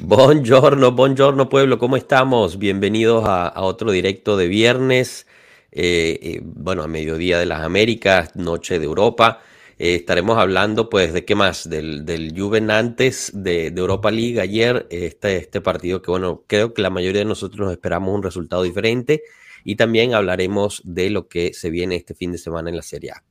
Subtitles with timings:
[0.00, 2.58] Buongiorno, buongiorno pueblo, ¿cómo estamos?
[2.58, 5.26] Bienvenidos a, otro directo de viernes,
[5.70, 9.40] eh, eh, bueno, a mediodía de las Américas, noche de Europa.
[9.78, 14.86] Eh, estaremos hablando, pues, de qué más, del, del Juven antes de, Europa League ayer,
[14.90, 18.64] este, este partido que, bueno, creo que la mayoría de nosotros nos esperamos un resultado
[18.64, 19.22] diferente
[19.64, 23.12] y también hablaremos de lo que se viene este fin de semana en la Serie
[23.12, 23.27] A.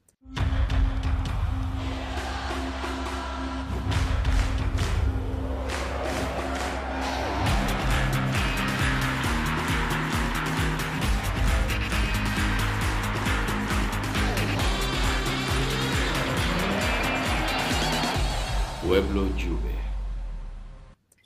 [18.98, 19.76] Pueblo Juve.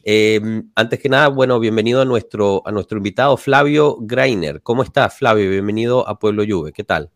[0.03, 4.61] Em, antes que nada, bueno, bienvenido a nuestro, a nuestro invitado Flavio Greiner.
[4.61, 5.49] ¿Cómo estás, Flavio?
[5.49, 6.73] Bienvenido a Pueblo Juve.
[6.73, 7.09] ¿Qué tal?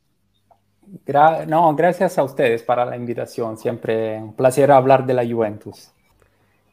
[1.47, 3.57] no, gracias a ustedes para la invitación.
[3.57, 5.89] Siempre un placer hablar de la Juventus.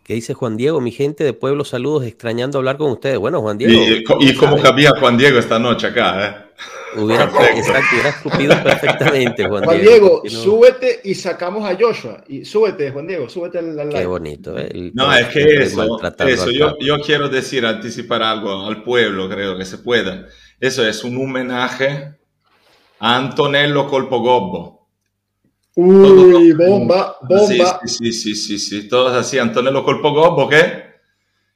[0.05, 0.81] ¿Qué dice Juan Diego?
[0.81, 3.19] Mi gente de Pueblo, saludos, extrañando hablar con ustedes.
[3.19, 3.83] Bueno, Juan Diego.
[4.21, 6.35] Y, cómo cabía Juan Diego esta noche acá, ¿eh?
[6.95, 10.23] Hubiera, exacto, hubiera escupido perfectamente, Juan, Juan Diego.
[10.29, 12.23] súbete y sacamos a Joshua.
[12.29, 14.59] Y súbete, Juan Diego, súbete al, al Qué bonito.
[14.59, 14.91] ¿eh?
[14.95, 19.65] no, es que eso, eso yo, yo, quiero decir, anticipar algo al pueblo, creo que
[19.65, 20.27] se pueda.
[20.61, 22.15] Eso es un homenaje
[22.99, 24.89] a Antonello Colpogobbo.
[25.75, 27.81] Uy, bomba, bomba.
[27.87, 29.39] Sí, sí, sí, sí, todos así.
[29.39, 30.92] Antonello Colpogobbo, ¿qué?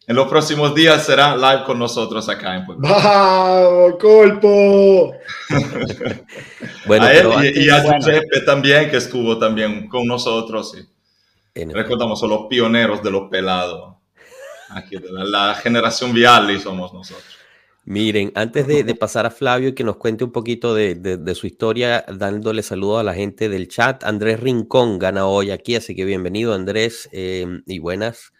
[0.08, 2.88] En los próximos días será live con nosotros acá en Puebla.
[2.88, 5.12] ¡Vamos, Colpo!
[6.86, 10.76] bueno, a él y, a Giuseppe también, que estuvo también con nosotros.
[11.56, 13.96] Y recordamos, son los pioneros de los pelados.
[14.68, 17.36] Aquí, de la, generación Viali somos nosotros.
[17.84, 22.04] Miren, antes de, pasar a Flavio y que nos cuente un poquito de, su historia,
[22.06, 26.54] dándole saludos a la gente del chat, Andrés Rincón gana hoy aquí, así que bienvenido
[26.54, 28.32] Andrés eh, y buenas.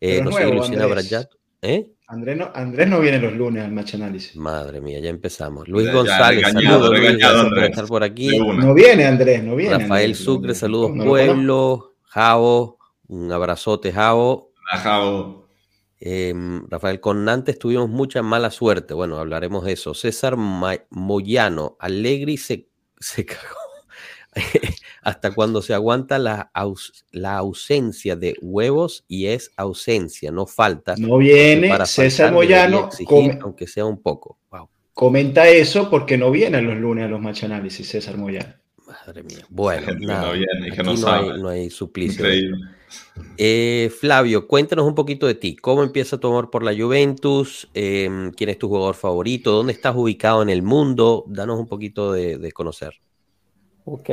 [0.00, 1.28] Eh, no sé, Luciana Andrés.
[1.62, 1.92] ¿Eh?
[2.08, 4.36] Andrés no, Andrés no viene los lunes al Match Análisis.
[4.36, 5.66] Madre mía, ya empezamos.
[5.66, 8.38] Luis González, saludos Luis, por estar por aquí.
[8.38, 9.78] No viene Andrés, no viene.
[9.78, 11.94] Rafael Sucre, saludos pueblo.
[12.02, 12.78] Javo,
[13.08, 14.52] un abrazote, Javo.
[14.64, 15.48] Javo.
[15.98, 18.94] Em, Rafael, con antes tuvimos mucha mala suerte.
[18.94, 19.94] Bueno, hablaremos de eso.
[19.94, 22.68] César Moyano, Alegri se,
[23.00, 23.65] se cagó.
[25.02, 26.50] hasta cuando se aguanta la,
[27.12, 30.94] la, ausencia de huevos y es ausencia, no falta.
[30.98, 32.88] No viene César Moyano,
[33.42, 34.38] aunque sea un poco.
[34.92, 38.54] Comenta eso porque no viene los lunes a los machanálisis César Moyano.
[38.86, 39.44] Madre mía.
[39.50, 42.24] Bueno, no, hay, no, hay, suplicio.
[43.36, 45.56] Eh, Flavio, cuéntanos un poquito de ti.
[45.56, 47.68] ¿Cómo empieza tu amor por la Juventus?
[47.74, 49.52] Em, ¿Quién es tu jugador favorito?
[49.52, 51.24] ¿Dónde estás ubicado en el mundo?
[51.26, 52.94] Danos un poquito de, de conocer.
[53.88, 54.10] Ok.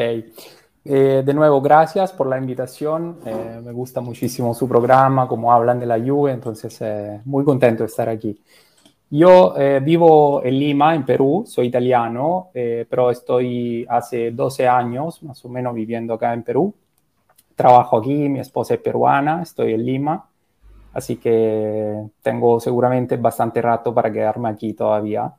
[0.85, 3.17] Eh, de nuevo, gracias por la invitación.
[3.25, 7.81] Eh, me gusta muchísimo su programa, como hablan de la Juve, entonces eh, muy contento
[7.81, 8.39] de estar aquí.
[9.09, 15.49] Yo vivo en Lima, en Perú, soy italiano, pero estoy hace 12 años más o
[15.49, 16.73] menos viviendo acá en Perú.
[17.55, 20.25] Trabajo aquí, mi esposa es peruana, estoy en Lima,
[20.93, 25.31] así que tengo seguramente bastante rato para quedarme aquí todavía.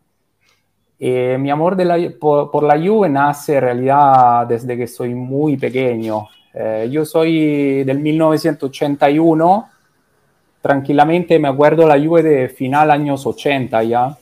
[0.99, 1.77] Eh, mi amor
[2.19, 6.29] por, la Juve nace en realidad desde que soy muy pequeño.
[6.53, 9.69] Eh, yo soy del 1981,
[10.63, 14.17] tranquilamente me acuerdo la Juve de final años 80 ya.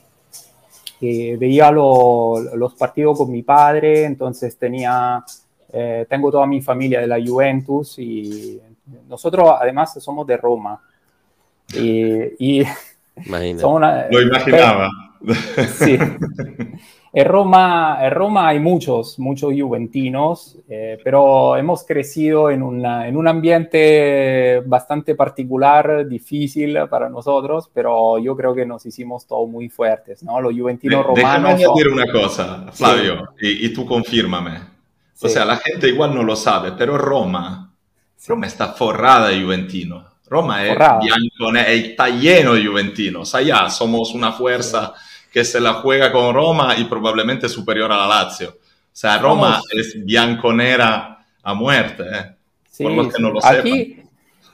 [0.99, 5.23] veía los partidos con mi padre, entonces tenía,
[5.71, 8.59] eh, tengo toda mi familia de la Juventus y
[9.07, 10.81] nosotros además somos de Roma.
[11.75, 12.65] Y, y
[14.11, 14.89] Lo imaginaba.
[15.77, 15.97] Sí.
[17.15, 23.27] En Roma, en Roma hay muchos, muchos juventinos, eh, pero hemos crecido en, en, un
[23.27, 30.23] ambiente bastante particular, difícil para nosotros, pero yo creo que nos hicimos todos muy fuertes,
[30.23, 30.41] ¿no?
[30.41, 31.17] Los juventinos romanos.
[31.17, 34.57] Déjame añadir una cosa, Flavio, y, tú confírmame.
[35.21, 37.75] O sea, la gente igual no lo sabe, pero Roma,
[38.27, 40.03] Roma está forrada de juventinos.
[40.27, 43.35] Roma es bianco, está lleno de juventinos.
[43.35, 44.95] Allá somos una fuerza
[45.33, 48.49] que se la juega con Roma y probablemente superior a la Lazio.
[48.51, 52.83] O sea, Roma es bianconera a muerte, ¿eh?
[52.83, 53.99] por los que no lo aquí,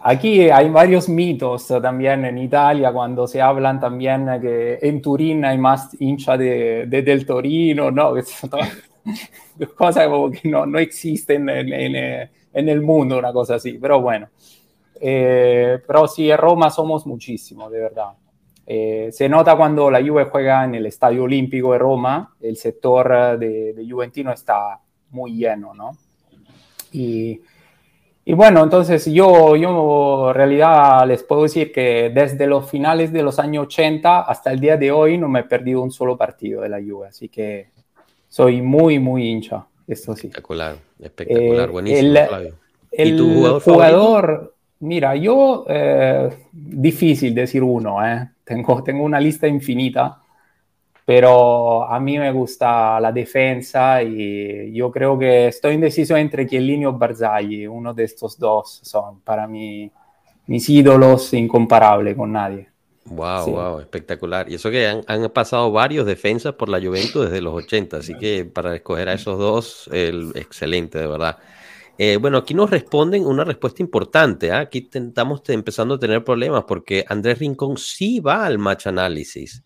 [0.01, 5.57] Aquí hay varios mitos también en Italia cuando se hablan también que en Turín hay
[5.57, 8.13] más hincha de, del Torino, ¿no?
[9.75, 10.07] cosas
[10.41, 14.29] que no, no existen en, en, el mundo, una cosa así, pero bueno.
[15.01, 18.11] Eh, pero sí, en Roma somos muchísimos, de verdad.
[18.71, 23.39] Eh, se nota cuando la Juve juega en el Estadio Olímpico de Roma, el sector
[23.39, 24.79] de, Juventino está
[25.09, 25.97] muy lleno, ¿no?
[26.91, 27.41] Y,
[28.25, 33.23] Y bueno, entonces yo, yo en realidad les puedo decir que desde los finales de
[33.23, 36.61] los años 80 hasta el día de hoy no me he perdido un solo partido
[36.61, 37.71] de la Juve, así que
[38.27, 40.27] soy muy, muy hincha, esto sí.
[40.27, 42.55] Espectacular, espectacular, eh, buenísimo, el, Flavio.
[42.91, 48.29] El jugador, jugador mira, yo, eh, difícil decir uno, eh.
[48.43, 50.21] tengo, tengo una lista infinita
[51.09, 56.85] pero a mí me gusta la defensa y yo creo que estoy indeciso entre Chiellini
[56.85, 59.91] o Barzagli, uno de estos dos son para mí
[60.45, 62.69] mis ídolos incomparable con nadie.
[63.05, 64.51] Wow, wow, espectacular.
[64.51, 68.45] Y eso que han, pasado varios defensas por la Juventus desde los 80, así que
[68.45, 71.39] para escoger a esos dos, el, excelente, de verdad.
[72.01, 74.53] Eh, bueno, aquí nos responden una respuesta importante.
[74.53, 74.61] ¿ah?
[74.61, 79.61] Aquí estamos empezando a tener problemas porque Andrés Rincón sí va al match análisis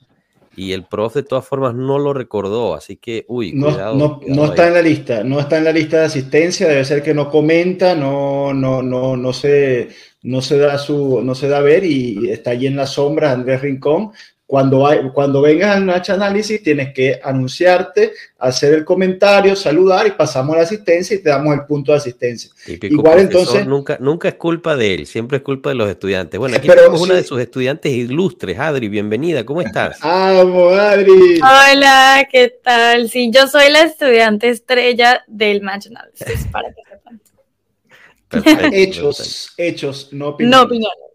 [0.56, 3.96] y el prof de todas formas no lo recordó, así que, uy, no, cuidado.
[3.96, 7.04] No, no está en la lista, no está en la lista de asistencia, debe ser
[7.04, 9.90] que no comenta, no, no, no, no se,
[10.24, 13.32] no se da su, no se da a ver y está allí en la sombra
[13.32, 14.12] Andrés Rincón,
[14.54, 20.12] cuando, hay, cuando vengas al Match Análisis, tienes que anunciarte, hacer el comentario, saludar y
[20.12, 22.52] pasamos a la asistencia y te damos el punto de asistencia.
[22.68, 23.66] Igual entonces.
[23.66, 26.40] Nunca, nunca es culpa de él, siempre es culpa de los estudiantes.
[26.40, 30.00] Bueno, aquí tenemos una de sus estudiantes ilustres, Adri, bienvenida, ¿cómo estás?
[30.02, 31.40] ¡Vamos, Adri!
[31.42, 33.10] Hola, ¿qué tal?
[33.10, 38.72] Sí, yo soy la estudiante estrella del Match Análisis, para que sepan.
[38.72, 40.60] hechos, hechos, no opiniones.
[40.60, 41.13] No opiniones.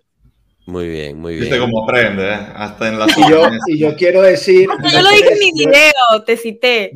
[0.69, 1.45] Muy bien, muy bien.
[1.45, 2.39] Viste cómo aprende, ¿eh?
[2.55, 4.69] Hasta en la y yo, y yo quiero decir.
[4.69, 6.93] yo lo dije en mi video, te cité.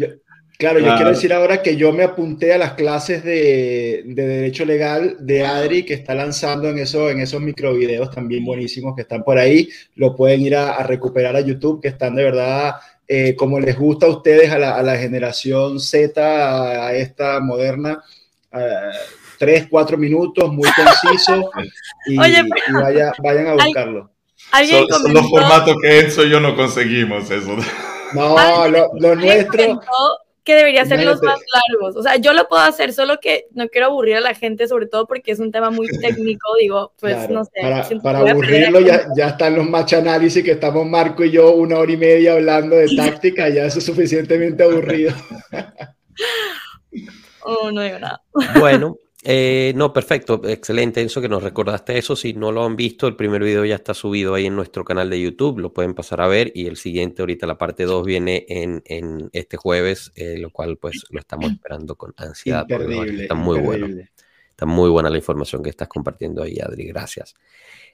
[0.58, 4.66] claro, yo quiero decir ahora que yo me apunté a las clases de, de, Derecho
[4.66, 9.24] Legal de Adri, que está lanzando en, eso, en esos microvideos también buenísimos que están
[9.24, 9.70] por ahí.
[9.94, 12.74] Lo pueden ir a, recuperar a YouTube, que están de verdad.
[13.08, 16.20] Eh, como les gusta a ustedes, a la, a la generación Z,
[16.88, 18.04] a, esta moderna,
[19.42, 21.50] tres, cuatro minutos, muy conciso,
[22.06, 22.46] y, vayan
[23.48, 24.08] a buscarlo.
[24.88, 27.56] Son, los formatos que Enzo y yo no conseguimos eso.
[28.14, 29.80] No, lo, nuestro...
[30.44, 31.96] Que debería ser los más largos.
[31.96, 34.86] O sea, yo lo puedo hacer, solo que no quiero aburrir a la gente, sobre
[34.86, 36.48] todo porque es un tema muy técnico.
[36.60, 37.50] Digo, pues no sé.
[38.02, 41.92] Para, aburrirlo, ya, ya están los match análisis que estamos Marco y yo una hora
[41.92, 45.14] y media hablando de táctica, ya eso es suficientemente aburrido.
[47.44, 48.20] oh, no digo nada.
[48.58, 52.16] Bueno, eh, no, perfecto, excelente eso que nos recordaste eso.
[52.16, 55.08] Si no lo han visto, el primer video ya está subido ahí en nuestro canal
[55.10, 58.44] de YouTube, lo pueden pasar a ver y el siguiente, ahorita la parte 2 viene
[58.48, 62.66] en, este jueves, eh, lo cual pues lo estamos esperando con ansiedad.
[62.68, 63.86] está muy bueno.
[64.50, 67.34] Está muy buena la información que estás compartiendo ahí, Adri, gracias.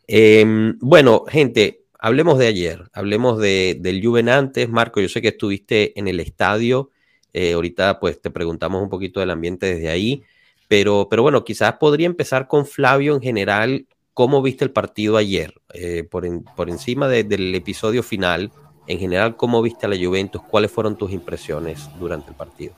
[0.06, 4.69] Em, bueno, gente, hablemos de ayer, hablemos de, del Juven antes.
[4.69, 6.90] Marco, yo sé que estuviste en el estadio,
[7.34, 10.25] eh, ahorita pues te preguntamos un poquito del ambiente desde ahí.
[10.68, 13.86] Pero, pero bueno, quizás podría empezar con Flavio en general.
[14.14, 15.54] ¿Cómo viste el partido ayer?
[15.72, 18.50] Eh, por, por, encima del episodio final,
[18.86, 20.42] en general, ¿cómo viste a la Juventus?
[20.42, 22.74] ¿Cuáles fueron tus impresiones durante el partido?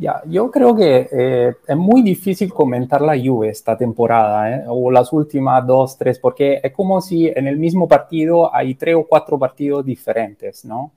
[0.00, 4.92] Ya, yo creo que eh, es muy difícil comentar la Juve esta temporada, eh, o
[4.92, 9.04] las últimas dos, tres, porque es como si en el mismo partido hay tres o
[9.04, 10.92] cuatro partidos diferentes, ¿no?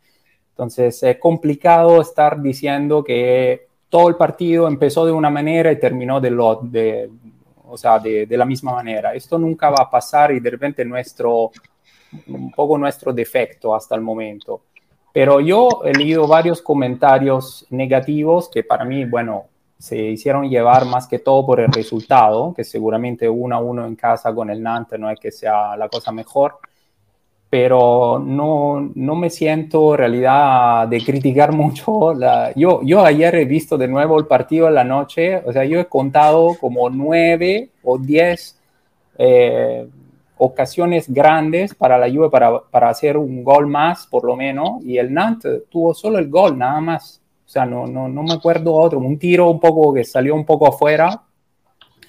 [0.52, 6.22] Entonces es complicado estar diciendo que todo el partido empezó de una manera y terminó
[6.22, 7.10] de, lo, de,
[7.66, 9.14] o de, la misma manera.
[9.14, 11.52] Esto nunca va a pasar y de repente nuestro,
[12.28, 14.62] un poco nuestro defecto hasta el momento.
[15.12, 21.06] Pero yo he leído varios comentarios negativos que para mí, bueno, se hicieron llevar más
[21.06, 24.98] que todo por el resultado, que seguramente uno a uno en casa con el Nantes
[24.98, 26.60] no es que sea la cosa mejor,
[27.52, 32.14] pero no, no, me siento en realidad de criticar mucho.
[32.14, 35.66] La, yo, yo ayer he visto de nuevo el partido en la noche, o sea,
[35.66, 38.58] yo he contado como nueve o diez
[39.18, 39.86] eh,
[40.38, 44.98] ocasiones grandes para la Juve para, para, hacer un gol más, por lo menos, y
[44.98, 47.22] el Nantes tuvo solo el gol, nada más.
[47.46, 50.46] O sea, no, no, no me acuerdo otro, un tiro un poco que salió un
[50.46, 51.22] poco afuera.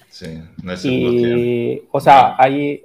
[0.07, 2.81] Sí, no es y, O sea, ahí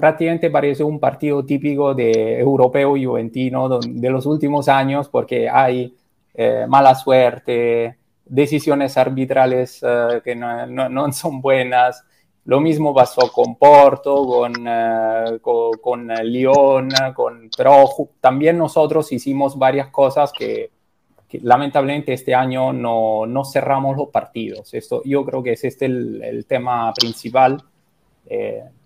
[0.00, 5.94] prácticamente parece un partido típico de europeo juventino de los últimos años porque hay
[6.34, 12.04] eh, mala suerte, decisiones arbitrales eh, que no, no, son buenas.
[12.46, 17.84] Lo mismo pasó con Porto, con, uh, con, con, Lyon, con, pero
[18.18, 20.70] también nosotros hicimos varias cosas que,
[21.42, 24.72] lamentablemente este año no, no, cerramos los partidos.
[24.72, 27.62] Esto, yo creo que es este el, el tema principal.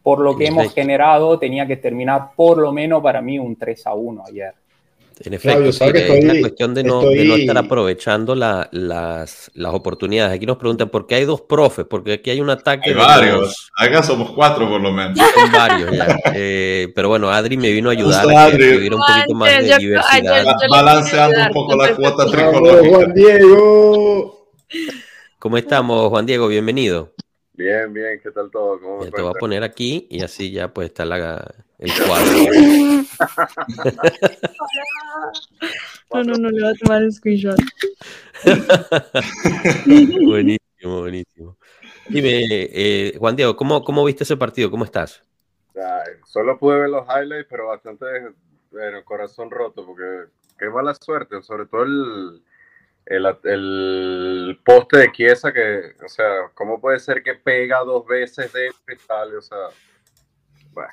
[0.04, 3.86] Por lo que hemos generado, tenía que terminar por lo menos para mí un 3
[3.86, 4.54] a 1 ayer.
[5.20, 10.36] En efecto, sí, es la cuestión de no, estar aprovechando las, las, oportunidades.
[10.36, 12.90] Aquí nos preguntan por qué hay dos profes, porque aquí hay un ataque.
[12.90, 15.18] Hay varios, acá somos cuatro por lo menos.
[15.18, 16.18] Son varios ya.
[16.34, 19.78] Eh, pero bueno, Adri me vino a ayudar a que tuviera un poquito más de
[19.78, 20.44] diversidad.
[20.68, 22.88] Balanceando un poco la cuota tricolor.
[22.88, 24.50] Juan Diego.
[25.38, 26.48] ¿Cómo estamos, Juan Diego?
[26.48, 27.14] Bienvenido.
[27.56, 28.80] Bien, bien, ¿qué tal todo?
[28.80, 32.36] ¿Cómo te voy a poner aquí y así ya pues está la, el cuadro.
[36.12, 37.56] no, no, no, le va a tomar el screenshot.
[40.26, 41.56] buenísimo, buenísimo.
[42.08, 44.70] Dime, eh, Juan Diego, ¿cómo, ¿cómo viste ese partido?
[44.70, 45.22] ¿Cómo estás?
[46.26, 48.06] solo pude ver los highlights, pero bastante
[48.72, 52.42] bueno, corazón roto, porque qué mala suerte, sobre todo el
[53.06, 58.52] el, el, poste de Chiesa que, o sea, ¿cómo puede ser que pega dos veces
[58.52, 59.36] de cristal?
[59.36, 59.68] O sea,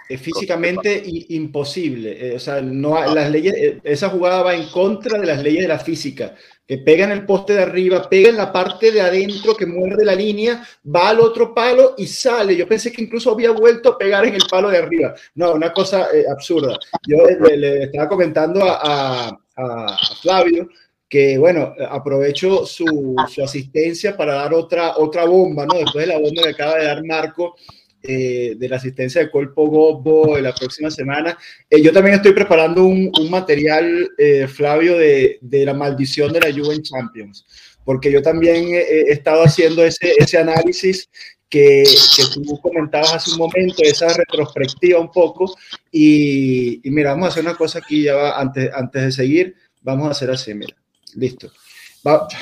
[0.10, 2.28] es físicamente imposible.
[2.28, 3.08] Eh, o sea, no, ah.
[3.08, 6.36] las leyes, eh, esa jugada va en contra de las leyes de la física.
[6.68, 10.06] Que pega en el poste de arriba, pega en la parte de adentro que muerde
[10.06, 12.56] la línea, va al otro palo y sale.
[12.56, 15.14] Yo pensé que incluso había vuelto a pegar en el palo de arriba.
[15.36, 16.78] No, una cosa eh, absurda.
[17.08, 20.70] Yo le, estaba comentando a, a Flavio
[21.12, 22.86] que bueno, aprovecho su,
[23.28, 25.78] su, asistencia para dar otra, otra bomba, ¿no?
[25.78, 27.58] Después de la bomba que acaba de dar Marco,
[28.02, 31.38] eh, de la asistencia de Colpo Gobbo de la próxima semana.
[31.70, 36.40] Eh, yo también estoy preparando un, un material, eh, Flavio, de, de, la maldición de
[36.40, 37.46] la Juve Champions,
[37.84, 41.10] porque yo también he, estado haciendo ese, ese análisis
[41.50, 41.84] que,
[42.16, 45.54] que, tú comentabas hace un momento, esa retrospectiva un poco,
[45.92, 49.56] y, y mira, vamos a hacer una cosa aquí ya va, antes, antes de seguir,
[49.82, 50.81] vamos a hacer así, mira.
[51.16, 51.52] Listo.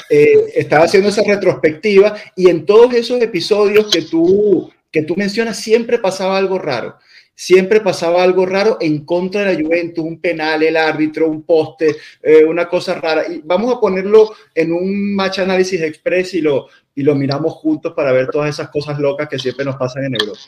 [0.09, 5.59] Eh, estaba haciendo esa retrospectiva y en todos esos episodios que tú, que tú mencionas
[5.59, 6.97] siempre pasaba algo raro.
[7.35, 11.95] Siempre pasaba algo raro en contra de la Juventus, un penal, el árbitro, un poste,
[12.21, 13.31] eh, una cosa rara.
[13.31, 17.93] Y vamos a ponerlo en un match análisis express y lo, y lo miramos juntos
[17.93, 20.39] para ver todas esas cosas locas que siempre nos pasan en Europa.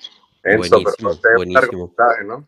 [0.44, 1.94] buenísimo, buenísimo.
[2.26, 2.48] ¿no?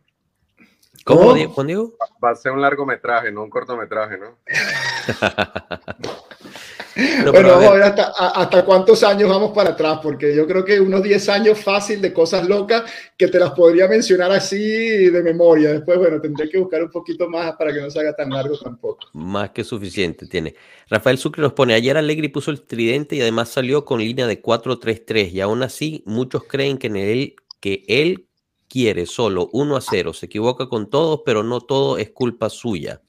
[1.04, 1.94] ¿Cómo, Juan Diego?
[2.24, 4.38] Va a ser un largometraje, no un cortometraje, ¿no?
[7.32, 10.80] bueno, vamos a ver hasta, hasta, cuántos años vamos para atrás, porque yo creo que
[10.80, 12.84] unos 10 años fácil de cosas locas
[13.18, 15.74] que te las podría mencionar así de memoria.
[15.74, 18.56] Después, bueno, tendré que buscar un poquito más para que no se haga tan largo
[18.58, 19.08] tampoco.
[19.14, 20.56] Más que suficiente tiene.
[20.90, 24.42] Rafael Sucre nos pone, ayer Allegri puso el tridente y además salió con línea de
[24.42, 28.28] 4-3-3 y aún así muchos creen que en él, que él
[28.74, 33.04] quiere solo 1 a 0, se equivoca con todos, pero no todo es culpa suya.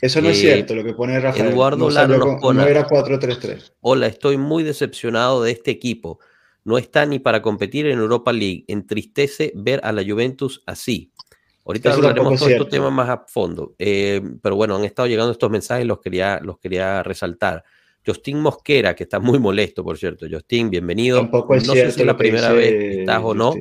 [0.00, 1.48] Eso no es eh, cierto, lo que pone Rafael.
[1.48, 3.74] Eduardo no, no era 4-3-3.
[3.82, 6.18] Hola, estoy muy decepcionado de este equipo.
[6.64, 8.64] No está ni para competir en Europa League.
[8.68, 11.12] Entristece ver a la Juventus así.
[11.66, 13.74] Ahorita hablaremos todo este tema más a fondo.
[13.78, 17.62] Eh, pero bueno, han estado llegando estos mensajes, los quería, los quería resaltar.
[18.04, 20.24] Justin Mosquera, que está muy molesto, por cierto.
[20.28, 21.18] Justin, bienvenido.
[21.18, 23.52] Tampoco es no sé si es la primera vez que estás o no.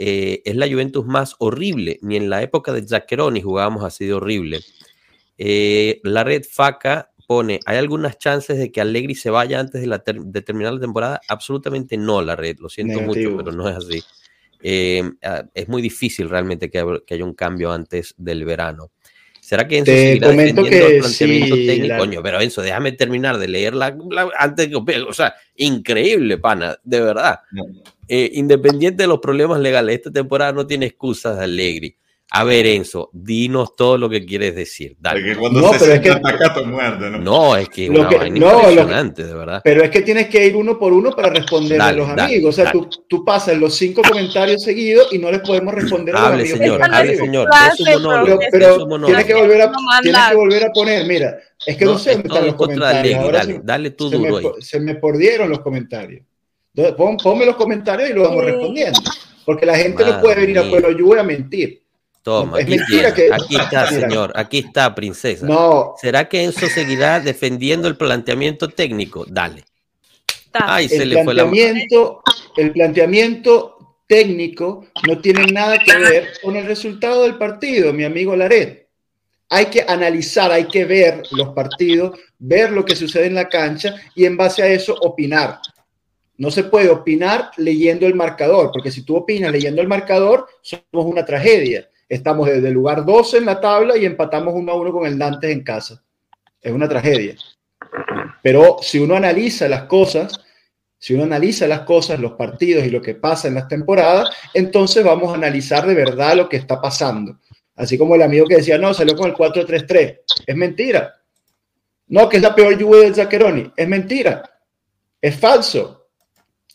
[0.00, 1.98] Eh, es la Juventus más horrible.
[2.02, 4.60] Ni en la época de Zaccheroni jugábamos así de horrible.
[5.36, 9.88] Eh, la red FACA pone, ¿hay algunas chances de que Allegri se vaya antes de,
[9.88, 11.20] la terminar la temporada?
[11.26, 12.58] Absolutamente no, la red.
[12.60, 14.00] Lo siento mucho, pero no es así.
[14.62, 18.92] Eh, ah, es muy difícil realmente que, haya un cambio antes del verano.
[19.48, 21.96] ¿Será que Enzo Te comento que el planteamiento técnico?
[21.96, 23.96] Coño, pero Enzo, déjame terminar de leerla
[24.38, 25.00] antes de que...
[25.00, 27.40] O sea, increíble, pana, de verdad.
[28.06, 31.96] Eh, independiente de los problemas legales, esta temporada no tiene excusas de Allegri.
[32.30, 34.94] A ver, Enzo, dinos todo lo que quieres decir.
[35.00, 35.34] Dale.
[35.34, 37.18] no, pero es que, ¿no?
[37.20, 39.62] no, es que es una impresionante, de verdad.
[39.64, 42.50] Pero es que tienes que ir uno por uno para responder a los amigos.
[42.50, 46.18] O sea, tú, tú, pasas los cinco comentarios seguidos y no les podemos responder a
[46.18, 46.58] los hable, amigos.
[46.58, 47.48] Señor, hable, señor.
[48.52, 51.98] Pero, pero tienes, que volver a, tienes que volver a poner, mira, es que no,
[51.98, 53.18] sé dónde están los comentarios.
[53.20, 56.26] Ahora dale, dale tú duro se me, se me perdieron los comentarios.
[56.94, 59.00] Pon, ponme los comentarios y los vamos respondiendo.
[59.46, 61.87] Porque la gente no puede venir a Pueblo Yo a mentir.
[62.28, 62.76] Toma, aquí,
[63.32, 65.46] aquí está, señor, aquí está, princesa.
[65.46, 65.94] No.
[65.98, 69.24] ¿Será que Enzo seguirá defendiendo el planteamiento técnico?
[69.26, 69.64] Dale.
[70.52, 71.50] Ay, el se le fue la
[72.58, 78.36] El planteamiento técnico no tiene nada que ver con el resultado del partido, mi amigo
[78.36, 78.90] Laret.
[79.48, 83.94] Hay que analizar, hay que ver los partidos, ver lo que sucede en la cancha
[84.14, 85.60] y en base a eso opinar.
[86.36, 91.06] No se puede opinar leyendo el marcador, porque si tú opinas leyendo el marcador, somos
[91.06, 91.88] una tragedia.
[92.08, 95.18] Estamos desde el lugar 12 en la tabla y empatamos uno a uno con el
[95.18, 96.02] Nantes en casa.
[96.60, 97.36] Es una tragedia.
[98.42, 100.40] Pero si uno analiza las cosas,
[100.98, 105.04] si uno analiza las cosas, los partidos y lo que pasa en las temporadas, entonces
[105.04, 107.38] vamos a analizar de verdad lo que está pasando.
[107.76, 110.20] Así como el amigo que decía, no, salió con el 4-3-3.
[110.46, 111.14] Es mentira.
[112.08, 113.70] No, que es la peor lluvia del Zaccheroni.
[113.76, 114.42] Es mentira.
[115.20, 116.08] Es falso.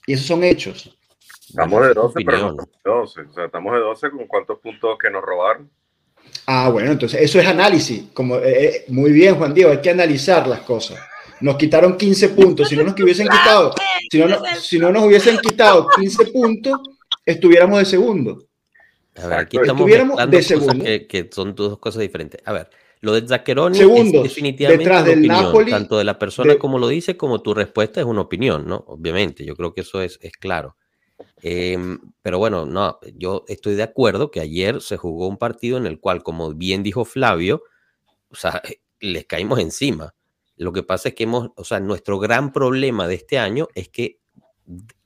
[0.06, 0.98] Y esos son hechos.
[1.54, 3.22] Estamos de 12, pero no 12.
[3.22, 5.70] O sea, estamos de 12 con cuántos puntos que nos robaron.
[6.48, 8.06] Ah, bueno, entonces eso es análisis.
[8.12, 11.00] Como, eh, eh, muy bien, Juan Diego, hay que analizar las cosas.
[11.42, 12.68] Nos quitaron 15 puntos.
[12.70, 13.76] Si no nos hubiesen quitado,
[14.10, 14.28] si no,
[14.60, 16.80] si no nos hubiesen quitado 15 puntos,
[17.24, 18.48] estuviéramos de segundo.
[19.16, 19.88] A ver, aquí estamos
[20.32, 20.84] de segundo.
[20.84, 22.42] Que, que, son dos cosas diferentes.
[22.46, 22.68] A ver,
[23.02, 26.88] lo de Zaccheroni es definitivamente detrás del opinión, Napoli, tanto de la persona como lo
[26.88, 28.84] dice, como tu respuesta es una opinión, ¿no?
[28.88, 30.78] Obviamente, yo creo que eso es, es claro.
[31.42, 35.86] Em, pero bueno, no, yo estoy de acuerdo que ayer se jugó un partido en
[35.86, 37.64] el cual, como bien dijo Flavio,
[38.30, 38.62] o sea,
[39.00, 40.14] les caímos encima.
[40.56, 43.90] Lo que pasa es que hemos, o sea, nuestro gran problema de este año es
[43.90, 44.20] que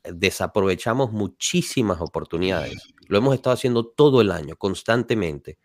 [0.04, 2.94] desaprovechamos muchísimas oportunidades.
[3.08, 5.58] Lo hemos estado haciendo todo el año, constantemente.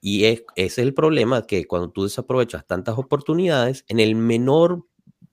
[0.00, 4.86] Y es, ese es el problema, que cuando tú desaprovechas tantas oportunidades, en el menor,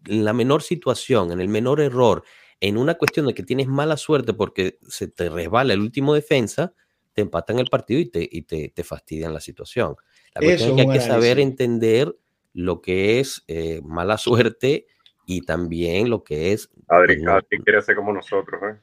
[0.05, 2.23] en la menor situación, en el menor error,
[2.67, 6.73] en una cuestión de que tienes mala suerte porque se te resbala el último defensa,
[7.13, 9.95] te empatan el partido y te, y te, te fastidian la situación.
[10.33, 12.15] La cuestión es que hay que saber entender
[12.53, 14.87] lo que es eh, mala suerte
[15.27, 16.69] y también lo que es...
[16.87, 18.79] Adri, no, quiere ser como nosotros, ¿eh?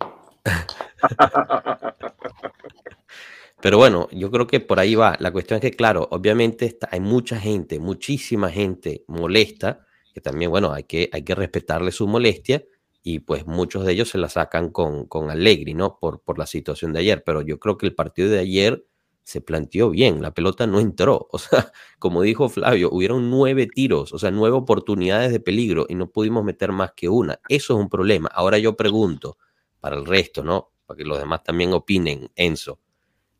[3.62, 5.16] Pero bueno, yo creo que por ahí va.
[5.20, 10.50] La cuestión es que, claro, obviamente está, hay mucha gente, muchísima gente molesta, que también,
[10.50, 12.64] bueno, hay que, hay que respetarle su molestia
[13.02, 15.98] y pues muchos de ellos se la sacan con, con Allegri, ¿no?
[15.98, 17.22] Por, por la situación de ayer.
[17.24, 18.84] Pero yo creo que el partido de ayer
[19.22, 21.28] se planteó bien, la pelota no entró.
[21.32, 25.94] O sea, como dijo Flavio, hubieron nueve tiros, o sea, nueve oportunidades de peligro y
[25.94, 27.40] no pudimos meter más que una.
[27.48, 28.28] Eso es un problema.
[28.32, 29.38] Ahora yo pregunto,
[29.80, 30.72] para el resto, ¿no?
[30.86, 32.80] Para que los demás también opinen, Enzo.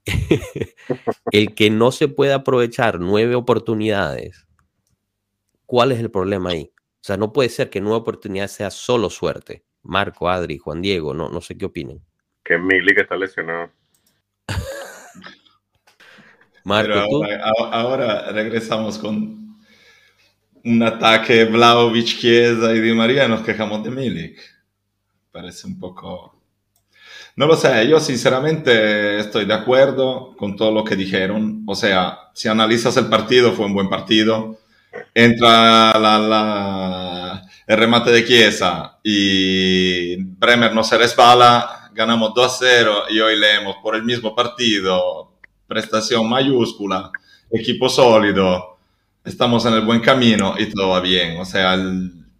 [1.32, 4.46] el que no se puede aprovechar nueve oportunidades,
[5.70, 6.72] ¿cuál es el problema ahí?
[6.74, 9.62] O sea, no puede ser que nueve oportunidades sea solo suerte.
[9.82, 12.04] Marco, Adri, Juan Diego, no, no sé qué opinen.
[12.42, 13.70] Que Mili que está lesionado.
[16.64, 17.22] Marco,
[17.70, 19.60] ahora, regresamos con
[20.64, 24.40] un ataque Vlaovic, Chiesa y Di María y nos quejamos de Milik.
[25.30, 26.36] Parece un poco
[27.36, 31.62] no lo sé, yo sinceramente estoy de acuerdo con todo lo que dijeron.
[31.64, 34.58] O sea, si analizas el partido, fue un buen partido.
[35.14, 35.92] Entra
[37.66, 43.38] el remate de Chiesa y Bremer no se resbala, ganamos 2 a 0 y hoy
[43.38, 45.32] leemos por el mismo partido,
[45.66, 47.10] prestación mayúscula,
[47.50, 48.78] equipo sólido,
[49.24, 51.38] estamos en el buen camino y todo va bien.
[51.38, 51.76] O sea,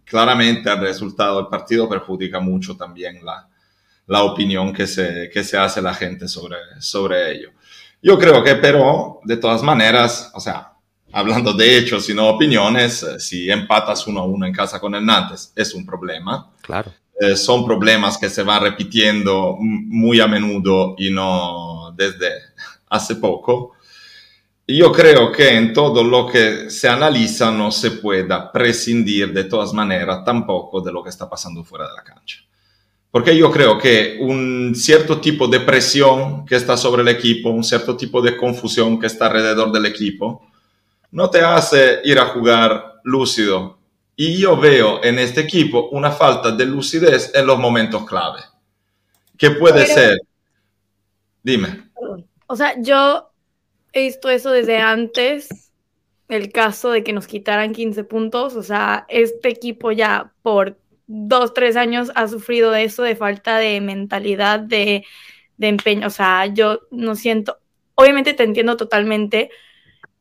[0.03, 3.47] claramente el resultado del partido perjudica mucho también la,
[4.07, 7.51] la opinión que se, que se hace la gente sobre, sobre ello.
[8.01, 10.70] Yo creo que, pero, de todas maneras, o sea,
[11.11, 14.95] hablando de hechos y no opiniones, eh, si empatas uno a uno en casa con
[14.95, 16.51] el Nantes, es un problema.
[16.61, 16.91] Claro.
[17.19, 22.31] Eh, son problemas que se van repitiendo muy a menudo y no desde
[22.89, 23.73] hace poco.
[24.67, 29.73] Yo creo que en todo lo que se analiza no se pueda prescindir de todas
[29.73, 32.39] maneras tampoco de lo que está pasando fuera de la cancha.
[33.11, 37.63] Porque yo creo que un cierto tipo de presión que está sobre el equipo, un
[37.63, 40.50] cierto tipo de confusión que está alrededor del equipo,
[41.11, 43.77] no te hace ir a jugar lúcido.
[44.15, 48.41] Y yo veo en este equipo una falta de lucidez en los momentos clave.
[49.37, 50.19] ¿Qué puede ser?
[51.43, 51.89] Dime.
[52.47, 53.31] O sea, yo
[53.93, 55.71] he visto eso desde antes,
[56.27, 58.55] el caso de que nos quitaran 15 puntos.
[58.55, 63.81] O sea, este equipo ya por dos, tres años ha sufrido eso de falta de
[63.81, 65.05] mentalidad, de,
[65.59, 66.07] empeño.
[66.07, 67.59] O sea, yo no siento,
[67.95, 69.49] obviamente te entiendo totalmente,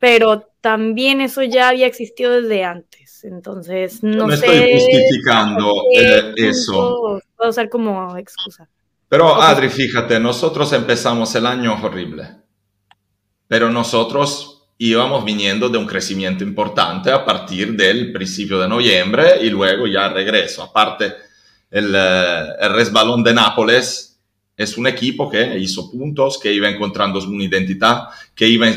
[0.01, 3.23] pero también eso ya había existido desde antes.
[3.23, 4.47] Entonces, no, no sé.
[4.47, 7.21] estoy justificando eh, eso.
[7.37, 8.69] Puedo usar como excusa.
[9.09, 12.29] Pero Adri, fíjate, nosotros empezamos el año horrible,
[13.47, 19.51] pero nosotros íbamos viniendo de un crecimiento importante a partir del principio de noviembre y
[19.51, 20.63] luego ya regreso.
[20.63, 21.13] Aparte,
[21.71, 24.19] el, eh, el resbalón de Nápoles
[24.57, 28.69] es un equipo que hizo puntos, que iba encontrando una identidad, que iba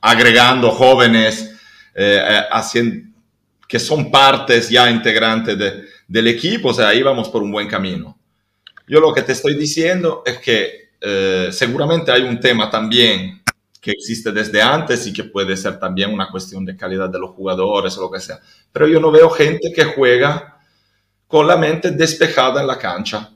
[0.00, 1.54] agregando jóvenes
[1.94, 3.08] eh, eh, haciendo,
[3.68, 8.18] que son partes ya integrantes de, del equipo, o sea, íbamos por un buen camino.
[8.86, 10.80] Yo lo que te estoy diciendo es que
[11.52, 13.40] seguramente hay un tema también
[13.80, 17.30] que existe desde antes y que puede ser también una cuestión de calidad de los
[17.30, 18.38] jugadores o lo que sea.
[18.70, 20.58] Pero yo no veo gente que juega
[21.26, 23.30] con la mente despejada en la cancha.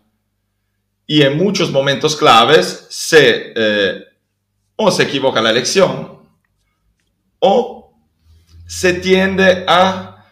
[1.07, 4.05] Y en muchos momentos claves se, eh,
[4.77, 6.24] o se equivoca la elección,
[7.47, 7.93] o
[8.67, 10.25] se tiende a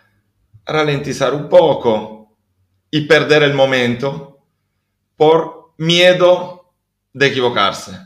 [0.65, 2.39] ralentizar un poco
[2.91, 4.39] y perder el momento
[5.15, 6.73] por miedo
[7.13, 7.99] de equivocarse.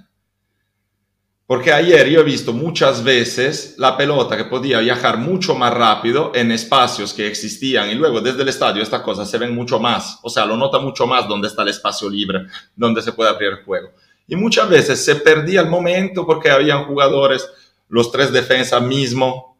[1.47, 6.33] Porque ayer yo he visto muchas veces la pelota que podía viajar mucho más rápido
[6.35, 10.19] en espacios que existían y luego desde el estadio estas cosas se ven mucho más,
[10.23, 12.41] o sea, lo nota mucho más donde está el espacio libre,
[12.75, 13.91] donde se puede abrir el juego.
[14.27, 17.49] Y muchas veces se perdía el momento porque habían jugadores,
[17.89, 19.59] los tres defensas mismo,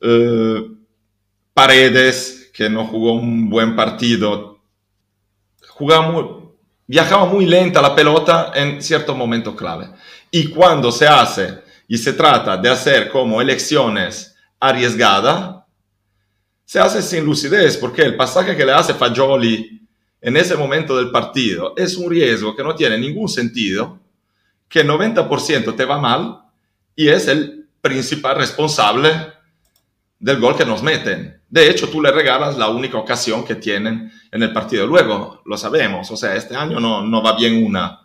[0.00, 0.62] eh,
[1.52, 4.60] Paredes, que no jugó un buen partido,
[5.68, 6.24] jugaba muy,
[6.86, 9.90] viajaba muy lenta la pelota en ciertos momentos clave.
[10.30, 15.62] Y cuando se hace y se trata de hacer como elecciones arriesgadas,
[16.64, 19.86] se hace sin lucidez, porque el pasaje que le hace Fagioli
[20.20, 24.00] en ese momento del partido es un riesgo que no tiene ningún sentido,
[24.68, 26.43] que el 90% te va mal
[26.96, 29.10] y es el principal responsable
[30.18, 31.40] del gol que nos meten.
[31.48, 34.86] De hecho, tú le regalas la única ocasión que tienen en el partido.
[34.86, 38.00] Luego, lo sabemos, o sea, este año no, no va bien una.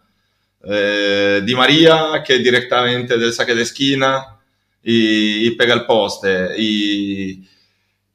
[0.64, 4.38] Eh, Di María que directamente del saque de esquina
[4.84, 6.50] y, y, pega el poste.
[6.58, 7.48] Y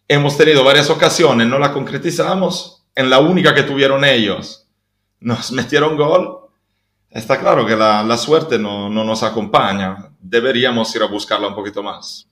[0.06, 2.84] hemos tenido varias ocasiones, no la concretizamos.
[2.94, 4.68] En la única que tuvieron ellos,
[5.18, 6.43] nos metieron gol.
[7.14, 10.11] Está claro que la, la suerte no, no nos acompaña.
[10.20, 12.29] Deberíamos ir a buscarla un poquito más.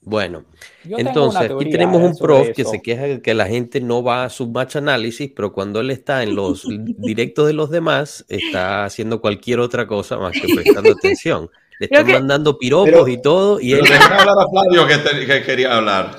[0.00, 0.44] Bueno,
[0.84, 4.30] entonces aquí tenemos un prof que se queja de que la gente no va a
[4.30, 6.66] su match análisis, pero cuando él está en los
[6.98, 11.50] directos de los demás, está haciendo cualquier otra cosa más que prestando atención.
[11.78, 13.60] Le están mandando piropos y todo.
[13.60, 13.80] Y él...
[13.80, 16.16] hablar a Flavio que, que, quería hablar.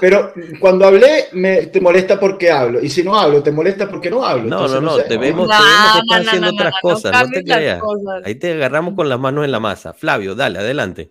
[0.00, 2.82] Pero cuando hablé, me, te molesta porque hablo.
[2.82, 4.44] Y si no hablo, te molesta porque no hablo.
[4.44, 7.12] No, no, no, te vemos, que estás haciendo otras cosas.
[7.12, 7.80] No te creas.
[8.24, 9.92] Ahí te agarramos con las manos en la masa.
[9.92, 11.10] Flavio, dale, adelante.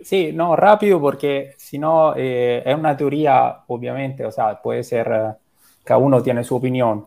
[0.00, 5.08] Sí, no, rápido porque si no eh, es una teoría, obviamente, o sea, puede ser,
[5.12, 5.32] eh,
[5.82, 7.06] cada uno tiene su opinión,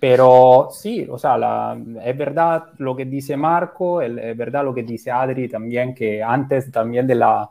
[0.00, 4.74] pero sí, o sea, la, es verdad lo que dice Marco, el, es verdad lo
[4.74, 7.48] que dice Adri también, que antes también de la,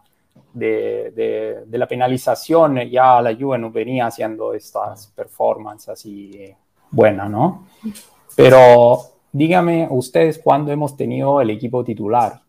[0.56, 6.54] de, de, de, la penalización ya la Juve no venía haciendo estas performances así
[6.90, 7.68] buenas, ¿no?
[8.36, 9.00] Pero
[9.32, 12.42] dígame ustedes cuándo hemos tenido el equipo titular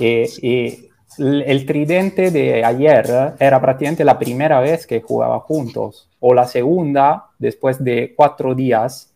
[0.00, 6.34] eh, y el tridente de ayer era prácticamente la primera vez que jugaba juntos, o
[6.34, 9.14] la segunda después de cuatro días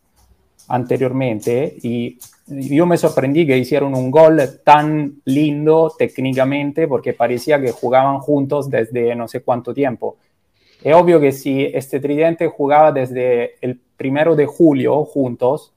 [0.67, 1.75] anteriormente.
[1.83, 2.17] Y
[2.51, 8.69] yo me sorprendí que hicieron un gol tan lindo técnicamente porque parecía que jugaban juntos
[8.69, 10.17] desde no sé cuánto tiempo.
[10.83, 15.73] Es obvio que si este tridente jugaba desde el primero de julio juntos,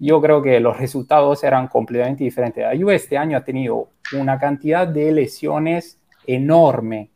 [0.00, 2.64] yo creo que los resultados eran completamente diferentes.
[2.64, 7.10] La Juve este año ha tenido una cantidad de lesiones enorme.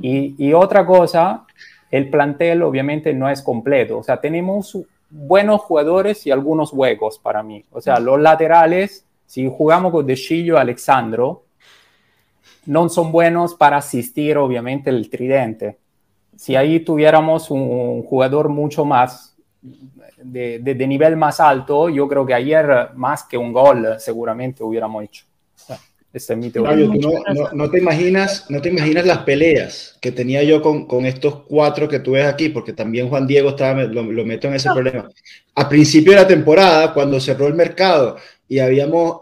[0.00, 1.44] Y, y, otra cosa,
[1.90, 3.98] el plantel obviamente no es completo.
[3.98, 4.78] O sea, tenemos
[5.10, 7.64] buenos jugadores y algunos huecos para mí.
[7.70, 11.44] O sea, los laterales, si jugamos con De Chillo Alexandro,
[12.66, 15.78] no son buenos para asistir obviamente el tridente.
[16.36, 19.36] Si ahí tuviéramos un jugador mucho más
[20.16, 25.04] de, de, nivel más alto, yo creo que ayer más que un gol seguramente hubiéramos
[25.04, 25.26] hecho.
[26.12, 26.74] Esta es mi teoría.
[26.74, 31.42] no, no, te imaginas, no te imaginas las peleas que tenía yo con, con, estos
[31.46, 34.70] cuatro que tú ves aquí, porque también Juan Diego estaba, lo, lo meto en ese
[34.72, 35.08] problema.
[35.54, 38.16] A principio de la temporada, cuando cerró el mercado
[38.48, 39.20] y habíamos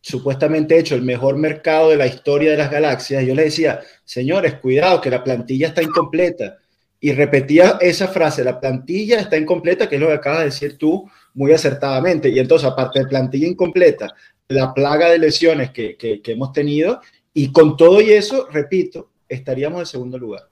[0.00, 4.54] supuestamente hecho el mejor mercado de la historia de las galaxias, yo le decía, señores,
[4.54, 6.58] cuidado, que la plantilla está incompleta
[7.00, 10.78] y repetía esa frase, la plantilla está incompleta, que es lo que acabas de decir
[10.78, 12.28] tú muy acertadamente.
[12.28, 14.14] Y entonces, aparte de plantilla incompleta,
[14.48, 17.00] la plaga de lesiones que, que, hemos tenido,
[17.32, 20.42] y con todo y eso, repito, estaríamos en segundo lugar.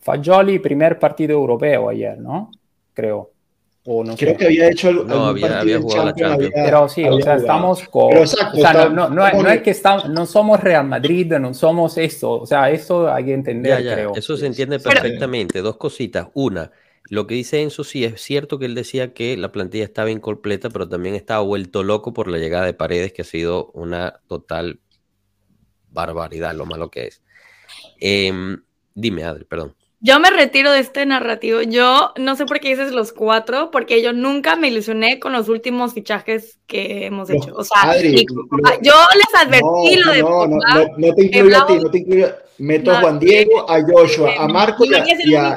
[0.00, 2.50] Fagioli, primer partido europeo ayer, ¿no?
[2.94, 3.32] Creo.
[4.18, 6.52] Creo que había hecho no, había, había jugado la Champions.
[6.54, 8.18] pero sí, o sea, estamos con.
[8.18, 12.32] o sea, no, no, no, es que estamos, no somos Real Madrid, no somos esto.
[12.32, 14.12] O sea, eso hay que entender, creo.
[14.14, 15.62] Eso se entiende perfectamente.
[15.62, 16.28] Dos cositas.
[16.34, 16.70] Una,
[17.10, 20.68] lo que dice Enzo, sí, es cierto que él decía que la plantilla estaba incompleta,
[20.68, 24.80] pero también estaba vuelto loco por la llegada de Paredes, que ha sido una total
[25.90, 27.22] barbaridad, lo malo que es.
[28.00, 28.62] Em,
[28.94, 29.74] dime, Adri, perdón.
[30.00, 31.60] Yo me retiro de este narrativo.
[31.62, 35.48] Yo no sé por qué dices los cuatro, porque yo nunca me ilusioné con los
[35.48, 37.52] últimos fichajes que hemos hecho.
[37.56, 40.22] O sea, yo les advertí lo de.
[40.22, 40.58] No, no,
[40.96, 42.28] no, te incluyo a ti, no te incluyo.
[42.58, 45.56] Meto a Juan Diego, a Joshua, a Marco y a, y a,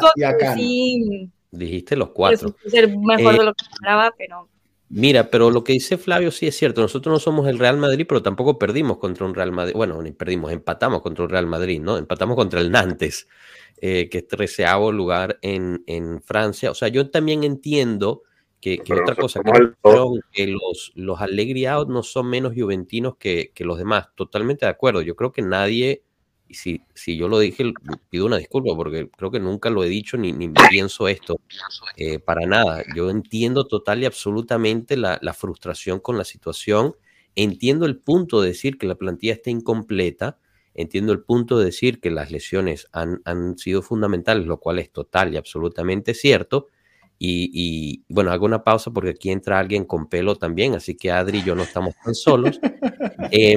[1.52, 2.56] Dijiste los cuatro.
[2.66, 4.48] Ser mejor de lo que esperaba, pero.
[4.90, 6.82] Mira, pero lo que dice Flavio sí es cierto.
[6.82, 9.74] Nosotros no somos el Real Madrid, pero tampoco perdimos contra un Real Madrid.
[9.76, 11.98] Bueno, ni perdimos, empatamos contra un Real Madrid, ¿no?
[11.98, 13.28] Empatamos contra el Nantes,
[13.78, 16.72] eh, que es treceavo lugar en, en, Francia.
[16.72, 18.24] O sea, yo también entiendo
[18.60, 19.42] que, otra cosa,
[20.34, 24.10] que, los, los alegriados no son menos juventinos que, que los demás.
[24.16, 25.02] Totalmente de acuerdo.
[25.02, 26.04] Yo creo que nadie
[26.52, 27.72] y si, si yo lo dije,
[28.10, 31.40] pido una disculpa porque creo que nunca lo he dicho ni, ni pienso esto
[31.96, 32.84] eh, para nada.
[32.94, 36.96] Yo entiendo total y absolutamente la, la, frustración con la situación.
[37.38, 40.40] Entiendo el punto de decir que la plantilla está incompleta.
[40.74, 44.92] Entiendo el punto de decir que las lesiones han, han sido fundamentales, lo cual es
[44.92, 46.68] total y absolutamente cierto.
[47.18, 51.12] Y, y, bueno, hago una pausa porque aquí entra alguien con pelo también, así que
[51.12, 52.60] Adri y yo no estamos tan solos.
[53.34, 53.56] Eh,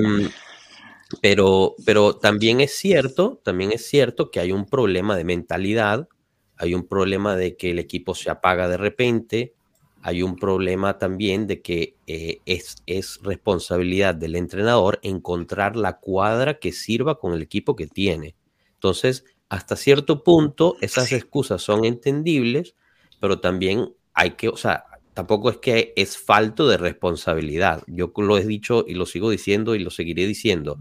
[1.21, 6.09] pero, pero también es cierto, también es cierto que hay un problema de mentalidad,
[6.57, 9.55] hay un problema de que el equipo se apaga de repente,
[10.03, 16.59] hay un problema también de que eh, es, es responsabilidad del entrenador encontrar la cuadra
[16.59, 18.37] que sirva con el equipo que tiene.
[18.75, 22.75] Entonces, hasta cierto punto, esas excusas son entendibles,
[23.19, 27.83] pero también hay que, o sea, tampoco es que es falto de responsabilidad.
[27.87, 30.77] Yo lo he dicho y lo sigo diciendo y lo seguiré diciendo.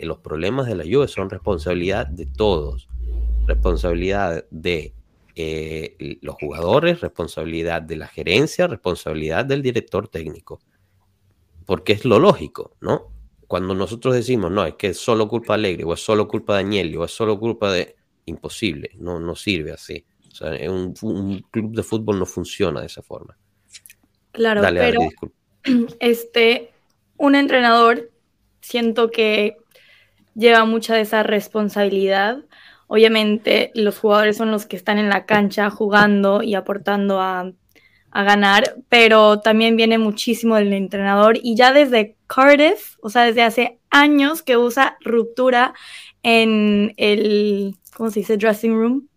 [0.00, 2.88] Eh, los problemas de la lluvia son responsabilidad de todos.
[3.46, 4.94] Responsabilidad de
[5.36, 10.60] eh, los jugadores, responsabilidad de la gerencia, responsabilidad del director técnico.
[11.66, 13.12] Porque es lo lógico, ¿no?
[13.46, 16.54] Cuando nosotros decimos, no, es que es solo culpa de Alegre, o es solo culpa
[16.54, 17.96] de Agnelli, o es solo culpa de...
[18.26, 20.04] Imposible, no, no sirve así.
[20.30, 23.36] O sea, un, un club de fútbol no funciona de esa forma.
[24.30, 25.00] Claro, pero
[26.00, 26.70] este,
[27.16, 28.10] un entrenador
[28.60, 29.56] siento que
[30.40, 32.38] lleva mucha de esa responsabilidad.
[32.88, 37.52] Obviamente los jugadores son los que están en la cancha jugando y aportando a,
[38.10, 43.42] a ganar, pero también viene muchísimo del entrenador y ya desde Cardiff, o sea, desde
[43.42, 45.74] hace años que usa ruptura
[46.22, 48.36] en el, ¿cómo se dice?
[48.36, 49.08] Dressing room.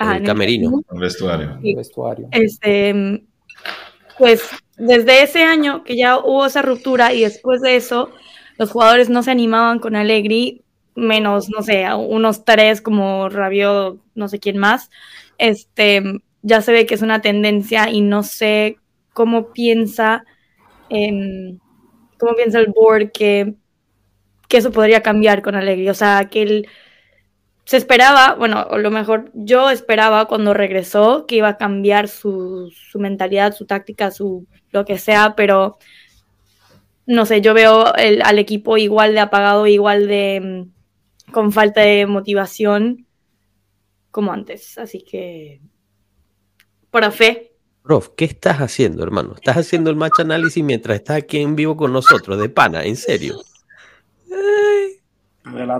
[0.00, 0.82] el camerino.
[0.92, 1.58] El vestuario.
[1.62, 2.28] El vestuario.
[2.30, 3.22] Este,
[4.18, 8.10] pues desde ese año que ya hubo esa ruptura y después de eso,
[8.58, 14.28] los jugadores no se animaban con Allegri, menos, no sé, unos tres como Rabiot, no
[14.28, 14.90] sé quién más.
[15.38, 16.02] Este,
[16.42, 18.78] ya se ve que es una tendencia y no sé
[19.12, 20.24] cómo piensa,
[20.88, 23.54] cómo piensa el board que,
[24.48, 25.88] que eso podría cambiar con Allegri.
[25.88, 26.68] O sea, que él
[27.64, 32.72] se esperaba, bueno, o lo mejor yo esperaba cuando regresó que iba a cambiar su,
[32.72, 35.78] su mentalidad, su táctica, su lo que sea, pero
[37.08, 42.04] no sé, yo veo al equipo igual de apagado, igual de mm, con falta de
[42.06, 43.06] motivación
[44.10, 44.76] como antes.
[44.76, 45.62] Así que,
[46.90, 47.54] por fe.
[47.82, 49.32] Prof, ¿qué estás haciendo, hermano?
[49.34, 52.96] Estás haciendo el match análisis mientras estás aquí en vivo con nosotros, de pana, en
[52.96, 53.36] serio.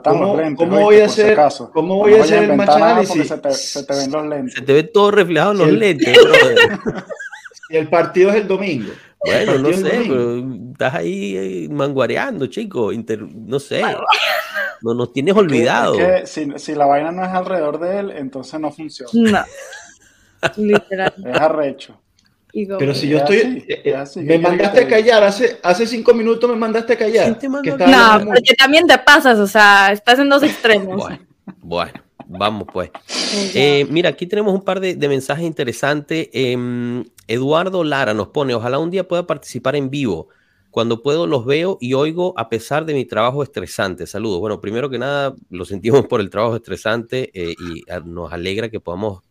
[0.02, 1.38] ¿Cómo, ¿cómo voy a hacer,
[1.74, 3.28] ¿cómo voy a hacer el match análisis?
[3.28, 4.54] Se te, se te, ven los lentes.
[4.54, 6.18] Se te ve todo reflejado en los lentes.
[7.68, 8.92] y el partido es el domingo.
[9.24, 10.38] Bueno, no sé, pero
[10.72, 12.92] estás ahí eh, manguareando, chico.
[12.92, 13.82] no sé.
[14.80, 15.96] No nos tienes olvidado.
[16.24, 19.10] si, si, la vaina no es alrededor de él, entonces no funciona.
[19.12, 20.54] No.
[20.56, 21.14] Literal.
[21.26, 22.00] Es arrecho.
[22.52, 23.64] Pero si yo estoy.
[23.68, 25.24] Eh, eh, me mandaste a callar.
[25.24, 27.36] Hace, hace cinco minutos me mandaste a callar.
[27.42, 30.96] no, porque también te pasas, o sea, estás en dos extremos.
[30.96, 31.18] Bueno,
[31.60, 32.90] bueno vamos pues.
[33.54, 36.28] Eh, mira, aquí tenemos un par de, mensajes interesantes.
[36.32, 40.28] Em, Eduardo Lara nos pone: Ojalá un día pueda participar en vivo.
[40.70, 44.06] Cuando puedo los veo y oigo a pesar de mi trabajo estresante.
[44.06, 44.38] Saludos.
[44.38, 49.22] Bueno, primero que nada, lo sentimos por el trabajo estresante y nos alegra que podamos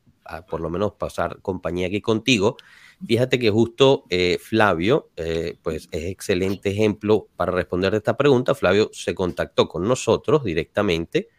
[0.50, 2.58] por lo menos pasar compañía aquí contigo.
[3.06, 8.56] Fíjate que justo eh, Flavio, eh, pues es excelente ejemplo para responder esta pregunta.
[8.56, 11.30] Flavio se contactó con nosotros directamente.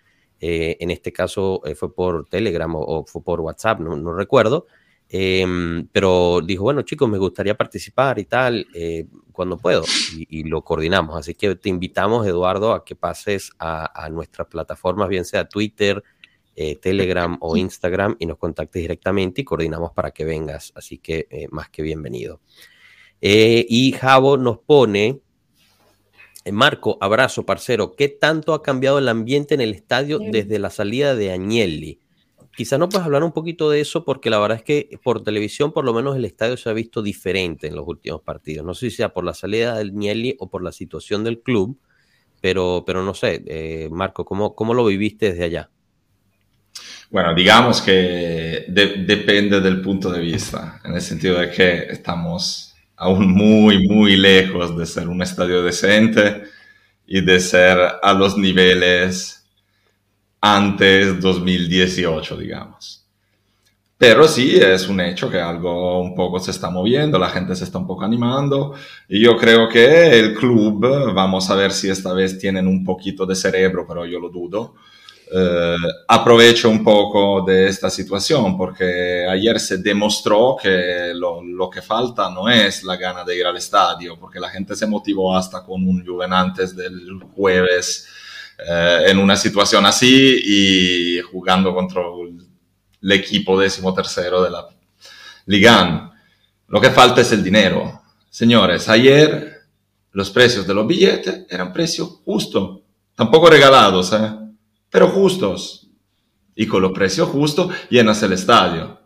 [0.40, 4.66] Eh, en este caso fue por Telegram o, fue por WhatsApp, no, recuerdo.
[5.10, 8.66] Em, pero dijo, bueno chicos, me gustaría participar y tal,
[9.32, 9.84] cuando puedo.
[10.16, 11.16] Y, lo coordinamos.
[11.16, 16.02] Así que te invitamos, Eduardo, a que pases a, a nuestras plataformas, bien sea Twitter,
[16.60, 20.72] eh, Telegram o Instagram y nos contactes directamente y coordinamos para que vengas.
[20.74, 22.40] Así que eh, más que bienvenido.
[23.20, 25.20] Eh, y Javo nos pone,
[26.52, 27.94] Marco, abrazo, parcero.
[27.96, 32.00] ¿Qué tanto ha cambiado el ambiente en el estadio desde la salida de Agnelli?
[32.56, 35.72] Quizás no puedes hablar un poquito de eso porque la verdad es que por televisión
[35.72, 38.66] por lo menos el estadio se ha visto diferente en los últimos partidos.
[38.66, 41.78] No sé si sea por la salida de Agnelli o por la situación del club,
[42.40, 45.70] pero, pero no sé, Marco, ¿cómo, ¿cómo lo viviste desde allá?
[47.10, 52.67] Bueno, digamos que depende del punto de vista, en el sentido de que estamos
[52.98, 56.42] aún muy, muy lejos de ser un estadio decente
[57.06, 59.46] y de ser a los niveles
[60.40, 63.06] antes 2018, digamos.
[63.96, 67.64] Pero sí, es un hecho que algo un poco se está moviendo, la gente se
[67.64, 68.74] está un poco animando
[69.08, 73.26] y yo creo que el club, vamos a ver si esta vez tienen un poquito
[73.26, 74.74] de cerebro, pero yo lo dudo,
[75.30, 81.82] eh, aprovecho un poco de esta situación porque ayer se demostró que lo, lo, que
[81.82, 85.62] falta no es la gana de ir al estadio, porque la gente se motivó hasta
[85.62, 88.08] con un Juvenantes del jueves
[88.58, 92.02] eh, en una situación así y jugando contra
[93.00, 94.66] el equipo decimotercero de la
[95.46, 96.10] Ligan.
[96.66, 98.02] Lo que falta es el dinero.
[98.30, 99.62] Señores, ayer
[100.12, 102.80] los precios de los billetes eran precios justos,
[103.14, 104.47] tampoco regalados, ¿eh?
[104.90, 105.88] Pero justos.
[106.54, 108.98] Y con los precios justos llenas el estadio.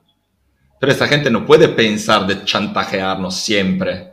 [0.81, 4.13] Pero esta gente no puede pensar de chantajearnos siempre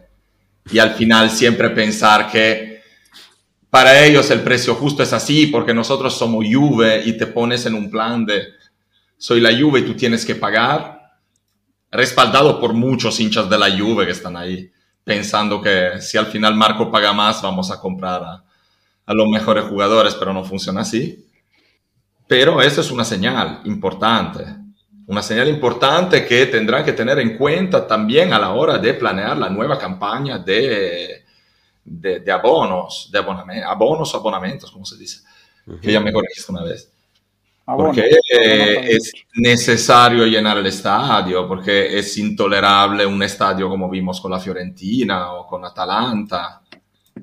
[0.71, 2.81] y al final siempre pensar que
[3.69, 7.75] para ellos el precio justo es así porque nosotros somos Juve y te pones en
[7.75, 8.47] un plan de
[9.17, 11.13] soy la Juve y tú tienes que pagar,
[11.91, 14.71] respaldado por muchos hinchas de la Juve que están ahí
[15.03, 18.43] pensando que si al final Marco paga más vamos a comprar a,
[19.11, 21.25] los mejores jugadores, pero no funciona así.
[22.29, 24.45] Pero eso es una señal importante,
[25.07, 29.35] una señal importante que tendrán que tener en cuenta también a la hora de planear
[29.35, 31.25] la nueva campaña de,
[31.83, 35.23] de, abonos, de abonamientos, abonos o abonamientos, como se dice,
[35.81, 36.91] que ya me corregiste una vez.
[37.65, 38.07] Porque
[38.87, 45.33] es necesario llenar el estadio, porque es intolerable un estadio como vimos con la Fiorentina
[45.33, 46.61] o con Atalanta,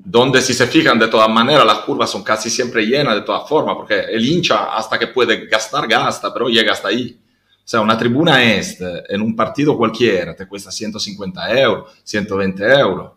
[0.03, 3.47] donde si se fijan de todas maneras las curvas son casi siempre llenas de todas
[3.47, 7.19] formas, porque el hincha hasta que puede gastar, gasta, pero llega hasta ahí.
[7.19, 13.11] O sea, una tribuna este en un partido cualquiera te cuesta 150 euros, 120 euros.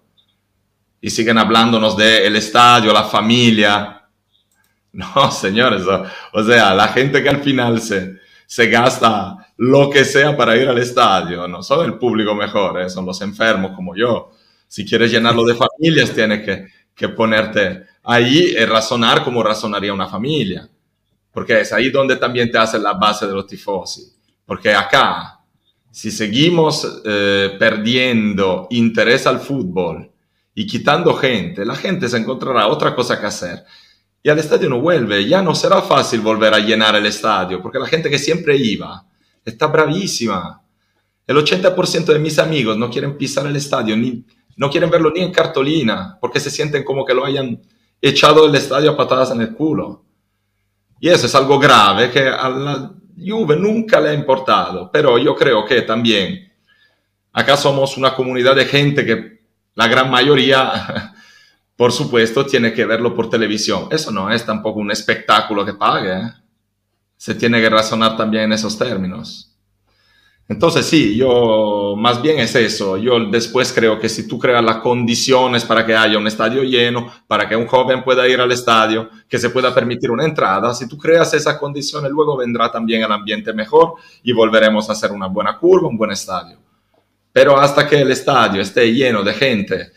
[1.00, 4.02] Y siguen hablándonos del estadio, la familia,
[4.92, 5.82] no, señores,
[6.32, 10.68] o, sea, la gente que al final se, se gasta lo que sea para ir
[10.68, 12.90] al estadio, no son el público mejor, ¿eh?
[12.90, 14.32] son los enfermos como yo.
[14.70, 20.06] Si quieres llenarlo de familias, tienes que, que ponerte ahí y razonar como razonaría una
[20.06, 20.68] familia.
[21.32, 24.04] Porque es ahí donde también te hace la base de los tifosi.
[24.46, 25.40] Porque acá,
[25.90, 30.08] si seguimos eh, perdiendo interés al fútbol
[30.54, 33.64] y quitando gente, la gente se encontrará otra cosa que hacer
[34.22, 35.26] y al estadio no vuelve.
[35.26, 39.04] Ya no será fácil volver a llenar el estadio, porque la gente que siempre iba
[39.44, 40.62] está bravísima.
[41.26, 44.24] El 80% de mis amigos no quieren pisar el estadio, ni,
[44.56, 47.60] no quieren verlo ni en cartolina, porque se sienten como que lo hayan
[48.00, 50.04] echado del estadio a patadas en el culo.
[51.00, 55.34] Y eso es algo grave que a la Juve nunca le ha importado, pero yo
[55.34, 56.50] creo que también
[57.32, 59.40] acá somos una comunidad de gente que
[59.74, 61.14] la gran mayoría
[61.80, 63.88] por supuesto, tiene que verlo por televisión.
[63.90, 66.12] Eso no es tampoco un espectáculo que pague.
[66.12, 66.32] ¿eh?
[67.16, 69.49] Se tiene que razonar también en esos términos.
[70.50, 72.96] Entonces, sí, yo más bien es eso.
[72.96, 77.08] Yo después creo que si tú creas las condiciones para que haya un estadio lleno,
[77.28, 80.88] para que un joven pueda ir al estadio, que se pueda permitir una entrada, si
[80.88, 85.28] tú creas esas condiciones, luego vendrá también el ambiente mejor y volveremos a hacer una
[85.28, 86.58] buena curva, un buen estadio.
[87.30, 89.92] Pero hasta que el estadio esté lleno de gente,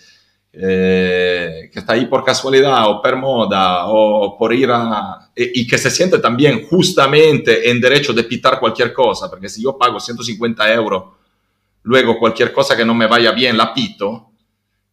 [0.56, 5.32] eh, que está ahí por casualidad o por moda o por ir a...
[5.36, 9.76] Y, que se siente también justamente en derecho de pitar cualquier cosa, porque si yo
[9.76, 11.06] pago 150 euros,
[11.82, 14.30] luego cualquier cosa que no me vaya bien la pito,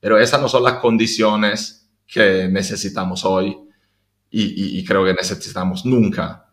[0.00, 3.54] pero esas no son las condiciones que necesitamos hoy
[4.30, 6.46] y, y creo que necesitamos nunca.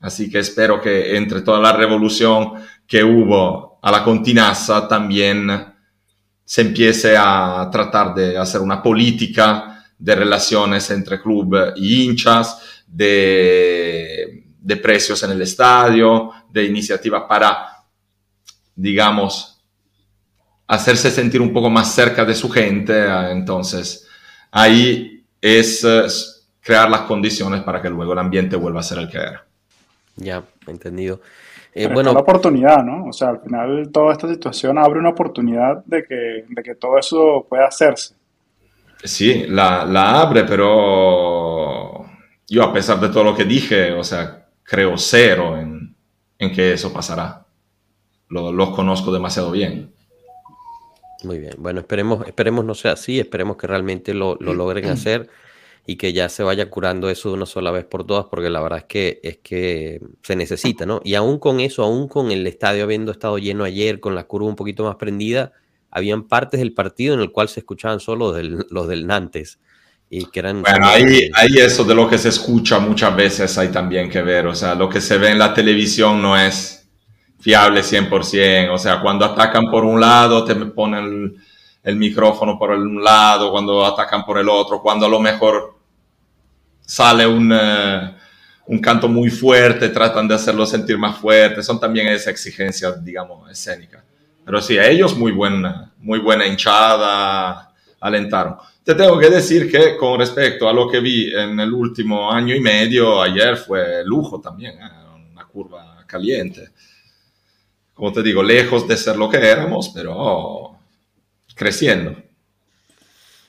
[0.00, 2.52] Así que espero que entre toda la revolución
[2.86, 5.73] que hubo a la continaza también
[6.44, 14.44] se empiece a tratar de hacer una política de relaciones entre club y hinchas, de,
[14.60, 17.84] de precios en el estadio, de iniciativa para,
[18.74, 19.62] digamos,
[20.66, 23.06] hacerse sentir un poco más cerca de su gente.
[23.30, 24.06] Entonces,
[24.50, 25.86] ahí es
[26.60, 29.46] crear las condiciones para que luego el ambiente vuelva a ser el que era.
[30.16, 31.20] Ya, entendido.
[31.74, 33.06] Eh, bueno, la oportunidad, ¿no?
[33.06, 36.98] O sea, al final toda esta situación abre una oportunidad de que, de que todo
[36.98, 38.14] eso pueda hacerse.
[39.02, 42.06] Sí, la, la, abre, pero
[42.48, 45.96] yo a pesar de todo lo que dije, o sea, creo cero en,
[46.38, 47.44] en que eso pasará.
[48.28, 49.92] Los lo conozco demasiado bien.
[51.24, 55.28] Muy bien, bueno, esperemos, esperemos no sea así, esperemos que realmente lo, lo logren hacer
[55.86, 58.62] y que ya se vaya curando eso de una sola vez por todas, porque la
[58.62, 61.00] verdad es que, es que se necesita, ¿no?
[61.04, 64.48] Y aún con eso, aún con el estadio habiendo estado lleno ayer, con la curva
[64.48, 65.52] un poquito más prendida,
[65.90, 69.58] habían partes del partido en el cual se escuchaban solo los del Nantes.
[70.10, 73.68] Y que eran bueno, ahí, ahí eso de lo que se escucha muchas veces hay
[73.68, 74.46] también que ver.
[74.46, 76.88] O sea, lo que se ve en la televisión no es
[77.44, 78.72] fiable 100%.
[78.72, 81.36] O sea, cuando atacan por un lado, te ponen
[81.82, 85.73] el, micrófono por un lado, cuando atacan por el otro, cuando a lo mejor
[86.84, 88.14] sale un, eh,
[88.66, 91.62] un canto muy fuerte, tratan de hacerlo sentir más fuerte.
[91.62, 94.02] Son también esas exigencias, digamos, escénicas.
[94.44, 98.56] Pero sí, ellos muy buena, muy buena hinchada, alentaron.
[98.82, 102.54] Te tengo que decir que con respecto a lo que vi en el último año
[102.54, 104.90] y medio, ayer fue lujo también, ¿eh?
[105.32, 106.68] una curva caliente.
[107.94, 110.78] Como te digo, lejos de ser lo que éramos, pero
[111.54, 112.14] creciendo.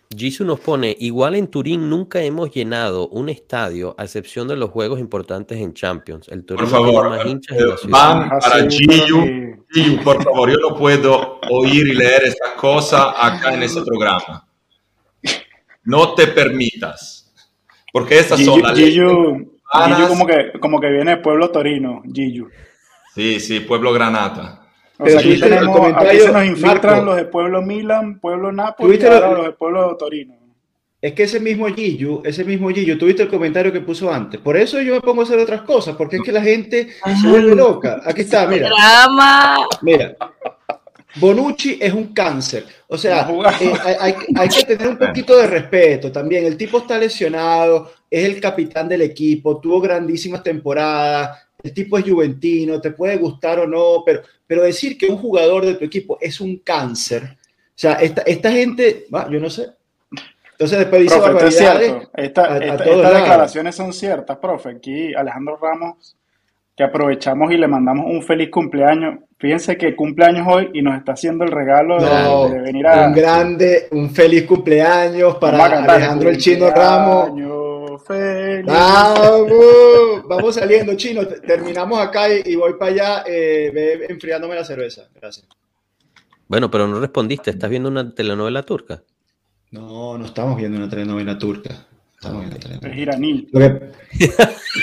[0.09, 4.69] Jisoo nos pone, igual en Turín nunca hemos llenado un estadio a excepción de los
[4.69, 6.27] juegos importantes en Champions.
[6.29, 9.63] El Turín por favor, más hinchas eh, van para Giyu.
[10.03, 14.47] por favor, yo no puedo oír y leer esta cosa acá en ese programa.
[15.83, 17.33] No te permitas.
[17.91, 19.51] Porque esas son las Giyu,
[20.07, 22.49] como que, como que viene de pueblo torino, Giyu.
[23.13, 24.64] Sí, sí, pueblo Granata.
[24.97, 29.45] Pero aquí, tenemos, aquí se nos infiltran los de Pueblo Milan, Pueblo Napoli y los
[29.45, 30.35] de Pueblo Torino.
[31.01, 34.39] Es que ese mismo Gillo, ese mismo Gillo, tuviste el comentario que puso antes.
[34.39, 36.89] Por eso yo me pongo a hacer otras cosas, porque es que la gente
[37.21, 38.01] se vuelve loca.
[38.03, 38.69] Aquí está, mira.
[38.69, 39.67] Drama.
[39.81, 40.15] Mira.
[41.17, 42.65] Bonucci es un cáncer.
[42.87, 43.29] O sea,
[43.59, 46.45] eh, hay, hay, que tener un poquito de respeto también.
[46.45, 52.05] El tipo está lesionado, es el capitán del equipo, tuvo grandísimas temporadas, el tipo es
[52.05, 56.17] juventino, te puede gustar o no, pero, pero decir que un jugador de tu equipo
[56.21, 59.67] es un cáncer, o sea, esta, esta gente, yo no sé.
[60.51, 62.09] Entonces después dice profe, es cierto.
[62.13, 64.69] estas declaraciones son ciertas, profe.
[64.69, 66.15] Aquí Alejandro Ramos,
[66.77, 69.19] que aprovechamos y le mandamos un feliz cumpleaños.
[69.37, 73.07] Fíjense que cumpleaños hoy y nos está haciendo el regalo de, venir a...
[73.07, 77.31] Un grande, un feliz cumpleaños para Alejandro el Chino Ramos
[78.07, 79.49] Vamos,
[80.27, 81.25] vamos saliendo, chino.
[81.25, 85.07] Terminamos acá y, voy para allá eh, enfriándome la cerveza.
[85.15, 85.47] Gracias.
[86.47, 87.51] Bueno, pero no respondiste.
[87.51, 89.01] ¿Estás viendo una telenovela turca?
[89.71, 91.87] No, no estamos viendo una telenovela turca.
[92.13, 92.93] Estamos viendo telenovela.
[92.93, 93.47] Es iraní.
[93.51, 93.91] Lo que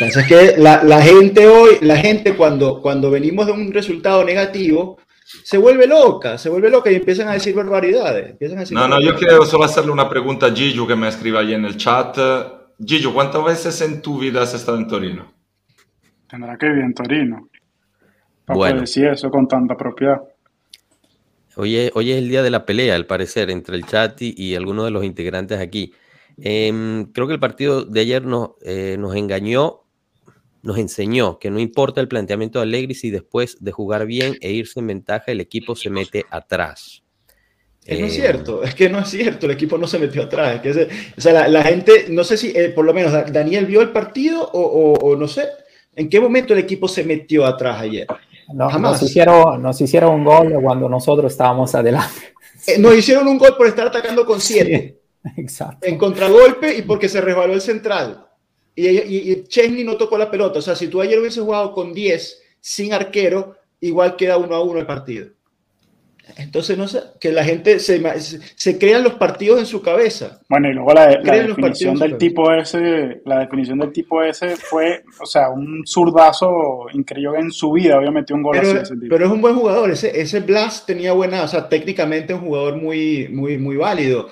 [0.00, 4.98] pasa es que la, gente hoy, la gente cuando, cuando venimos de un resultado negativo,
[5.44, 8.36] se vuelve loca, se vuelve loca y empiezan a decir barbaridades.
[8.72, 11.64] no, no, yo quiero solo hacerle una pregunta a Gigi que me escribe ahí en
[11.64, 12.18] el chat.
[12.84, 15.32] Gillo, ¿cuántas veces en tu vida has estado en Torino?
[16.28, 17.48] Tendrá que vivir en Torino.
[18.44, 18.80] Para bueno.
[18.80, 20.20] decir eso con tanta propiedad.
[21.56, 24.54] Hoy es, hoy es, el día de la pelea, al parecer, entre el chat y,
[24.56, 25.92] algunos de los integrantes aquí.
[26.38, 29.82] Em, creo que el partido de ayer nos, eh, nos engañó,
[30.62, 34.50] nos enseñó que no importa el planteamiento de Allegri si después de jugar bien e
[34.50, 37.01] irse en ventaja el equipo se mete atrás.
[37.84, 40.60] Es no es cierto, es que no es cierto, el equipo no se metió atrás.
[40.60, 43.90] que o sea, la, gente, no sé si, eh, por lo menos Daniel vio el
[43.90, 45.48] partido o, no sé,
[45.96, 48.06] ¿en qué momento el equipo se metió atrás ayer?
[48.54, 49.00] No, Jamás.
[49.00, 52.20] Nos hicieron, nos hicieron un gol cuando nosotros estábamos adelante.
[52.64, 55.00] Eh, nos hicieron un gol por estar atacando con siete.
[55.36, 55.84] exacto.
[55.84, 58.24] En contragolpe y porque se resbaló el central.
[58.76, 60.60] Y, y, Chesney no tocó la pelota.
[60.60, 64.62] O sea, si tú ayer hubieses jugado con 10 sin arquero, igual queda uno a
[64.62, 65.30] uno el partido.
[66.36, 68.00] Entonces, no sé, que la gente se,
[68.54, 70.40] se crean los partidos en su cabeza.
[70.48, 75.26] Bueno, y luego la, definición del tipo ese, la definición del tipo ese fue, o
[75.26, 78.94] sea, un zurdazo increíble en su vida, metido un gol pero, así.
[79.08, 82.76] Pero es un buen jugador, ese, ese Blas tenía buena, o sea, técnicamente un jugador
[82.76, 84.28] muy, muy, muy válido,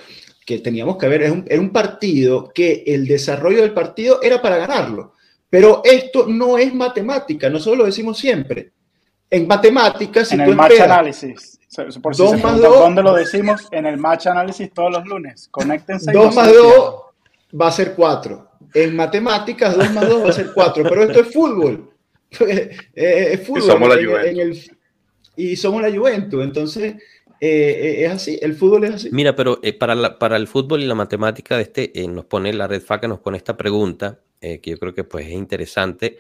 [0.47, 4.41] que teníamos que ver, era un, era un partido que el desarrollo del partido era
[4.41, 5.15] para ganarlo.
[5.49, 8.71] Pero esto no es matemática, nosotros lo decimos siempre.
[9.29, 11.60] En matemáticas, si en el match análisis
[12.03, 13.69] por si se más ¿dónde lo decimos?
[13.71, 15.49] En el match análisis todos los lunes.
[15.51, 16.11] Conéctense.
[16.13, 16.95] 2 más 2
[17.61, 18.49] va a ser 4.
[18.75, 20.83] En matemáticas, 2 más 2 va a ser 4.
[20.83, 21.91] Pero esto es fútbol.
[22.95, 23.63] es fútbol.
[23.63, 24.71] Y somos la Juventus.
[25.37, 26.43] y somos la Juventus.
[26.43, 26.97] Entonces,
[27.41, 28.39] eh, es así.
[28.43, 29.09] El fútbol es así.
[29.13, 32.27] Mira, pero eh, para, la, para el fútbol y la matemática de este, eh, nos
[32.27, 36.17] pone la red FACA, nos pone esta pregunta, que yo creo que pues es interesante.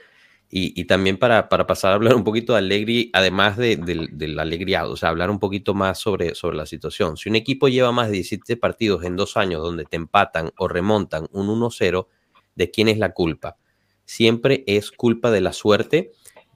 [0.52, 4.96] Y, también para, pasar a hablar un poquito de Allegri, además de, del alegriado, o
[4.96, 7.16] sea, hablar un poquito más sobre, sobre la situación.
[7.16, 10.66] Si un equipo lleva más de 17 partidos en dos años donde te empatan o
[10.66, 12.08] remontan un 1-0,
[12.56, 13.58] ¿de quién es la culpa?
[14.04, 16.10] Siempre es culpa de la suerte.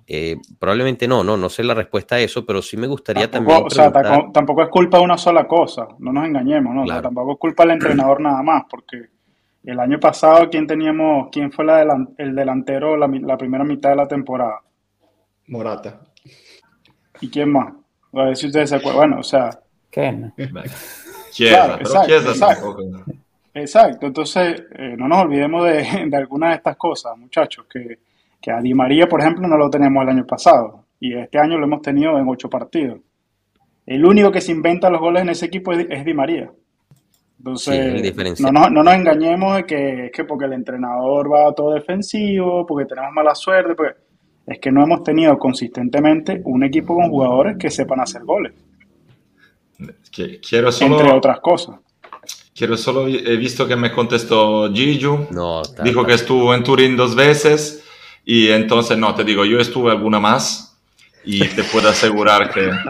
[0.08, 3.62] Eh, probablemente no, no, no sé la respuesta a eso, pero sí me gustaría también.
[3.64, 7.00] O sea, tampoco es culpa de una sola cosa, no nos engañemos, ¿no?
[7.00, 9.13] tampoco es culpa del entrenador nada más, porque
[9.64, 11.28] el año pasado, ¿quién teníamos?
[11.32, 11.64] ¿Quién fue
[12.18, 14.60] el delantero la, primera mitad de la temporada?
[15.48, 16.00] Morata.
[17.20, 17.72] ¿Y quién más?
[18.12, 19.00] A ver si ustedes se acuerdan.
[19.00, 19.50] Bueno, o sea.
[19.90, 20.32] Ken.
[21.30, 22.76] Chiesa, exacto,
[23.54, 24.06] exacto.
[24.06, 27.98] entonces eh, no nos olvidemos de, de, algunas de estas cosas, muchachos, que,
[28.40, 31.58] que a Di María, por ejemplo, no lo tenemos el año pasado y este año
[31.58, 33.00] lo hemos tenido en ocho partidos.
[33.86, 36.50] El único que se inventa los goles en ese equipo es, Di María.
[37.46, 42.64] Entonces, no, no, nos engañemos de que es que porque el entrenador va todo defensivo,
[42.66, 43.96] porque tenemos mala suerte, porque
[44.46, 48.54] es que no hemos tenido consistentemente un equipo con jugadores que sepan hacer goles.
[50.10, 51.76] Quiero solo, Entre otras cosas.
[52.54, 57.14] Quiero solo, he visto que me contestó Giju, no, dijo que estuvo en Turín dos
[57.14, 57.84] veces
[58.24, 60.80] y entonces no, te digo, yo estuve alguna más
[61.26, 62.70] y te puedo asegurar que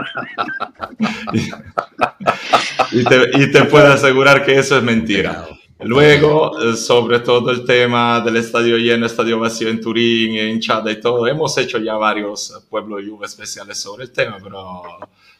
[2.93, 5.47] y, te, y te puedo asegurar que eso es mentira.
[5.81, 11.01] Luego, eh, sobre todo el tema del estadio lleno, estadio vacío en Turín, hinchada y
[11.01, 14.83] todo, hemos hecho ya varios pueblos Juve especiales sobre el tema, pero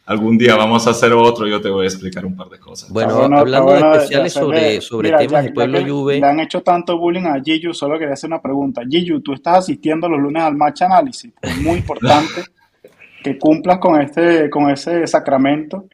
[0.07, 2.91] algún día vamos a hacer otro, yo te voy a explicar un par de cosas.
[2.91, 6.21] Bueno, hablando de especiales sobre, sobre temas de pueblo Juve.
[6.21, 8.83] Le han hecho tanto bullying a Giju, solo quería hacer una pregunta.
[8.87, 12.45] Giju, tú estás asistiendo los lunes al match análisis, es muy importante
[13.23, 15.87] que cumplas con este con ese sacramento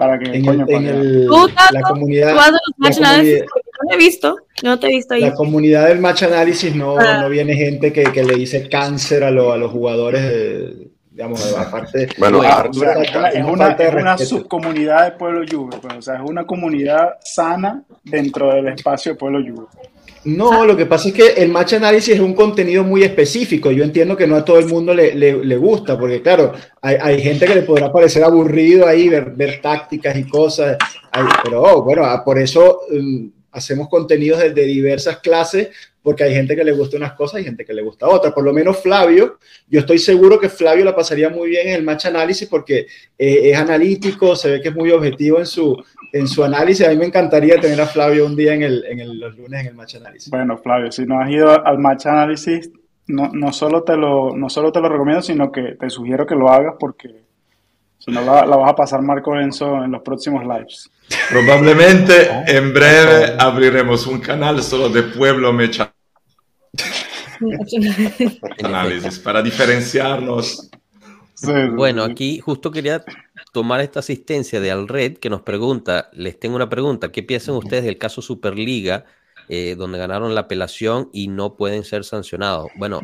[0.00, 2.34] para que en, coño, el, la comunidad,
[2.78, 5.20] no te he visto, no te he visto ahí.
[5.20, 7.18] La comunidad del match análisis no, ah.
[7.20, 11.54] no viene gente que, que, le dice cáncer a, lo, a los jugadores de, digamos,
[11.54, 12.08] aparte.
[12.16, 17.18] Bueno, es, una, es una subcomunidad de Pueblo Juve, pues, o sea, es una comunidad
[17.22, 19.66] sana dentro del espacio de Pueblo Juve.
[20.24, 23.70] No, lo que pasa es que el match análisis es un contenido muy específico.
[23.70, 26.52] Yo entiendo que no a todo el mundo le, le, gusta, porque claro,
[26.82, 30.76] hay, hay, gente que le podrá parecer aburrido ahí ver, ver tácticas y cosas,
[31.42, 35.68] pero oh, bueno, ah, por eso um, hacemos contenidos de, de, diversas clases,
[36.02, 38.32] porque hay gente que le gusta unas cosas y gente que le gusta otras.
[38.32, 39.38] Por lo menos Flavio,
[39.68, 42.86] yo estoy seguro que Flavio la pasaría muy bien en el match análisis porque
[43.18, 45.76] eh, es analítico, se ve que es muy objetivo en su,
[46.12, 46.86] en su análisis.
[46.86, 49.60] A mí me encantaría tener a Flavio un día en, el, en el, los lunes
[49.60, 50.30] en el match análisis.
[50.30, 52.70] Bueno, Flavio, si no has ido al match análisis,
[53.06, 56.34] no, no, solo te lo, no solo te lo recomiendo, sino que te sugiero que
[56.34, 57.29] lo hagas porque
[58.00, 60.90] si no la, vas a pasar Marco Enzo en los próximos lives.
[61.28, 65.92] Probablemente en breve abriremos un canal solo de Pueblo Mecha.
[68.62, 70.70] análisis para diferenciarnos.
[71.74, 73.04] bueno, aquí justo quería
[73.52, 77.84] tomar esta asistencia de Alred que nos pregunta, les tengo una pregunta, ¿qué piensan ustedes
[77.84, 79.04] del caso Superliga
[79.48, 82.68] eh, donde ganaron la apelación y no pueden ser sancionados?
[82.76, 83.00] Bueno,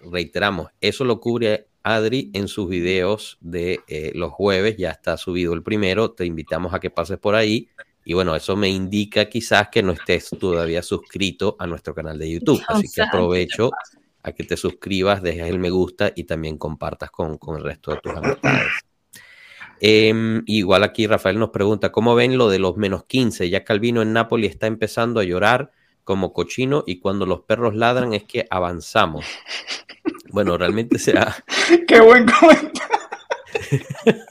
[0.00, 5.54] reiteramos, eso lo cubre Adri en sus videos de eh, los jueves, ya está subido
[5.54, 7.68] el primero, te invitamos a que pases por ahí.
[8.04, 12.30] Y bueno, eso me indica quizás que no estés todavía suscrito a nuestro canal de
[12.30, 12.60] YouTube.
[12.66, 13.70] Así que aprovecho
[14.22, 17.92] a que te suscribas, dejes el me gusta y también compartas con, con el resto
[17.92, 18.72] de tus amistades.
[19.80, 23.50] Em, igual aquí Rafael nos pregunta, ¿cómo ven lo de los menos 15?
[23.50, 25.70] Ya Calvino en Nápoles está empezando a llorar
[26.02, 29.24] como cochino y cuando los perros ladran es que avanzamos.
[30.36, 31.34] Bueno, realmente será...
[31.88, 32.82] ¡Qué buen comentario!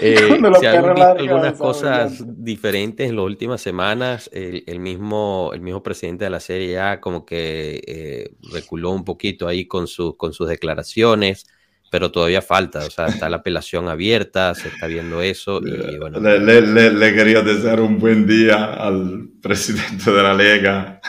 [0.00, 0.16] Eh,
[0.58, 4.28] se han visto algunas cosas diferentes en las últimas semanas.
[4.32, 9.46] El, mismo, el mismo presidente de la Serie A como que eh, reculó un poquito
[9.46, 9.86] ahí con,
[10.16, 11.46] con sus declaraciones
[11.90, 16.18] pero todavía falta, o sea, está la apelación abierta, se está viendo eso y bueno.
[16.20, 21.02] Le, le, le, quería desear un buen día al presidente de la Lega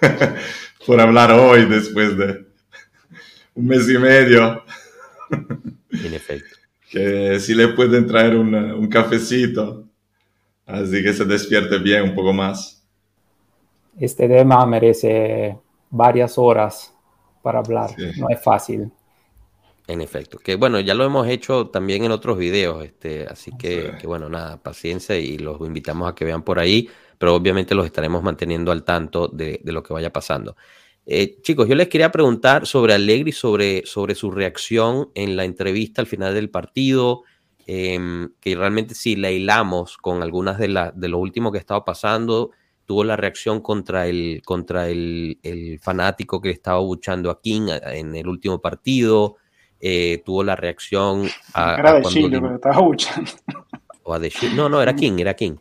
[0.86, 2.46] por hablar hoy después de
[3.54, 4.64] un mes y medio.
[5.30, 6.56] En efecto.
[6.90, 9.84] Que si le pueden traer un, un cafecito,
[10.66, 12.84] así que se despierte bien un poco más.
[13.98, 15.58] Este tema merece
[15.90, 16.94] varias horas
[17.42, 18.90] para hablar, no es fácil.
[19.90, 23.92] En efecto, que bueno, ya lo hemos hecho también en otros videos, este, así que,
[24.04, 26.88] bueno, nada, paciencia y los invitamos a que vean por ahí,
[27.18, 30.54] pero obviamente los estaremos manteniendo al tanto de, lo que vaya pasando.
[31.06, 36.00] Eh, chicos, yo les quería preguntar sobre Allegri, sobre, sobre su reacción en la entrevista
[36.00, 37.24] al final del partido,
[37.66, 41.84] em, que realmente si la hilamos con algunas de, la, de lo último que estaba
[41.84, 42.52] pasando,
[42.84, 48.14] tuvo la reacción contra el, contra el, el fanático que estaba buchando a King en
[48.14, 49.36] el último partido,
[49.80, 53.30] eh, tuvo la reacción a, era de Chile, pero estaba buchando.
[54.02, 55.56] O a de No, no, era King, era King.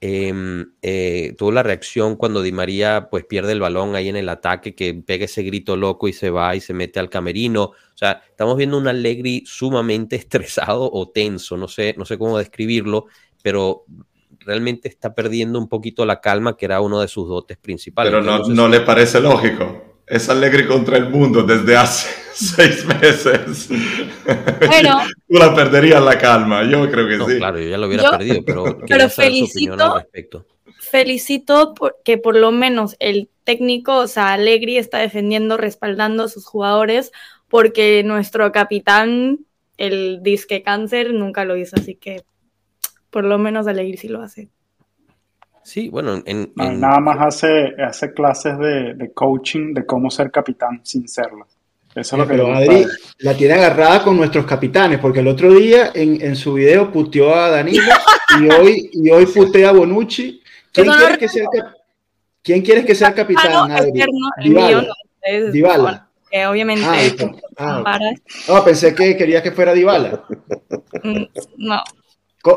[0.00, 4.28] Em, eh, tuvo la reacción cuando Di María pues pierde el balón ahí en el
[4.28, 7.62] ataque, que pega ese grito loco y se va y se mete al camerino.
[7.62, 12.38] O sea, estamos viendo un Allegri sumamente estresado o tenso, no sé, no sé cómo
[12.38, 13.06] describirlo,
[13.42, 13.84] pero
[14.40, 18.12] realmente está perdiendo un poquito la calma, que era uno de sus dotes principales.
[18.12, 19.95] Pero no, no le parece lógico.
[20.06, 23.68] Es Allegri contra el mundo desde hace seis meses.
[24.66, 27.38] Bueno, tú la perderías la calma, yo creo que sí.
[27.38, 30.02] Claro, yo ya lo hubiera perdido, pero, pero felicito,
[30.78, 36.46] felicito porque por lo menos el técnico, o sea, Allegri está defendiendo, respaldando a sus
[36.46, 37.12] jugadores,
[37.48, 39.40] porque nuestro capitán,
[39.76, 42.24] el disque cáncer, nunca lo hizo, así que
[43.10, 44.50] por lo menos Allegri sí lo hace.
[45.66, 51.08] Sí, bueno, en, nada más hace, hace clases de, coaching de cómo ser capitán sin
[51.08, 51.48] serlo.
[51.92, 52.86] Eso es lo que Pero Adri
[53.18, 57.50] la tiene agarrada con nuestros capitanes, porque el otro día en, su video puteó a
[57.50, 57.82] Danilo
[58.40, 60.40] y hoy, y hoy putea a Bonucci.
[60.70, 61.46] ¿Quién quiere, que sea,
[62.42, 63.68] ¿Quién quiere que sea capitán?
[65.52, 66.08] Dybala.
[66.48, 66.84] obviamente.
[67.56, 67.98] Ah, ah,
[68.46, 70.24] no, pensé que quería que fuera Dybala.
[71.02, 71.24] Mm,
[71.56, 71.82] no.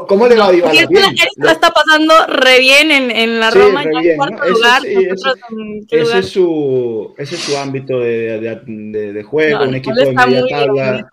[0.07, 0.85] ¿Cómo le va a Dybala?
[0.87, 1.15] Bien.
[1.37, 4.81] lo está pasando re bien en, en la Roma, ya en cuarto lugar.
[4.85, 10.43] ese, es su, ese es su ámbito de, de, de juego, un equipo de media
[10.47, 11.09] tabla.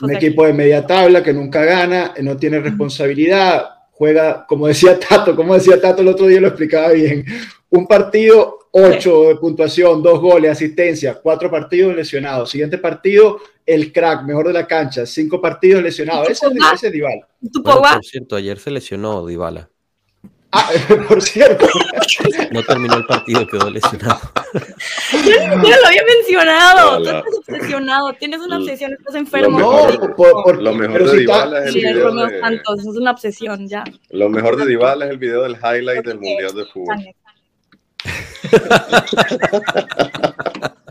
[0.00, 5.36] un equipo de media tabla que nunca gana, no tiene responsabilidad, juega, como decía Tato,
[5.36, 7.24] como decía Tato el otro día, lo explicaba bien.
[7.70, 12.50] Un partido 8 de puntuación, dos goles, asistencia, cuatro partidos lesionados.
[12.50, 16.28] Siguiente partido, el crack, mejor de la cancha, cinco partidos lesionados.
[16.28, 17.28] Ese, ese es Dybala.
[17.62, 19.68] por cierto, ayer se lesionó Dybala.
[20.54, 20.70] Ah,
[21.08, 21.66] por cierto.
[22.50, 24.20] No terminó el partido, quedó lesionado.
[25.12, 26.98] Yo ni lo había mencionado.
[26.98, 29.58] Tú estás obsesionado, tienes una obsesión, estás enfermo.
[29.58, 32.40] No, por, lo mejor de Dybala es el video de...
[32.40, 33.82] Santos, es una obsesión ya.
[34.10, 36.96] Lo mejor de Dybala es el video del highlight del Mundial de Fútbol.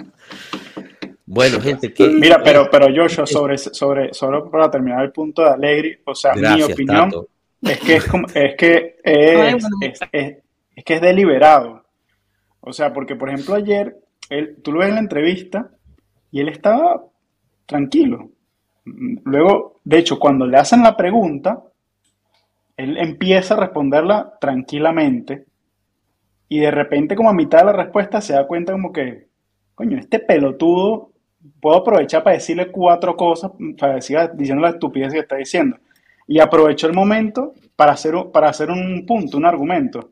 [1.34, 5.50] bueno, gente, que Mira, pero, pero Joshua, sobre, sobre, solo para terminar el punto de
[5.50, 7.10] Alegri, o sea, mi opinión
[7.62, 9.66] es que es, como, es que es,
[10.12, 11.86] es, que es deliberado.
[12.60, 13.98] O sea, porque por ejemplo ayer,
[14.30, 15.70] él, tú lo ves en la entrevista
[16.32, 17.02] y él estaba
[17.66, 18.30] tranquilo.
[18.84, 21.64] Luego, de hecho, cuando le hacen la pregunta,
[22.76, 25.46] él empieza a responderla tranquilamente
[26.50, 29.30] y de repente como a mitad de la respuesta se da cuenta como que,
[29.76, 31.12] coño, este pelotudo,
[31.60, 35.78] puedo aprovechar para decirle cuatro cosas, para decir, diciendo la estupidez que está diciendo.
[36.28, 40.12] Y aprovechó el momento para hacer, para hacer un punto, un argumento.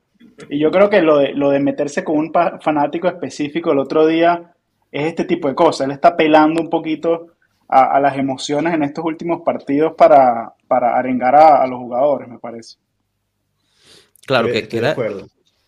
[0.50, 4.06] Y yo creo que lo de, lo de meterse con un fanático específico el otro
[4.08, 4.54] día
[4.92, 5.86] es este tipo de cosas.
[5.86, 7.28] Él está pelando un poquito
[7.68, 12.78] a, las emociones en estos últimos partidos para, para arengar a, los jugadores, me parece.
[14.26, 14.96] Claro, que, que era,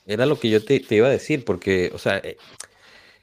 [0.05, 2.38] era lo que yo te, iba a decir, porque, o sea, eh,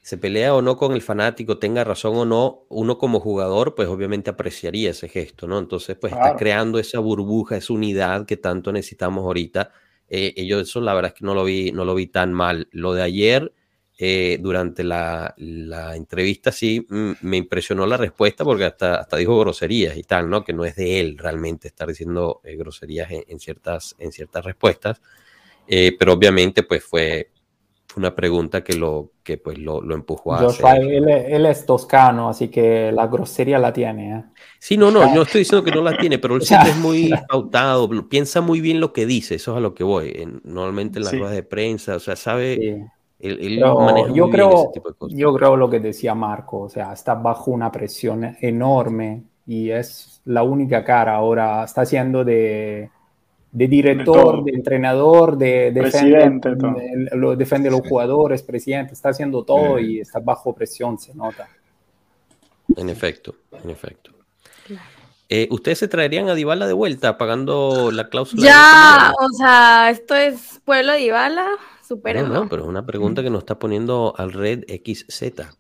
[0.09, 3.89] se pelea o no con el fanático, tenga razón o no, uno como jugador, pues
[3.89, 5.59] obviamente apreciaría ese gesto, ¿no?
[5.59, 9.71] Entonces, pues está creando esa burbuja, esa unidad que tanto necesitamos ahorita.
[10.09, 12.69] Eh, yo eso la verdad es que no lo vi, no lo vi tan mal.
[12.71, 13.53] Lo de ayer,
[13.99, 15.35] eh, durante la,
[15.95, 20.43] entrevista, sí mm, me impresionó la respuesta porque hasta, hasta dijo groserías y tal, ¿no?
[20.43, 25.03] Que no es de él realmente estar diciendo groserías en, ciertas, en ciertas respuestas.
[25.67, 27.31] Eh, pero obviamente pues fue,
[27.97, 30.65] una pregunta que lo, que, pues, lo, lo empujó a hacer.
[30.83, 34.17] Él, es toscano, así que la grosería la tiene.
[34.17, 34.25] ¿eh?
[34.59, 37.11] Sí, no, no, no estoy diciendo que no la tiene, pero él siempre es muy
[37.29, 40.41] pautado, piensa muy bien lo que dice, eso es a lo que voy.
[40.45, 42.87] normalmente en las ruedas de prensa, o sea, sabe...
[43.21, 44.73] yo creo,
[45.09, 50.21] Yo creo lo que decía Marco, o sea, está bajo una presión enorme y es
[50.27, 52.91] la única cara ahora, está haciendo de
[53.51, 56.51] de director, de, entrenador, de, presidente,
[57.13, 61.49] lo, defiende los jugadores, presidente, está haciendo todo y está bajo presión, se nota.
[62.77, 63.35] En efecto,
[63.65, 64.13] en efecto.
[65.31, 68.43] Eh, ¿Ustedes se traerían a Dybala de vuelta pagando la cláusula?
[68.43, 71.47] Ya, o sea, esto es pueblo de Dybala,
[71.87, 72.17] super.
[72.23, 75.59] No, no, pero es una pregunta que nos está poniendo al Red XZ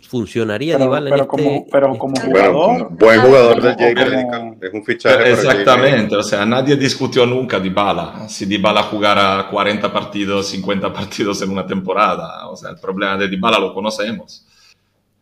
[0.00, 2.88] funcionaría pero, en este como, pero como jugador.
[2.92, 4.56] buen jugador del J.
[4.60, 5.32] Es un fichaje.
[5.32, 8.28] Exactamente, o sea, nadie discutió nunca Dybala.
[8.28, 12.48] Si Dybala jugara 40 partidos, 50 partidos en una temporada.
[12.48, 14.46] O sea, el problema de Dybala lo conocemos.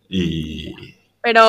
[0.08, 0.72] Y.
[1.22, 1.44] Pero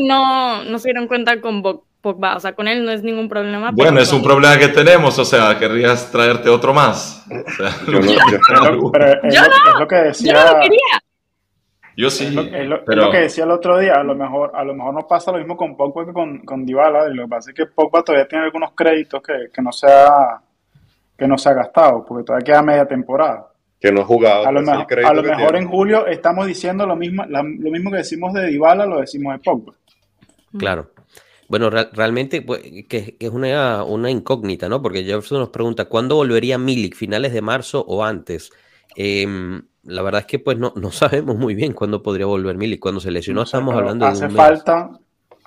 [0.00, 1.62] no, no se dieron cuenta con
[2.00, 2.36] Pogba.
[2.36, 3.70] O sea, con él no es ningún problema.
[3.72, 5.18] Bueno, es un problema que tenemos.
[5.18, 7.26] O sea, querrías traerte otro más.
[7.86, 9.34] yo no, pero, es,
[9.78, 10.32] lo, que decía.
[10.32, 11.02] Yo no lo quería.
[11.98, 12.26] Yo sí.
[12.26, 13.94] Es lo, que decía el otro día.
[13.94, 16.64] A lo mejor, a lo mejor no pasa lo mismo con Pogba que con, con
[16.64, 17.08] Dybala.
[17.08, 20.40] Lo que pasa es que Pogba todavía tiene algunos créditos que, que no se ha
[21.18, 23.48] que no se ha gastado, porque todavía queda media temporada.
[23.80, 24.46] Que no ha jugado.
[24.46, 28.32] A lo, a lo mejor en julio estamos diciendo lo mismo, lo mismo que decimos
[28.32, 29.74] de Dybala, lo decimos de Pogba.
[30.56, 30.92] Claro.
[31.48, 34.80] Bueno, realmente pues, que, es una, una, incógnita, ¿no?
[34.80, 36.94] Porque Jefferson nos pregunta, ¿cuándo volvería Milik?
[36.94, 38.52] ¿Finales de marzo o antes?
[38.94, 42.80] Em, la verdad es que pues no, no sabemos muy bien cuándo podría volver Milik.
[42.80, 44.90] Cuando se lesionó estamos hablando de un falta,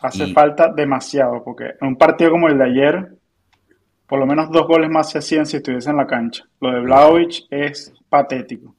[0.02, 3.10] Hace falta demasiado, porque en un partido como el de ayer,
[4.08, 6.44] por lo menos dos goles más se hacían si estuviese en la cancha.
[6.60, 8.76] Lo de Vlaovic es patético.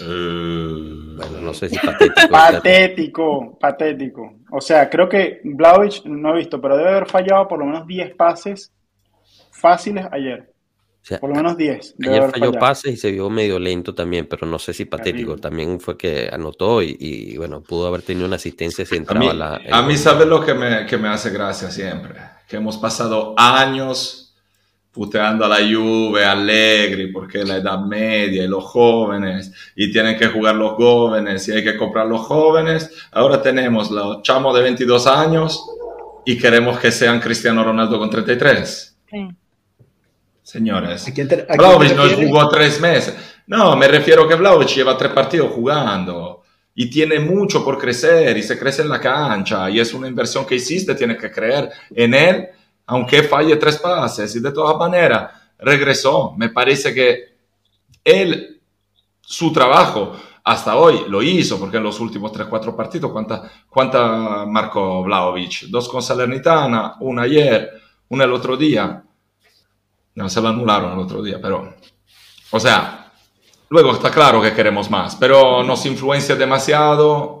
[0.00, 2.28] Uh, bueno, no sé si patético.
[2.30, 4.34] patético, patético.
[4.50, 7.86] O sea, creo que Vlaovic, no he visto, pero debe haber fallado por lo menos
[7.86, 8.72] 10 pases
[9.50, 10.49] fáciles ayer
[11.20, 11.96] por lo menos 10.
[12.06, 15.36] Ayer falló pases y se vio medio lento también, pero no sé si patético.
[15.36, 19.38] También fue que anotó y, bueno, pudo haber tenido una asistencia si entraba a mí,
[19.38, 19.60] la.
[19.70, 22.20] A mí, ¿sabes lo que me, que me hace gracia siempre?
[22.48, 24.30] Que hemos pasado años
[24.92, 30.26] puteando a la Juve, Allegri, porque la edad media y los jóvenes, y tienen que
[30.26, 32.90] jugar los jóvenes, y hay que comprar los jóvenes.
[33.12, 35.64] Ahora tenemos los chamos de 22 años
[36.24, 38.98] y queremos que sean Cristiano Ronaldo con 33.
[39.10, 39.28] Sí.
[40.50, 41.06] Señores,
[41.56, 43.14] Vlaovic no jugó tres meses.
[43.46, 46.42] No, me refiero que Vlaovic lleva tres partidos jugando
[46.74, 50.44] y tiene mucho por crecer y se crece en la cancha y es una inversión
[50.44, 52.48] que hiciste, tienes que creer en él,
[52.86, 56.34] aunque falle tres pases y de todas maneras regresó.
[56.36, 57.36] Me parece que
[58.02, 58.60] él,
[59.20, 64.44] su trabajo hasta hoy lo hizo, porque en los últimos tres, cuatro partidos, ¿cuánta, cuánta
[64.46, 65.66] marcó Vlaovic?
[65.68, 67.70] Dos con Salernitana, una ayer,
[68.08, 69.04] una el otro día
[70.20, 71.74] no, se lo anularon el otro día, pero...
[72.52, 73.12] O sea,
[73.68, 77.40] luego está claro que queremos más, pero nos influencia demasiado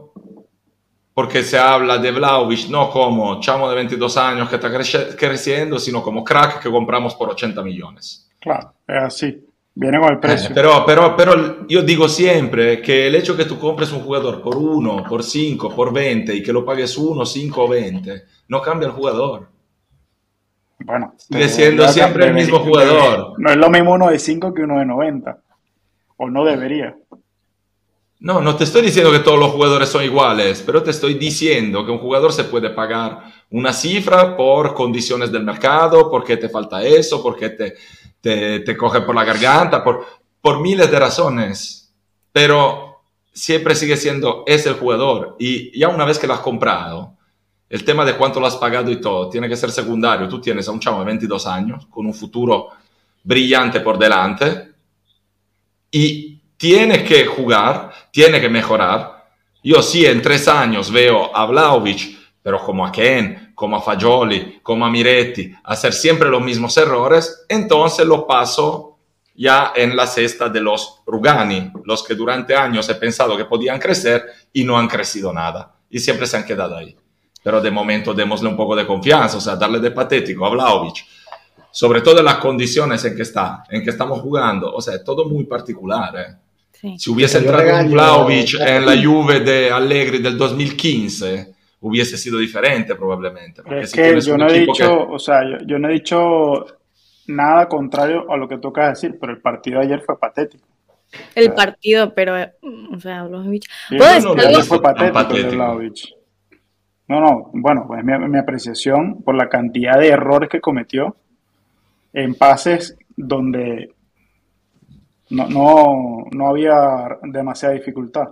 [1.12, 6.02] porque se habla de Vlaovic no como chamo de 22 años que está creciendo, sino
[6.02, 8.30] como crack que compramos por 80 millones.
[8.40, 9.44] Claro, es así.
[9.74, 10.50] Viene con el eh, precio.
[10.54, 14.56] pero, pero, pero yo digo siempre que el hecho que tú compres un jugador por
[14.56, 18.86] 1, por 5, por 20 y que lo pagues 1, 5 o 20, no cambia
[18.86, 19.48] el jugador.
[20.84, 23.34] Bueno, sigue siendo siempre el mismo jugador.
[23.38, 25.38] No es lo mismo uno de 5 que uno de 90.
[26.16, 26.96] O no debería.
[28.20, 31.86] No, no te estoy diciendo que todos los jugadores son iguales, pero te estoy diciendo
[31.86, 36.82] que un jugador se puede pagar una cifra por condiciones del mercado, porque te falta
[36.82, 37.74] eso, porque te,
[38.20, 40.04] te, te coge por la garganta, por,
[40.42, 41.94] por miles de razones.
[42.30, 42.90] Pero
[43.32, 45.36] siempre sigue siendo ese el jugador.
[45.38, 47.16] Y ya una vez que lo has comprado,
[47.70, 50.28] el tema de cuánto lo has pagado y todo tiene que ser secundario.
[50.28, 52.70] Tú tienes a un chavo de 22 años con un futuro
[53.22, 54.72] brillante por delante
[55.88, 59.28] y tiene que jugar, tiene que mejorar.
[59.62, 64.58] Yo sí en tres años veo a Vlaovic, pero como a Ken, como a Fagioli,
[64.62, 68.98] como a Miretti, hacer siempre los mismos errores, entonces lo paso
[69.32, 73.78] ya en la cesta de los Rugani, los que durante años he pensado que podían
[73.78, 76.96] crecer y no han crecido nada y siempre se han quedado ahí
[77.42, 81.04] pero de momento démosle un poco de confianza, o sea, darle de patético a Vlaovic,
[81.70, 85.26] sobre todo en las condiciones en que está, en que estamos jugando, o sea, todo
[85.26, 86.14] muy particular.
[86.16, 86.96] ¿eh?
[86.98, 92.94] Si hubiese entrado un Vlaovic en la Juve de Allegri del 2015, hubiese sido diferente
[92.94, 93.62] probablemente.
[93.70, 96.66] Es que yo no he dicho, o sea, yo, no he dicho
[97.26, 100.66] nada contrario a lo que toca decir, pero el partido de ayer fue patético.
[101.34, 102.34] El partido, pero,
[102.92, 103.64] o sea, Vlaovic.
[103.90, 106.19] No, no, fue patético, patético.
[107.10, 111.16] No, no, bueno, pues mi, mi apreciación por la cantidad de errores que cometió
[112.12, 113.92] en pases donde
[115.28, 118.28] no, no, había demasiada dificultad.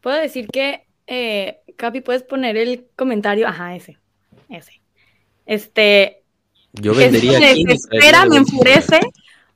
[0.00, 3.98] Puedo decir que, eh, Capi, puedes poner el comentario, ajá, ese,
[4.48, 4.80] ese.
[5.46, 6.24] Este,
[6.72, 8.98] yo vendería me desespera, me enfurece.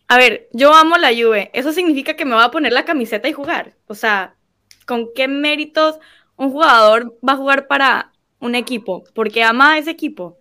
[0.06, 1.50] A ver, yo amo la Juve.
[1.52, 3.72] Eso significa que me voy a poner la camiseta y jugar.
[3.88, 4.36] O sea,
[4.86, 5.98] ¿con qué méritos
[6.36, 8.09] un jugador va a jugar para
[8.40, 10.38] un equipo porque ama a ese equipo.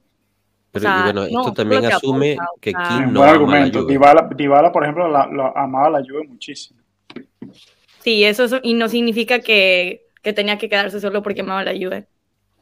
[0.72, 3.86] Pero bueno, esto también asume que Kim no ama la Juve.
[4.36, 6.80] Dybala, por ejemplo, la, la, amaba la Juve muchísimo.
[8.00, 12.08] Sí, eso, y no significa que, que, tenía que quedarse solo porque amaba la Juve.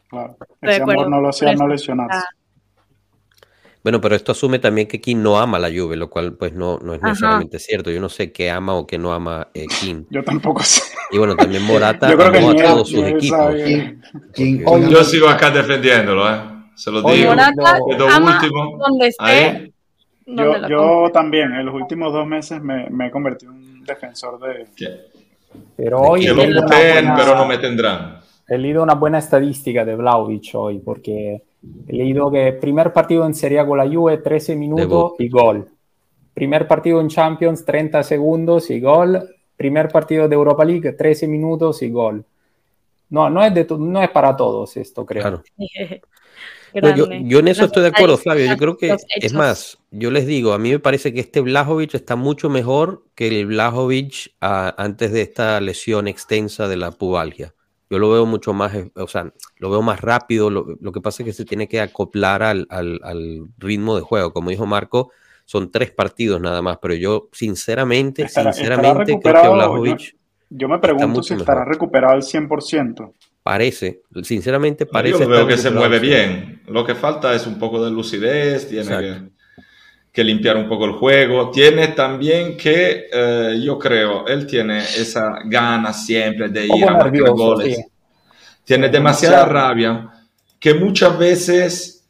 [0.10, 2.26] Claro, ese amor no lo hacía no lesionarse.
[3.88, 6.78] Bueno, pero esto asume también que Kim no ama la Juve, lo cual pues no,
[6.80, 7.90] no es necesariamente cierto.
[7.90, 10.04] Yo no sé qué ama o qué no ama eh, Kim.
[10.10, 10.82] Yo tampoco sé.
[11.10, 13.56] Y bueno, también Morata Yo amó a todos sus equipos.
[14.90, 16.38] Yo sigo acá defendiéndolo, ¿eh?
[16.76, 17.30] Se lo digo.
[17.30, 19.72] Morata último, donde esté.
[20.26, 24.38] Yo, yo también, en los últimos dos meses me, me he convertido en un defensor
[24.38, 24.66] de...
[25.78, 26.26] Pero hoy...
[26.26, 28.20] Que lo meten, pero no me tendrán.
[28.50, 31.42] He leído una buena estadística de Vlaovic hoy, porque
[31.88, 35.70] he leído que primer partido en Serie A con la Juve, 13 minutos y gol.
[36.34, 39.28] Primer partido en Champions, 30 segundos y gol.
[39.56, 42.24] Primer partido de Europa League, 13 minutos y gol.
[43.10, 45.42] No, no es, de no es para todos esto, creo.
[46.74, 48.46] yo, en eso estoy de acuerdo, Flavio.
[48.46, 51.96] Yo creo que, es más, yo les digo, a mí me parece que este Blajovic
[51.96, 57.54] está mucho mejor que el Blajovic antes de esta lesión extensa de la pubalgia.
[57.90, 60.50] Yo lo veo mucho más, eh, o sea, lo veo más rápido.
[60.50, 62.68] Lo, que pasa es que se tiene que acoplar al,
[63.58, 64.34] ritmo de juego.
[64.34, 65.12] Como dijo Marco,
[65.46, 70.18] son tres partidos nada más, pero yo sinceramente, sinceramente creo que Blajovic...
[70.50, 73.12] Yo, me pregunto si estará recuperado al 100%.
[73.44, 75.20] Parece, sinceramente parece.
[75.20, 76.62] Yo veo que se mueve bien.
[76.68, 79.22] Lo que falta es un poco de lucidez, tiene que,
[80.24, 81.52] limpiar un poco el juego.
[81.52, 87.30] Tiene también que, eh, yo creo, él tiene esa gana siempre de ir a marcar
[87.32, 87.86] goles.
[88.64, 90.10] Tiene demasiada rabia
[90.60, 92.06] que muchas veces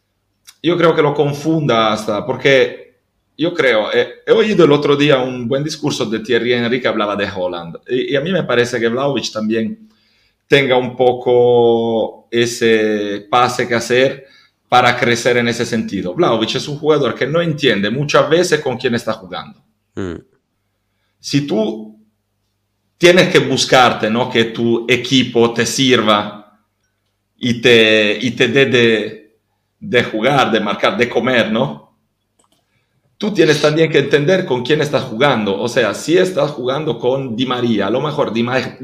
[0.63, 2.95] yo creo que lo confunda hasta, porque
[3.37, 6.87] yo creo, eh, he oído el otro día un buen discurso de Thierry Henry que
[6.87, 7.77] hablaba de Holland.
[7.87, 9.87] Y, y a mí me parece que Vlaovic también
[10.47, 14.25] tenga un poco ese pase que hacer
[14.69, 16.13] para crecer en ese sentido.
[16.13, 19.63] Vlaovic es un jugador que no entiende muchas veces con quién está jugando.
[19.95, 20.15] Mm.
[21.19, 21.99] Si tú
[22.97, 24.29] tienes que buscarte, ¿no?
[24.29, 26.59] Que tu equipo te sirva
[27.37, 29.39] y te, y te dé de,
[29.79, 31.87] de jugar, de marcar, de comer, ¿no?
[33.17, 35.59] tú tienes también que entender con quién estás jugando.
[35.59, 38.43] O sea, si estás jugando con Di María, a lo mejor Di,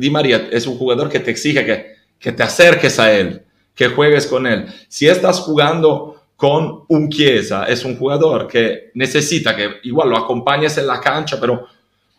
[0.09, 3.43] María es un jugador que te exige que, que, te acerques a él,
[3.75, 4.67] que juegues con él.
[4.87, 10.77] Si estás jugando con un Chiesa, es un jugador que necesita que igual lo acompañes
[10.77, 11.67] en la cancha, pero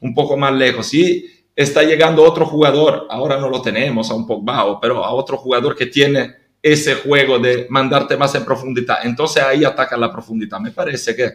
[0.01, 0.87] un poco más lejos.
[0.87, 5.37] Si está llegando otro jugador, ahora no lo tenemos a un Pogba, pero a otro
[5.37, 10.59] jugador que tiene ese juego de mandarte más en profundidad, entonces ahí ataca la profundidad.
[10.61, 11.33] Me parece que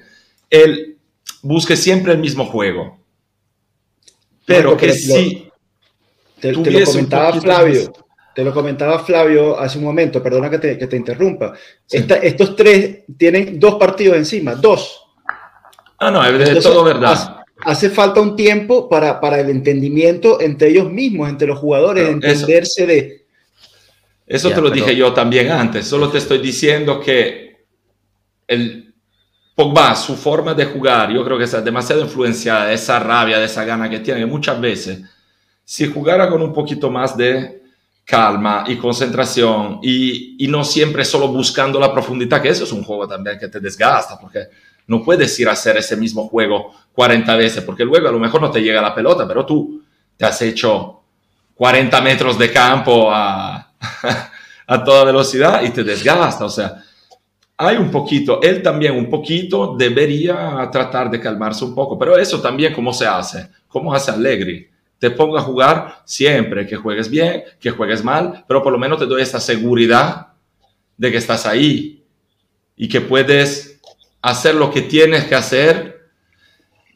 [0.49, 0.97] él
[1.43, 2.97] busque siempre el mismo juego.
[4.45, 5.47] Pero que sí.
[6.39, 7.93] Te, lo comentaba Flavio.
[8.33, 11.53] Te lo comentaba Flavio hace un momento, perdona que te, interrumpa.
[11.89, 15.01] estos tres tienen dos partidos encima, dos.
[15.97, 17.37] Ah, no, es todo verdad.
[17.61, 22.85] Hace, falta un tiempo para, para, el entendimiento entre ellos mismos, entre los jugadores, entenderse
[22.85, 23.25] de...
[24.25, 27.65] Eso te lo dije yo también antes, solo te estoy diciendo que
[28.47, 28.89] el,
[29.59, 33.45] Pogba, su forma de jugar, yo creo que está demasiado influenciada de esa rabia, de
[33.45, 35.01] esa gana que tiene, que muchas veces,
[35.65, 37.58] si jugara con un poquito más de
[38.09, 43.07] calma y concentración y, no siempre solo buscando la profundidad, que eso es un juego
[43.07, 44.47] también que te desgasta, porque
[44.87, 48.41] no puedes ir a hacer ese mismo juego 40 veces, porque luego a lo mejor
[48.41, 49.83] no te llega la pelota, pero tú
[50.17, 51.01] te has hecho
[51.53, 53.73] 40 metros de campo a,
[54.67, 56.83] a toda velocidad y te desgasta, o sea,
[57.57, 62.41] hay un poquito, él también un poquito debería tratar de calmarse un poco, pero eso
[62.41, 64.68] también cómo se hace, cómo hace Allegri.
[64.99, 68.99] Te pongo a jugar siempre, que juegues bien, que juegues mal, pero por lo menos
[68.99, 70.27] te doy esta seguridad
[70.97, 72.03] de que estás ahí
[72.75, 73.79] y que puedes
[74.21, 75.88] hacer lo que tienes que hacer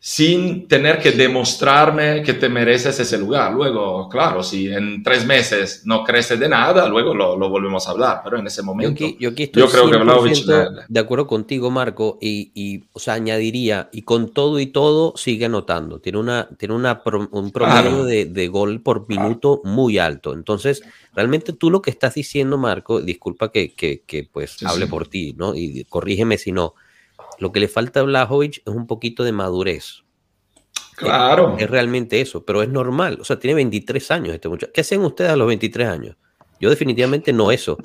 [0.06, 3.54] sin tener que demostrarme que te mereces ese lugar.
[3.54, 8.20] Luego, claro, si en tres meses no crece de nada, luego lo, volvemos a hablar,
[8.22, 13.00] pero en ese momento yo, yo creo que de acuerdo contigo, Marco, y, y, o
[13.00, 17.02] sea, añadiría, y con todo y todo sigue anotando, tiene, una, tiene una,
[17.32, 20.84] un promedio de, gol por minuto muy alto, entonces,
[21.16, 25.56] realmente tú lo que estás diciendo, Marco, disculpa que, que, pues hable por ti, ¿no?
[25.56, 26.74] Y corrígeme si no,
[27.40, 30.04] lo que le falta a Blajovic es un poquito de madurez.
[30.96, 31.56] Claro.
[31.58, 33.18] Es, realmente eso, pero es normal.
[33.20, 34.72] O sea, tiene 23 años este muchacho.
[34.74, 36.18] ¿Qué hacen ustedes a los 23 años?
[36.60, 37.78] Yo definitivamente no eso.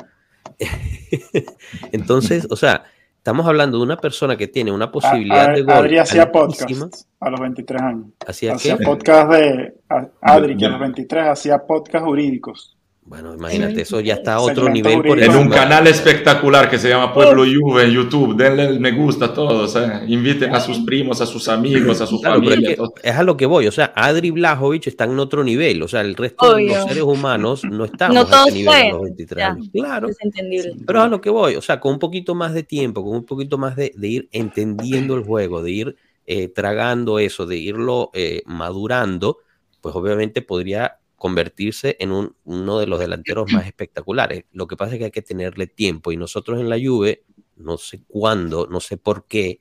[1.92, 2.84] Entonces, o sea,
[3.16, 5.74] estamos hablando de una persona que tiene una posibilidad de gol.
[5.74, 8.07] Adri hacía podcast a los 23 años.
[8.26, 9.74] ¿Hacía, podcast de
[10.20, 12.78] Adri, que a los 23 hacía podcast jurídicos.
[13.09, 15.00] Bueno, imagínate, eso ya está a otro nivel.
[15.00, 18.36] Por en un canal espectacular que se llama Pueblo Juve en YouTube.
[18.36, 19.74] Denle el me gusta a todos.
[19.76, 20.04] Eh.
[20.09, 22.76] Inviten a sus primos, a sus amigos, a su familia.
[23.02, 23.66] Es, a lo que voy.
[23.66, 25.82] O sea, Adri Blajovic está en otro nivel.
[25.82, 29.02] O sea, el resto de los seres humanos no estamos no a ese nivel los
[29.02, 29.68] 23 años.
[29.72, 30.09] Claro.
[30.11, 30.74] Es entendible.
[30.86, 31.56] Pero es a lo que voy.
[31.56, 35.14] O sea, con un poquito más de tiempo, con un poquito más de, ir entendiendo
[35.14, 35.96] el juego, de ir
[36.26, 39.38] eh, tragando eso, de irlo eh, madurando,
[39.80, 44.44] pues obviamente podría convertirse en un, uno de los delanteros más espectaculares.
[44.52, 47.24] Lo que pasa es que hay que tenerle tiempo y nosotros en la Juve,
[47.56, 49.60] no sé cuándo, no sé por qué,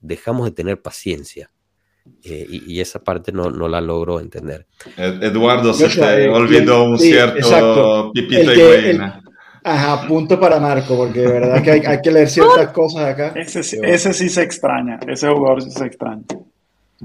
[0.00, 1.50] dejamos de tener paciencia.
[2.22, 4.66] Eh, y, esa parte no, no, la logro entender.
[4.96, 8.98] Eduardo se te olvidó un cierto pipito y
[9.66, 13.32] Ajá, punto para Marco, porque de verdad que hay, que leer ciertas cosas acá.
[13.34, 16.24] Ese, ese sí se extraña, ese jugador sí se extraña.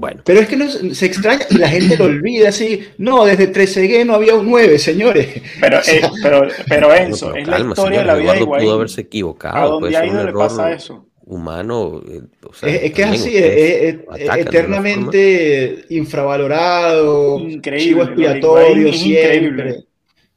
[0.00, 0.22] Bueno.
[0.24, 2.88] Pero es que no, se extraña y la gente lo olvida así.
[2.96, 5.28] No, desde 13 no había un 9, señores.
[5.60, 9.56] Pero, eh, pero, pero eso, es la historia de la vida de pudo haberse equivocado.
[9.56, 11.06] ¿A dónde ha ido le pasa eso?
[11.26, 12.02] humano.
[12.08, 13.98] Eh, es, que es así, es,
[14.38, 19.84] eternamente infravalorado, increíble, expiatorio siempre.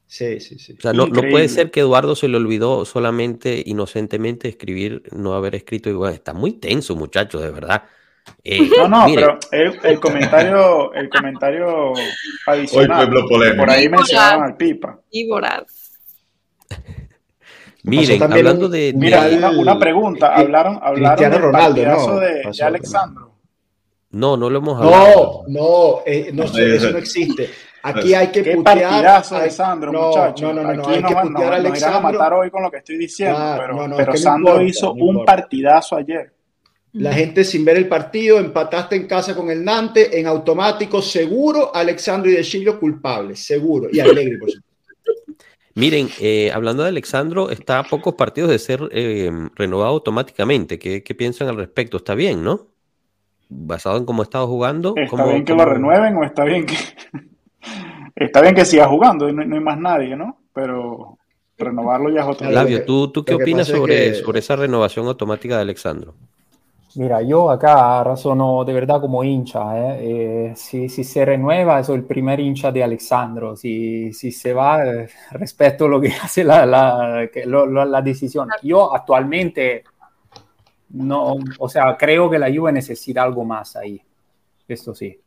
[0.05, 0.75] Sí, sí, sí.
[0.77, 5.35] O sea, no, no, puede ser que Eduardo se le olvidó solamente inocentemente escribir, no
[5.35, 5.89] haber escrito.
[5.89, 7.83] Y bueno, está muy tenso, muchachos, de verdad.
[8.45, 11.93] Eh, no, no, pero el, comentario, el comentario
[12.45, 13.09] adicional.
[13.57, 14.99] Por ahí mencionaban al Pipa.
[17.83, 20.35] Miren, hablando de, Mira, una, pregunta.
[20.35, 23.33] Hablaron, hablaron del Ronaldo, no, de, de, Alexandro.
[24.11, 25.43] No, no lo hemos hablado.
[25.47, 27.49] No, no, eh, no eso no existe.
[27.81, 28.81] Aquí hay que ¿Qué putear.
[28.81, 30.41] partidazo de Sandro, no, muchachos.
[30.41, 31.97] No, no, no, no, hay que putear a Alexandro.
[31.97, 36.31] a matar hoy con lo que estoy diciendo, pero, pero Sandro hizo un partidazo ayer.
[36.93, 41.75] La gente sin ver el partido, empataste en casa con el Nante, en automático, seguro,
[41.75, 43.89] Alexandro y De Chillo culpables, seguro.
[43.91, 44.73] Y Alegre, por supuesto.
[45.75, 50.77] Miren, eh, hablando de Alexandro, está a pocos partidos de ser eh, renovado automáticamente.
[50.77, 51.97] ¿Qué, piensan al respecto?
[51.97, 52.67] Está bien, ¿no?
[53.49, 54.93] Basado en cómo ha estado jugando.
[54.95, 56.75] ¿Está bien que lo renueven o está bien que.?
[58.15, 60.43] está bien que siga jugando, no, no hay más nadie, ¿no?
[60.53, 61.17] Pero
[61.57, 62.51] renovarlo ya es otro.
[62.51, 66.13] Labio, ¿tú, ¿tú qué opinas sobre, sobre esa renovación automática de Alexandro?
[66.95, 69.95] Mira, yo acá razono de verdad como hincha.
[69.95, 70.49] ¿eh?
[70.51, 73.55] Eh, si, si, se renueva, soy el primer hincha de Alexandro.
[73.55, 77.27] Si, si se va, eh, respeto lo que hace la, la,
[77.85, 78.49] la, decisión.
[78.61, 79.83] Yo actualmente,
[80.89, 83.99] no, o sea, creo que la Juve necesita algo más ahí.
[84.67, 85.19] Esto sí.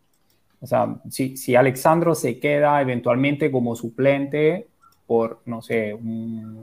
[0.60, 4.68] O sea, si, si Alexandro se queda eventualmente como suplente,
[5.06, 5.96] por, no sé,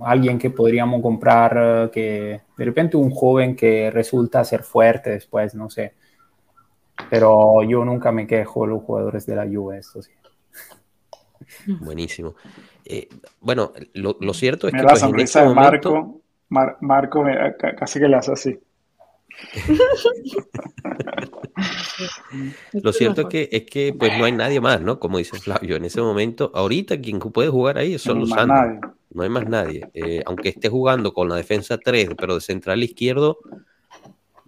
[0.04, 5.56] alguien que podríamos comprar, eh, que de repente un joven que resulta ser fuerte después,
[5.56, 5.94] no sé.
[7.10, 10.12] Pero yo nunca me quejo de los jugadores de la Juve, esto sí.
[11.80, 12.36] Buenísimo.
[12.86, 13.08] Eh,
[13.40, 14.82] bueno, lo, cierto es que...
[14.82, 17.26] la pues, sonrisa este de Marco, Marco
[17.78, 18.60] casi que le hace así.
[22.74, 25.00] Lo cierto es que, es que pues no hay nadie más, ¿no?
[25.00, 28.96] Como dice Flavio, en ese momento, ahorita quien puede jugar ahí es solo Sandro.
[29.12, 29.90] No hay más nadie.
[29.94, 33.38] Eh, aunque esté jugando con la defensa 3, pero de central izquierdo,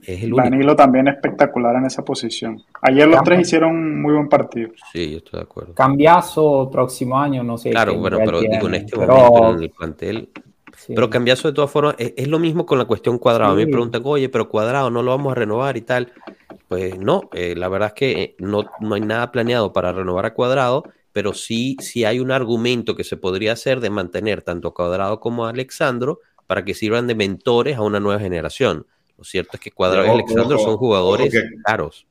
[0.02, 0.76] es el Danilo único.
[0.76, 2.62] también espectacular en esa posición.
[2.82, 4.72] Ayer los tres hicieron un muy buen partido.
[4.92, 5.74] Sí, yo estoy de acuerdo.
[5.74, 7.72] Cambiazo próximo año, no sé.
[7.72, 10.30] Claro, bueno, pero digo, en este momento en el plantel
[10.88, 13.54] pero cambiazo de todas formas, es, lo mismo con la cuestión cuadrado.
[13.54, 16.12] A mí me preguntan, oye, pero cuadrado no lo vamos a renovar y tal.
[16.68, 20.26] Pues no, eh, la verdad es que eh, no, no hay nada planeado para renovar
[20.26, 24.70] a cuadrado, pero sí, sí hay un argumento que se podría hacer de mantener tanto
[24.70, 28.86] a cuadrado como a Alexandro para que sirvan de mentores a una nueva generación.
[29.18, 31.34] Lo cierto es que Cuadrado y Alexandro son jugadores
[31.64, 32.06] caros.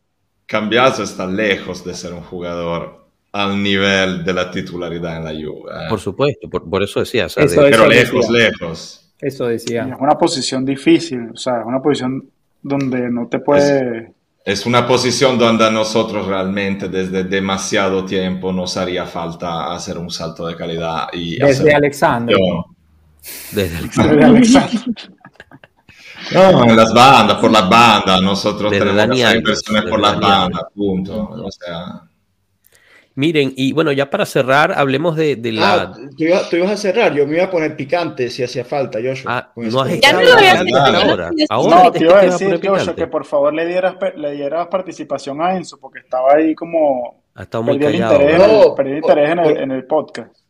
[0.47, 3.04] Cambiazo está lejos de ser un jugador
[3.35, 5.73] al nivel de la titularidad en la Juve.
[5.73, 5.87] ¿eh?
[5.89, 7.27] Por supuesto, por, eso decía.
[7.35, 9.11] pero lejos, lejos.
[9.21, 9.89] Eso decía.
[9.93, 12.31] Es una posición difícil, o sea, es una posición
[12.63, 14.13] donde no te puede...
[14.45, 20.11] Es, una posición donde a nosotros realmente desde demasiado tiempo nos haría falta hacer un
[20.11, 21.09] salto de calidad.
[21.13, 22.37] Y desde Alexander.
[23.51, 23.77] Desde
[24.25, 24.95] Alexander.
[26.33, 31.31] No, en las bandas, por las bandas, nosotros tenemos inversiones por las bandas, punto.
[31.31, 32.14] O sea...
[33.17, 35.75] Miren, y bueno, ya para cerrar, hablemos de, de la.
[35.75, 35.93] Ah,
[36.51, 39.39] tú, ibas a cerrar, yo me iba a poner picante si hacía falta, Joshua.
[39.39, 40.77] Ah, no has ya no lo voy a hacer.
[40.77, 44.67] Ahora, ahora no, te iba a decir, Joshua, que por favor le dieras, le dieras
[44.67, 47.23] participación a Enzo, porque estaba ahí como.
[47.37, 48.15] Ha estado muy callado.
[48.15, 50.44] Interés, no, perdí interés en el, en el podcast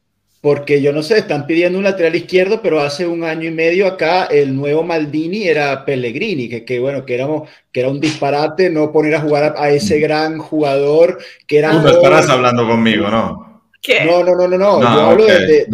[0.44, 3.86] porque yo no sé, están pidiendo un lateral izquierdo, pero hace un año y medio
[3.86, 8.68] acá el nuevo Maldini era Pellegrini, que, que bueno, que, éramos, que era un disparate
[8.68, 11.16] no poner a jugar a, ese gran jugador
[11.46, 11.70] que era...
[11.70, 13.62] Tú no estarás hablando conmigo, ¿no?
[13.80, 14.04] ¿Qué?
[14.04, 14.80] No, no, no, no, no.
[14.82, 15.66] yo hablo de,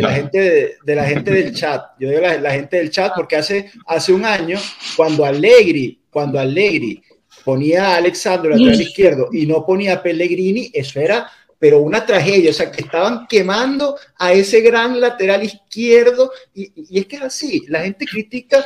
[0.00, 1.82] la gente de, la gente del chat.
[2.00, 4.58] Yo digo la, la, gente del chat porque hace, hace un año,
[4.96, 7.02] cuando Allegri, cuando Allegri
[7.44, 12.50] ponía a Alexandro lateral izquierdo y no ponía a Pellegrini, eso era pero una tragedia,
[12.50, 17.64] o sea, que estaban quemando a ese gran lateral izquierdo, y, es que es así,
[17.68, 18.64] la gente critica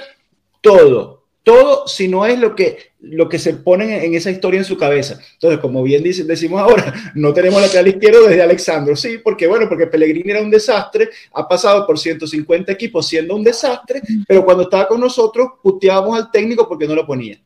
[0.60, 4.64] todo, todo si no es lo que, lo que se pone en, esa historia en
[4.64, 5.18] su cabeza.
[5.34, 9.68] Entonces, como bien dice, decimos ahora, no tenemos lateral izquierdo desde Alexandro, sí, porque bueno,
[9.68, 14.64] porque Pellegrini era un desastre, ha pasado por 150 equipos siendo un desastre, pero cuando
[14.64, 17.40] estaba con nosotros puteábamos al técnico porque no lo ponía.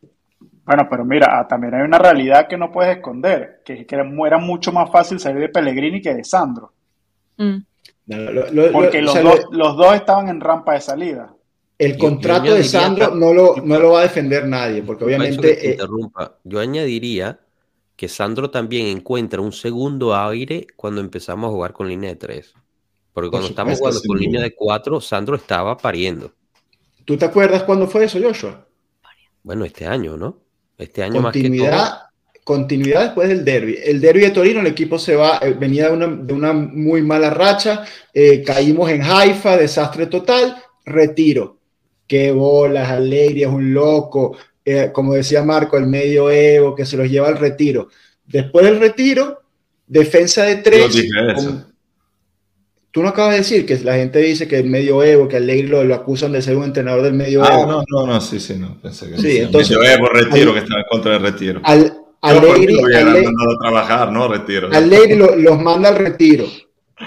[0.64, 4.38] Bueno, pero mira, ah, también hay una realidad que no puedes esconder, que, que era
[4.38, 6.72] mucho más fácil salir de Pellegrini que de Sandro.
[7.36, 7.58] Mm.
[8.72, 9.14] Porque los,
[9.76, 11.34] dos, estaban en rampa de salida.
[11.78, 15.70] El contrato de Sandro no lo, no lo va a defender nadie, porque obviamente...
[15.70, 15.78] Eh,
[16.44, 17.40] yo añadiría
[17.96, 22.54] que Sandro también encuentra un segundo aire cuando empezamos a jugar con línea de tres.
[23.12, 26.32] Porque cuando estamos jugando con línea de cuatro, Sandro estaba pariendo.
[27.04, 28.66] ¿Tú te acuerdas cuándo fue eso, Joshua?
[29.42, 30.38] Bueno, este año, ¿no?
[30.78, 32.12] Este año continuidad, más que todo.
[32.44, 33.78] Continuidad después del derby.
[33.84, 37.84] El derby de Torino, el equipo se va, eh, venía de una, muy mala racha,
[38.12, 41.58] eh, caímos en Haifa, desastre total, retiro.
[42.06, 46.96] Qué bolas, Alegría es un loco, eh, como decía Marco, el medio Evo que se
[46.96, 47.88] los lleva al retiro.
[48.26, 49.42] Después del retiro,
[49.86, 50.96] defensa de tres.
[52.93, 55.66] Tú no acabas de decir que la gente dice que el medio Evo, que Alegre
[55.66, 57.64] lo, lo acusan de ser un entrenador del medio ah.
[57.66, 58.78] No, no, no, sí, sí, no.
[58.82, 61.61] Pensé que sí, entonces, medio Evo, retiro, que estaba en contra del retiro.
[61.64, 64.28] Al, Alegre, a trabajar, ¿no?
[64.28, 64.68] Retiro.
[64.70, 66.47] Alegre los manda al retiro.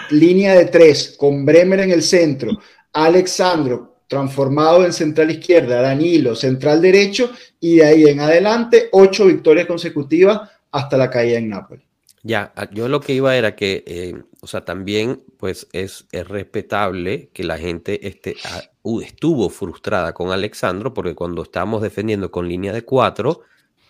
[0.10, 2.52] Línea de tres, con Bremer en el centro.
[2.92, 5.82] Alexandro, transformado en central izquierda.
[5.82, 7.30] Danilo, central derecho.
[7.62, 11.86] Y de ahí en adelante, ocho victorias consecutivas hasta la caída en Nápoles.
[12.28, 17.44] Ya, yo lo que iba era que, eh, o sea, también pues es, respetable que
[17.44, 18.00] la gente
[18.46, 18.64] ah,
[19.04, 23.42] estuvo frustrada con Alexandro porque cuando estábamos defendiendo con línea de cuatro,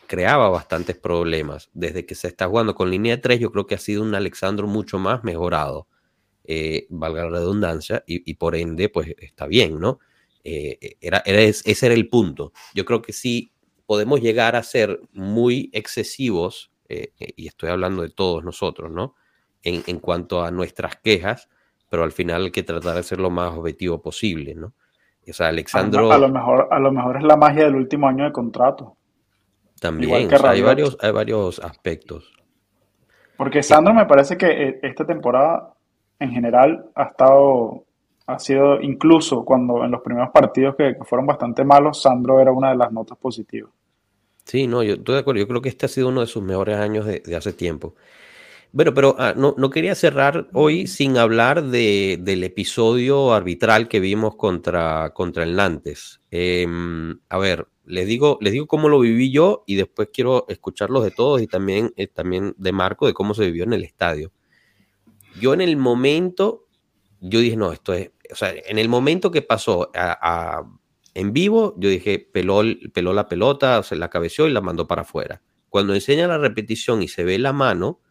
[0.05, 1.69] creaba bastantes problemas.
[1.71, 4.13] Desde que se está jugando con línea de tres, yo creo que ha sido un
[4.13, 5.87] Alexandro mucho más mejorado,
[6.43, 9.99] eh, valga la redundancia, y, por ende, pues está bien, ¿no?
[10.43, 12.51] Eh, era, ese era el punto.
[12.73, 13.53] Yo creo que sí
[13.85, 19.15] podemos llegar a ser muy excesivos eh, eh, y estoy hablando de todos nosotros, ¿no?
[19.63, 21.49] En, en, cuanto a nuestras quejas,
[21.89, 24.73] pero al final hay que tratar de ser lo más objetivo posible, ¿no?
[25.27, 26.11] O sea, Alexandro...
[26.11, 28.95] A, lo mejor, a lo mejor es la magia del último año de contrato.
[29.79, 32.31] También, o sea, hay, varios, hay varios aspectos.
[33.35, 35.73] Porque Sandro me parece que eh, esta temporada
[36.19, 37.83] en general ha estado,
[38.27, 42.69] ha sido incluso cuando en los primeros partidos que fueron bastante malos, Sandro era una
[42.69, 43.71] de las notas positivas.
[44.45, 45.39] Sí, no, yo estoy de acuerdo.
[45.39, 47.95] Yo creo que este ha sido uno de sus mejores años de, hace tiempo.
[48.71, 53.99] Bueno, pero ah, no, no, quería cerrar hoy sin hablar de, del episodio arbitral que
[53.99, 56.21] vimos contra, contra el Nantes.
[56.29, 61.03] Em, a ver, les digo, les digo cómo lo viví yo y después quiero escucharlos
[61.03, 64.31] de todos y también, eh, también de Marco de cómo se vivió en el estadio.
[65.39, 66.67] Yo en el momento,
[67.21, 70.63] yo dije, no, esto es, o sea, en el momento que pasó a
[71.15, 72.61] en vivo, yo dije, peló,
[72.93, 75.41] peló la pelota, se la cabeció y la mandó para afuera.
[75.69, 78.01] Cuando enseña la repetición y se ve la mano,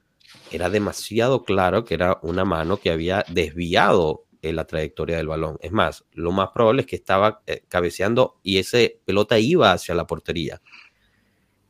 [0.50, 5.58] era demasiado claro que era una mano que había desviado en la trayectoria del balón.
[5.60, 9.94] Es más, lo más probable es que estaba eh, cabeceando y esa pelota iba hacia
[9.94, 10.62] la portería.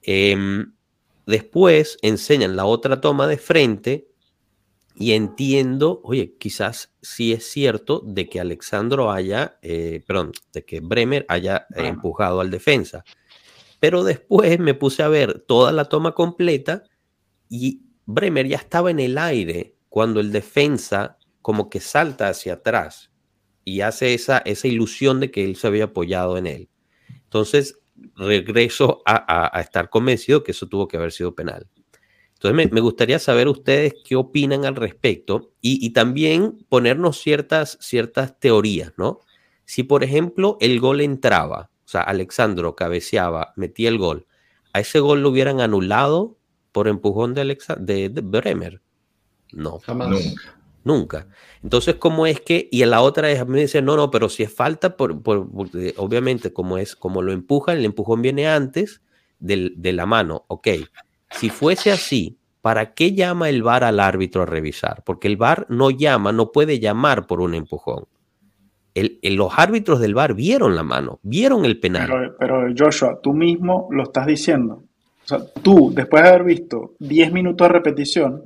[0.02, 0.72] Em,
[1.26, 4.08] después enseñan la otra toma de frente
[4.96, 10.80] y entiendo, oye, quizás sí es cierto de que Alexandro haya, eh, perdón, de que
[10.80, 13.04] Bremer haya empujado al defensa.
[13.80, 16.84] Pero después me puse a ver toda la toma completa
[17.48, 23.10] y Bremer ya estaba en el aire cuando el defensa como que salta hacia atrás
[23.64, 26.68] y hace esa, esa ilusión de que él se había apoyado en él.
[27.24, 27.80] Entonces
[28.16, 31.68] regreso a estar convencido que eso tuvo que haber sido penal.
[32.34, 38.92] Entonces me, gustaría saber ustedes qué opinan al respecto y, también ponernos ciertas, ciertas teorías,
[38.98, 39.20] ¿no?
[39.64, 44.26] Si por ejemplo el gol entraba, o sea, Alexandro cabeceaba, metía el gol,
[44.74, 46.36] ¿a ese gol lo hubieran anulado
[46.72, 48.82] por empujón de, de, Bremer?
[49.52, 49.78] No.
[49.78, 50.10] Jamás.
[50.10, 50.58] Nunca.
[50.84, 51.28] Nunca.
[51.62, 52.68] Entonces, ¿cómo es que?
[52.70, 55.12] Y en la otra es, me dice, no, no, pero si es falta, por,
[55.96, 59.00] obviamente, como es, como lo empujan, el empujón viene antes
[59.38, 60.44] de la mano.
[60.48, 60.68] Ok,
[61.38, 65.02] si fuese así, ¿para qué llama el VAR al árbitro a revisar?
[65.04, 68.06] Porque el VAR no llama, no puede llamar por un empujón.
[68.94, 72.36] El, los árbitros del VAR vieron la mano, vieron el penal.
[72.38, 74.84] Pero, Joshua, tú mismo lo estás diciendo.
[75.24, 78.42] O sea, tú, después de haber visto 10 minutos de repetición,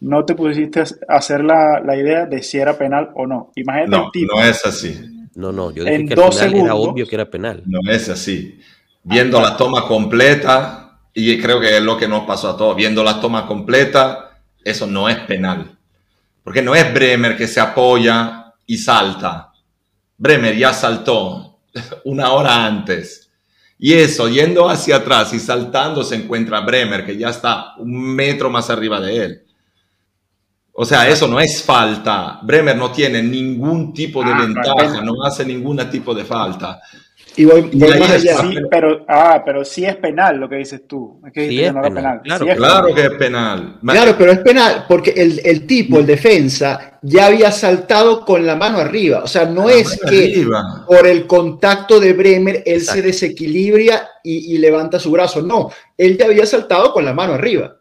[0.00, 3.52] no te pusiste a hacer la, idea de si era penal o no.
[3.56, 4.98] Imagínate no, No es así.
[5.34, 7.62] No, no, yo dije que al final era obvio que era penal.
[7.66, 8.58] No es así.
[9.02, 10.79] Viendo la toma completa,
[11.14, 12.76] y creo que es lo que nos pasó a todos.
[12.76, 15.76] Viendo la toma completa, eso no es penal.
[16.44, 19.52] Porque no es Bremer que se apoya y salta.
[20.16, 21.60] Bremer ya saltó
[22.04, 23.30] una hora antes.
[23.78, 28.50] Y eso, yendo hacia atrás y saltando, se encuentra Bremer, que ya está un metro
[28.50, 29.42] más arriba de él.
[30.72, 32.40] O sea, eso no es falta.
[32.42, 36.80] Bremer no tiene ningún tipo de ah, ventaja, no hace ningún tipo de falta.
[37.36, 38.36] Y voy, más allá.
[38.70, 41.20] pero, ah, pero sí es penal lo que dices tú.
[41.26, 42.20] Es que sí es penal.
[42.22, 43.78] Claro, que es penal.
[43.82, 48.56] Claro, pero es penal porque el, el, tipo, el defensa, ya había saltado con la
[48.56, 49.22] mano arriba.
[49.22, 50.46] O sea, no es que
[50.86, 55.42] por el contacto de Bremer él se desequilibra y, y, levanta su brazo.
[55.42, 57.76] No, él ya había saltado con la mano arriba.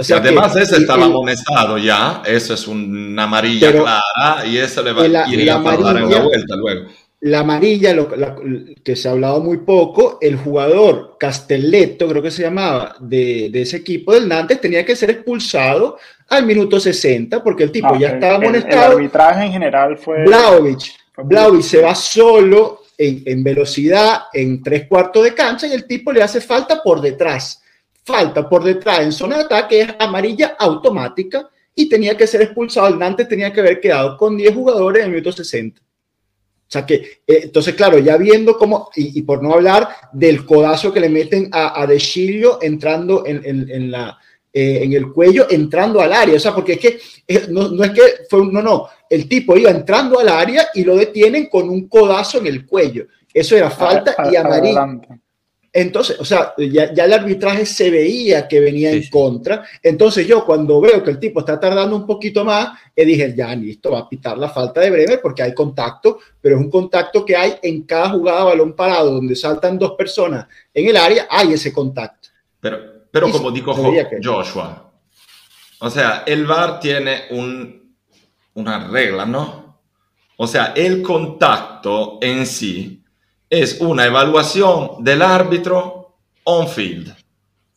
[0.00, 4.92] O sea además ese estaba amonestado ya, eso es una amarilla clara y eso le
[4.92, 6.88] va a ir a dar en la vuelta luego.
[7.20, 8.08] La amarilla, lo,
[8.84, 13.62] que se ha hablado muy poco, el jugador Castelletto, creo que se llamaba, de, de,
[13.62, 18.10] ese equipo del Nantes, tenía que ser expulsado al minuto 60 porque el tipo ya
[18.10, 18.92] estaba amonestado.
[18.92, 20.24] El, arbitraje en general fue...
[20.24, 26.12] Blaovic, se va solo en, en velocidad en tres cuartos de cancha y el tipo
[26.12, 27.62] le hace falta por detrás
[28.08, 32.88] falta por detrás en zona de ataque es amarilla automática y tenía que ser expulsado.
[32.88, 35.80] El Nantes tenía que haber quedado con 10 jugadores en el minuto 60.
[36.68, 36.94] O sea que,
[37.26, 41.48] eh, entonces, claro, ya viendo cómo, y, por no hablar del codazo que le meten
[41.50, 41.98] a, a De
[42.60, 43.40] entrando en,
[43.70, 44.18] en, la,
[44.52, 46.36] eh, en el cuello, entrando al área.
[46.36, 49.56] O sea, porque es que, eh, no, no, es que fue, no, no, el tipo
[49.56, 53.06] iba entrando al área y lo detienen con un codazo en el cuello.
[53.32, 54.98] Eso era falta y amarilla.
[55.72, 59.64] Entonces, o sea, ya, el arbitraje se veía que venía en contra.
[59.82, 63.54] Entonces yo cuando veo que el tipo está tardando un poquito más, le dije, ya
[63.54, 67.24] listo, va a pitar la falta de Bremer porque hay contacto, pero es un contacto
[67.24, 71.52] que hay en cada jugada balón parado donde saltan dos personas en el área, hay
[71.52, 72.30] ese contacto.
[72.60, 72.78] Pero,
[73.10, 73.74] pero como dijo
[74.22, 74.90] Joshua,
[75.80, 77.94] o sea, el VAR tiene un,
[78.54, 79.80] una regla, ¿no?
[80.38, 82.97] O sea, el contacto en sí
[83.50, 87.14] es una evaluación del árbitro on-field.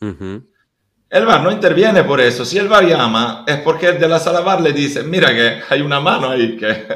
[0.00, 2.44] El VAR no interviene por eso.
[2.44, 5.60] Si el VAR llama, es porque el de la sala VAR le dice, mira que
[5.68, 6.86] hay una mano ahí que...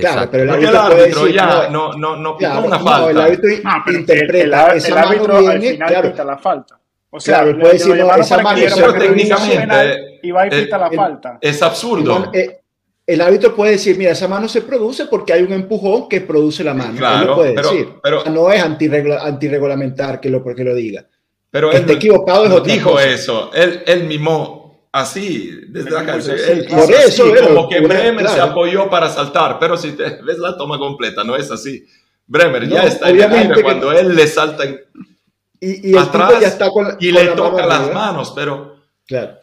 [0.00, 3.10] Claro, pero el porque el árbitro ya no, no, no, no una falta.
[3.10, 3.50] el árbitro
[3.88, 4.72] interpreta.
[4.72, 6.10] El, árbitro al final claro.
[6.10, 6.80] pita la falta.
[7.10, 8.58] O sea, claro, puede decir, no, esa mano...
[8.74, 10.20] Pero técnicamente...
[10.22, 11.38] Y va y pita la falta.
[11.42, 12.30] Es absurdo.
[12.32, 12.61] Eh,
[13.06, 16.62] el árbitro puede decir, mira, esa mano se produce porque hay un empujón que produce
[16.62, 16.96] la mano.
[16.96, 17.88] Claro, puede pero, decir.
[18.02, 21.06] Pero, no es antirregulamentar que lo, porque lo diga.
[21.50, 23.50] Pero él equivocado es dijo eso.
[23.52, 26.66] Él, él mimó así, desde la cárcel.
[26.68, 30.78] por eso, como que Bremer se apoyó para saltar, pero si te ves la toma
[30.78, 31.84] completa, no es así.
[32.26, 36.70] Bremer ya está en el aire cuando él le salta y, y atrás ya está
[36.70, 38.76] con, y le toca las manos, pero...
[39.06, 39.41] Claro.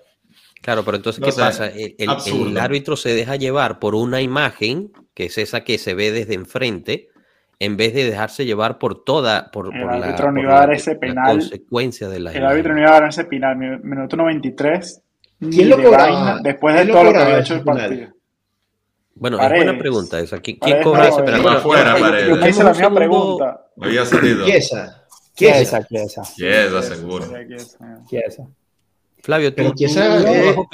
[0.70, 1.68] Claro, pero entonces, ¿qué pasa?
[1.68, 6.36] El, árbitro se deja llevar por una imagen, que es esa que se ve desde
[6.36, 7.10] enfrente,
[7.58, 10.96] en vez de dejarse llevar por toda, por, el árbitro no iba a dar ese
[10.96, 15.02] penal, consecuencia de la El árbitro no iba a dar ese penal, minuto 93.
[15.40, 16.40] ¿Quién lo cobraba?
[16.44, 18.10] después de todo lo que había hecho el partido.
[19.16, 20.38] Bueno, es buena pregunta esa.
[20.40, 21.42] ¿Quién, cobra ese penal?
[21.42, 23.66] Bueno, fuera, Yo hice la misma pregunta.
[23.82, 24.46] Había salido.
[24.46, 25.04] Chiesa.
[25.34, 26.22] Chiesa, Chiesa.
[26.36, 27.26] Chiesa, seguro.
[28.08, 28.48] Chiesa.
[29.30, 29.62] Flavio, ¿tú,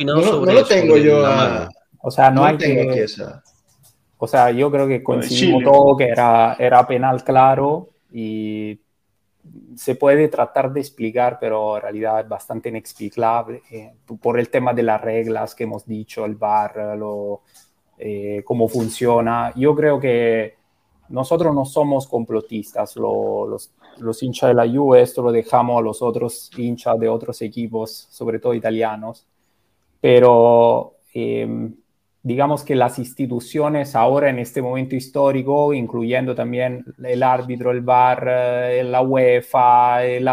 [0.05, 1.21] no, lo tengo yo
[2.01, 3.05] O sea, no, hay que...
[4.17, 8.79] O sea, yo creo que coincidimos todo que era, era penal claro y
[9.75, 14.73] se puede tratar de explicar, pero en realidad es bastante inexplicable eh, por el tema
[14.73, 17.41] de las reglas que hemos dicho, el VAR, lo,
[17.97, 19.51] eh, cómo funciona.
[19.57, 20.55] Yo creo que
[21.09, 26.01] nosotros no somos complotistas, los, los hinchas de la Juve, esto lo dejamos a los
[26.01, 29.25] otros hinchas de otros equipos, sobre todo italianos,
[30.01, 31.75] pero em,
[32.25, 38.27] digamos que las instituciones ahora en este momento histórico, incluyendo también el árbitro, el VAR,
[38.27, 40.27] eh, la UEFA, el,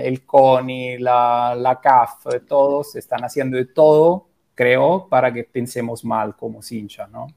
[0.00, 6.60] el CONI, la, CAF, todos están haciendo de todo, creo, para que pensemos mal como
[6.68, 7.28] hinchas, ¿no?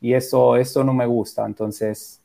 [0.00, 2.20] Y eso, eso no me gusta, entonces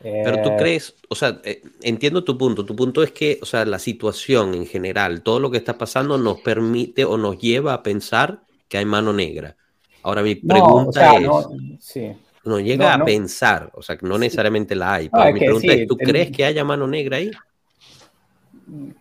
[0.00, 2.64] pero tú eh, crees, o sea, eh, entiendo tu punto.
[2.64, 6.16] Tu punto es que, o sea, la situación en general, todo lo que está pasando
[6.18, 9.56] nos permite o nos lleva a pensar que hay mano negra.
[10.02, 11.50] Ahora mi pregunta es, no,
[11.80, 12.12] sí.
[12.44, 15.08] no llega a pensar, o sea, que no necesariamente la hay.
[15.08, 17.30] Pero mi pregunta es, ¿tú crees que haya mano negra ahí?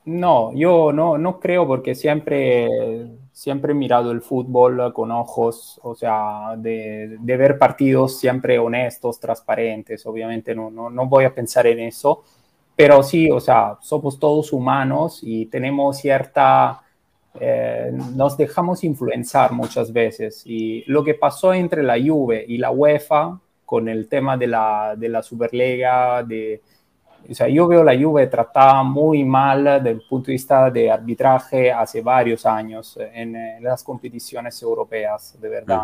[0.06, 2.68] No, yo no, no creo porque siempre
[3.38, 9.20] siempre he mirado el fútbol con ojos, o sea, de, de ver partidos siempre honestos,
[9.20, 12.24] transparentes, obviamente no, no, no, voy a pensar en eso,
[12.76, 16.82] pero sí, o sea, somos todos humanos y tenemos cierta,
[17.40, 20.42] eh, nos dejamos influenciar muchas veces.
[20.44, 24.96] Y lo que pasó entre la Juve y la UEFA con el tema de la,
[24.98, 26.64] de la Superliga, de
[27.30, 30.90] o sea, yo veo la Juve tratada muy mal desde el punto de vista de
[30.90, 35.82] arbitraje hace varios años en, las competiciones europeas, de verdad.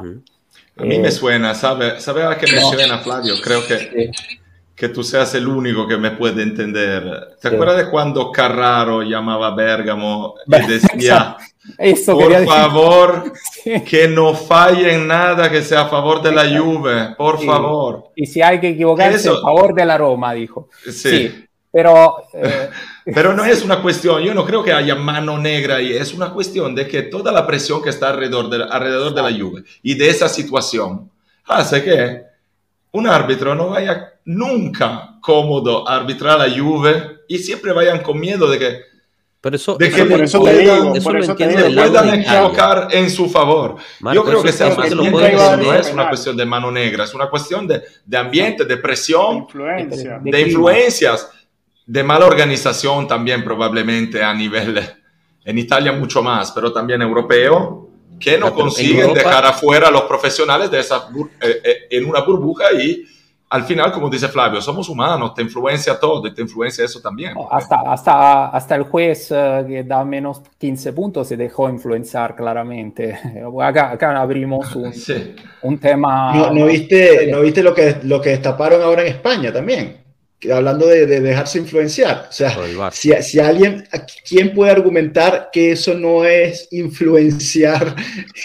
[0.77, 3.33] A mí me eh, suena, ¿sabe, ¿sabe a qué me suena, Flavio?
[3.43, 4.11] Creo que,
[4.75, 7.35] que tú seas el único que me puede entender.
[7.39, 11.37] ¿Te acuerdas de cuando Carraro llamaba a Bergamo y decía...
[11.77, 13.31] Eso por favor,
[13.89, 18.11] que no falle en nada que sea a favor de la Juve, por favor.
[18.15, 20.67] Y si hay que equivocarse, a favor de la Roma, dijo.
[20.91, 21.45] Sí.
[21.71, 22.69] Pero, eh,
[23.05, 26.31] Pero no es una cuestión, yo no creo que haya mano negra y es una
[26.31, 29.95] cuestión de que toda la presión que está alrededor de, alrededor de la Juve y
[29.95, 31.09] de esa situación
[31.45, 32.23] hace que
[32.91, 38.49] un árbitro no vaya nunca cómodo arbitrar a la Juve y siempre vayan con miedo
[38.49, 38.93] de que
[39.43, 43.75] pero eso, de que por eso puedan, por eso puedan equivocar en su favor.
[44.13, 47.81] Yo creo que esa no es una cuestión de mano negra, es una cuestión de,
[48.05, 49.45] de ambiente, de presión,
[50.23, 51.29] de, influencias,
[51.85, 54.79] de mala organización también probablemente a nivel,
[55.43, 60.71] en Italia mucho más, pero también europeo, que no consiguen dejar afuera a los profesionales
[60.71, 61.09] de esa,
[61.41, 63.03] eh, eh, en una burbuja y
[63.53, 67.35] al final, como dice Flavio, somos humanos, te influencia todo y te influencia eso también.
[67.51, 73.15] Hasta, hasta, hasta el juez eh, que da menos 15 puntos se dejó influenciar claramente.
[73.61, 74.91] Acá, acá abrimos un,
[75.61, 76.33] un tema...
[76.33, 80.02] ¿No, no viste, ¿no viste lo, que, lo que destaparon ahora en España también?
[80.51, 82.27] Hablando de, dejarse influenciar.
[82.29, 82.57] O sea,
[82.91, 83.87] si, si, alguien,
[84.27, 87.95] ¿quién puede argumentar que eso no es influenciar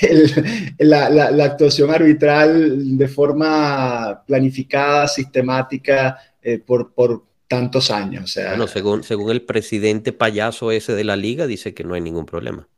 [0.78, 8.24] la, la, actuación arbitral de forma planificada, sistemática, eh, por, por, tantos años?
[8.24, 11.94] O sea, bueno, según, según el presidente payaso ese de la liga, dice que no
[11.94, 12.68] hay ningún problema.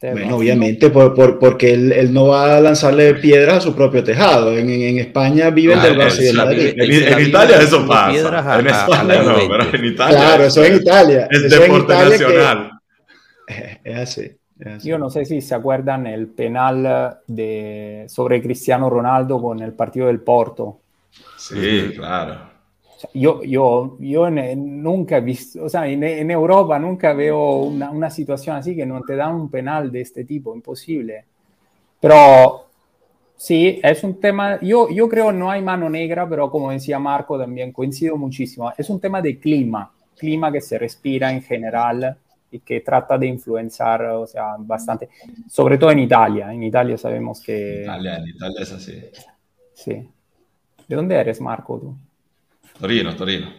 [0.00, 4.56] Bueno, obviamente, por, porque él, no va a lanzarle piedras a su propio tejado.
[4.56, 6.74] En, en España viven del Barça y Madrid.
[6.76, 8.58] En, Italia eso pasa.
[8.58, 10.18] en España no, pero en Italia.
[10.26, 11.28] Claro, eso es en Italia.
[11.30, 12.70] Es deporte nacional.
[13.84, 14.32] Es así.
[14.82, 20.08] Yo no sé si se acuerdan el penal de, sobre Cristiano Ronaldo con el partido
[20.08, 20.80] del Porto.
[21.36, 22.55] Sí, claro
[23.12, 28.56] yo, yo, yo nunca he visto, o sea, en, Europa nunca veo una, una, situación
[28.56, 31.24] así que no te dan un penal de este tipo, imposible.
[32.00, 32.66] Pero
[33.36, 37.38] sí, es un tema, yo, yo creo no hay mano negra, pero como decía Marco
[37.38, 42.16] también, coincido muchísimo, es un tema de clima, clima que se respira en general
[42.50, 45.10] y que trata de influenciar, o sea, bastante,
[45.48, 47.82] sobre todo en Italia, en Italia sabemos que...
[47.82, 49.02] Italia, en Italia es así.
[49.74, 50.08] Sí.
[50.88, 51.96] ¿De dónde eres, Marco, tú?
[52.80, 53.52] Torino, Torino.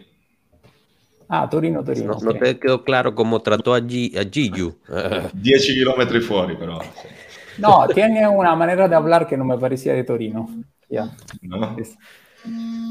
[1.28, 2.16] Ah, Torino, Torino.
[2.22, 4.78] No, te quedó claro cómo trató a, G, a Gigiu.
[5.32, 6.78] 10 kilómetros fuera, pero...
[7.58, 10.48] No, tiene una manera de hablar que no me parecía de Torino.
[10.88, 11.10] Ya.
[11.42, 11.76] No.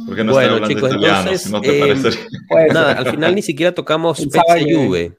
[0.05, 1.95] Porque no bueno, chicos, italiano, entonces, no te eh,
[2.73, 5.17] nada, al final ni siquiera tocamos Spezia Juve.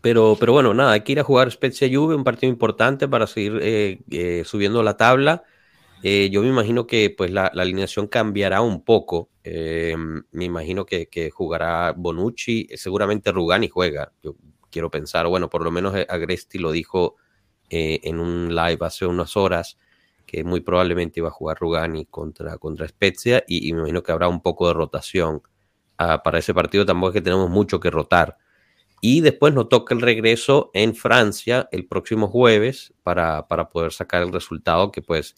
[0.00, 3.26] Pero, pero bueno, nada, hay que ir a jugar Spezia Juve, un partido importante para
[3.26, 5.42] seguir eh, eh, subiendo la tabla.
[6.06, 9.30] Eh, yo me imagino que pues la, alineación cambiará un poco.
[9.42, 9.96] Eh,
[10.32, 14.12] me imagino que, jugará Bonucci, seguramente Rugani juega.
[14.22, 14.36] Yo
[14.70, 17.16] quiero pensar, bueno, por lo menos eh, Agresti lo dijo
[17.70, 19.78] en un live hace unas horas,
[20.26, 24.28] que muy probablemente iba a jugar Rugani contra, contra Spezia y, me imagino que habrá
[24.28, 25.40] un poco de rotación.
[25.96, 28.36] Ah, para ese partido tampoco es que tenemos mucho que rotar.
[29.00, 34.22] Y después nos toca el regreso en Francia el próximo jueves para, para poder sacar
[34.22, 35.34] el resultado que pues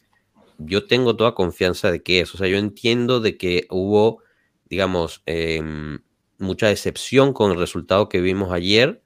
[0.59, 2.35] yo tengo toda confianza de que es.
[2.35, 4.23] O sea, yo entiendo de que hubo,
[4.69, 6.01] digamos, em,
[6.39, 9.03] mucha decepción con el resultado que vimos ayer,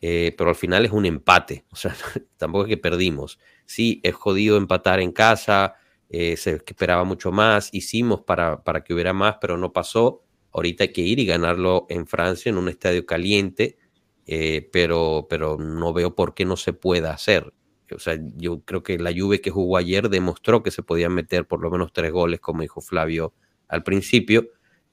[0.00, 1.64] eh, pero al final es un empate.
[1.72, 1.94] O sea,
[2.36, 3.38] tampoco es que perdimos.
[3.66, 5.74] Sí, es jodido empatar en casa,
[6.08, 10.24] eh, se esperaba mucho más, hicimos para, para que hubiera más, pero no pasó.
[10.52, 13.78] Ahorita hay que ir y ganarlo en Francia, en un estadio caliente,
[14.26, 17.52] eh, pero, pero no veo por qué no se pueda hacer.
[17.94, 21.46] O sea, yo creo que la Juve que jugó ayer demostró que se podían meter
[21.46, 23.34] por lo menos tres goles, como dijo Flavio
[23.68, 24.50] al principio.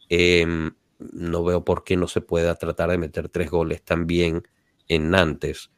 [0.09, 4.47] Em, no veo por qué no se pueda tratar de meter tres goles también
[4.87, 5.71] en Nantes.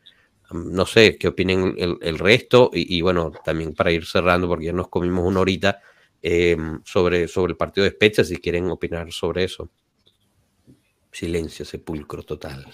[0.51, 4.87] No sé qué opinen el, resto y, bueno, también para ir cerrando, porque ya nos
[4.87, 5.79] comimos una horita
[6.21, 9.69] em, sobre, sobre el partido de Spezia, si quieren opinar sobre eso.
[11.11, 12.65] Silencio, sepulcro total.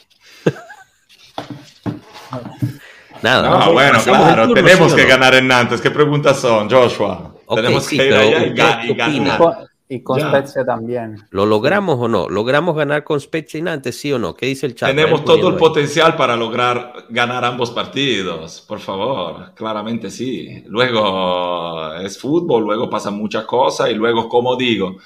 [3.26, 3.50] Nada.
[3.50, 5.82] No, bueno, claro, tenemos que ganar en Nantes.
[5.82, 7.34] ¿Qué preguntas son, Joshua?
[7.56, 9.68] tenemos que ir allá y, ganar.
[9.90, 11.26] Y con Spezia también.
[11.32, 12.30] ¿Lo logramos o no?
[12.30, 14.36] ¿Logramos ganar con Spezia y Nantes, sí o no?
[14.36, 14.90] ¿Qué dice el chat?
[14.90, 19.54] Tenemos todo el potencial para lograr ganar ambos partidos, por favor.
[19.56, 20.64] Claramente sí.
[20.68, 24.98] Luego es fútbol, luego pasan muchas cosas y luego, como digo,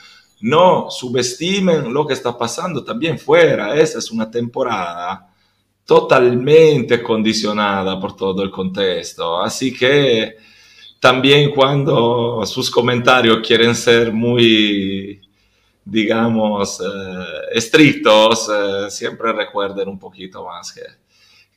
[0.41, 3.75] no subestimen lo que está pasando también fuera.
[3.75, 5.28] Esa es una temporada
[5.89, 9.41] totalmente condicionada por todo el contexto.
[9.41, 10.35] Así que
[10.99, 15.19] también cuando sus comentarios quieren ser muy,
[15.83, 16.85] digamos, eh,
[17.53, 20.83] estrictos, eh, siempre recuerden un poquito más que,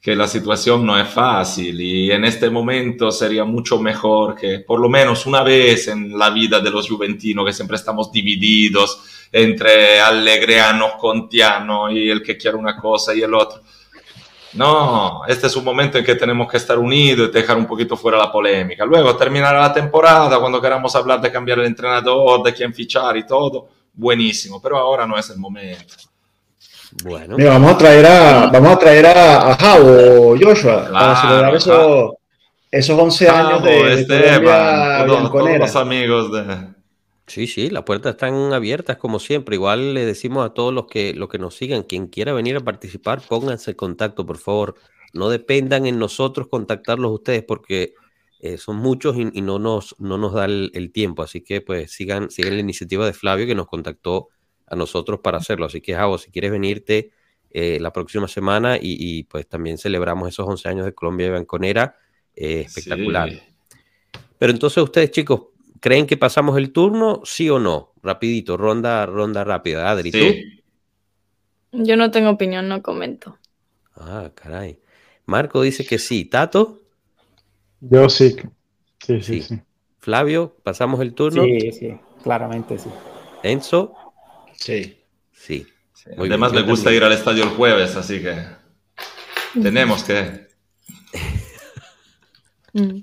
[0.01, 4.81] que la situación no es fácil y en este momento sería mucho mejor que por
[4.81, 10.01] lo menos una vez en la vida de los juventinos, que siempre estamos divididos entre
[10.01, 13.61] alegreanos, contianos y el que quiere una cosa y el otro.
[14.55, 17.97] No, este es un momento en que tenemos que estar unidos y dejar un poquito
[17.97, 18.85] fuera la polémica.
[18.85, 23.27] Luego terminará la temporada, cuando queramos hablar de cambiar el entrenador, de quién fichar y
[23.27, 25.95] todo, buenísimo, pero ahora no es el momento.
[27.03, 27.37] Bueno.
[27.39, 31.55] vamos a traer a, vamos a, traer a, Javo, Joshua, para celebrar
[32.70, 36.72] esos 11 años de, Esteban, todos, los amigos de...
[37.33, 39.57] Sí, sí, las puertas están abiertas como siempre.
[39.57, 42.61] Igual le decimos a todos los que, los que nos sigan, quien quiera venir a
[42.61, 44.75] participar, pónganse en contacto, por favor.
[45.15, 47.95] No dependan en nosotros contactarlos ustedes porque
[48.41, 51.23] eh, son muchos y, no, nos, no nos da el, tiempo.
[51.23, 54.29] Así que pues sigan, sigan la iniciativa de Flavio que nos contactó
[54.67, 55.65] a nosotros para hacerlo.
[55.65, 57.13] Así que, Javo, si quieres venirte
[57.51, 61.97] eh, la próxima semana y, pues también celebramos esos 11 años de Colombia y Banconera,
[62.37, 63.31] eh, espectacular.
[64.37, 65.52] Pero entonces ustedes, chicos,
[65.83, 67.93] ¿creen que pasamos el turno, sí o no?
[68.03, 69.91] Rapidito, ronda, ronda rápida.
[69.91, 70.19] Adri, ¿tú?
[71.73, 73.37] Yo no tengo opinión, no comento.
[73.97, 74.79] Ah, caray.
[75.27, 76.25] Marco dice que sí.
[76.25, 76.81] ¿Tato?
[77.81, 78.37] Yo sí.
[79.05, 79.61] Sí, sí, sí.
[79.99, 81.43] Flavio, ¿pasamos el turno?
[81.43, 82.89] Sí, sí, claramente sí.
[83.43, 83.95] Enzo.
[84.55, 84.97] Sí.
[85.33, 85.67] Sí.
[86.17, 88.37] Además, me gusta ir al estadio el jueves, así que
[89.61, 90.47] tenemos que.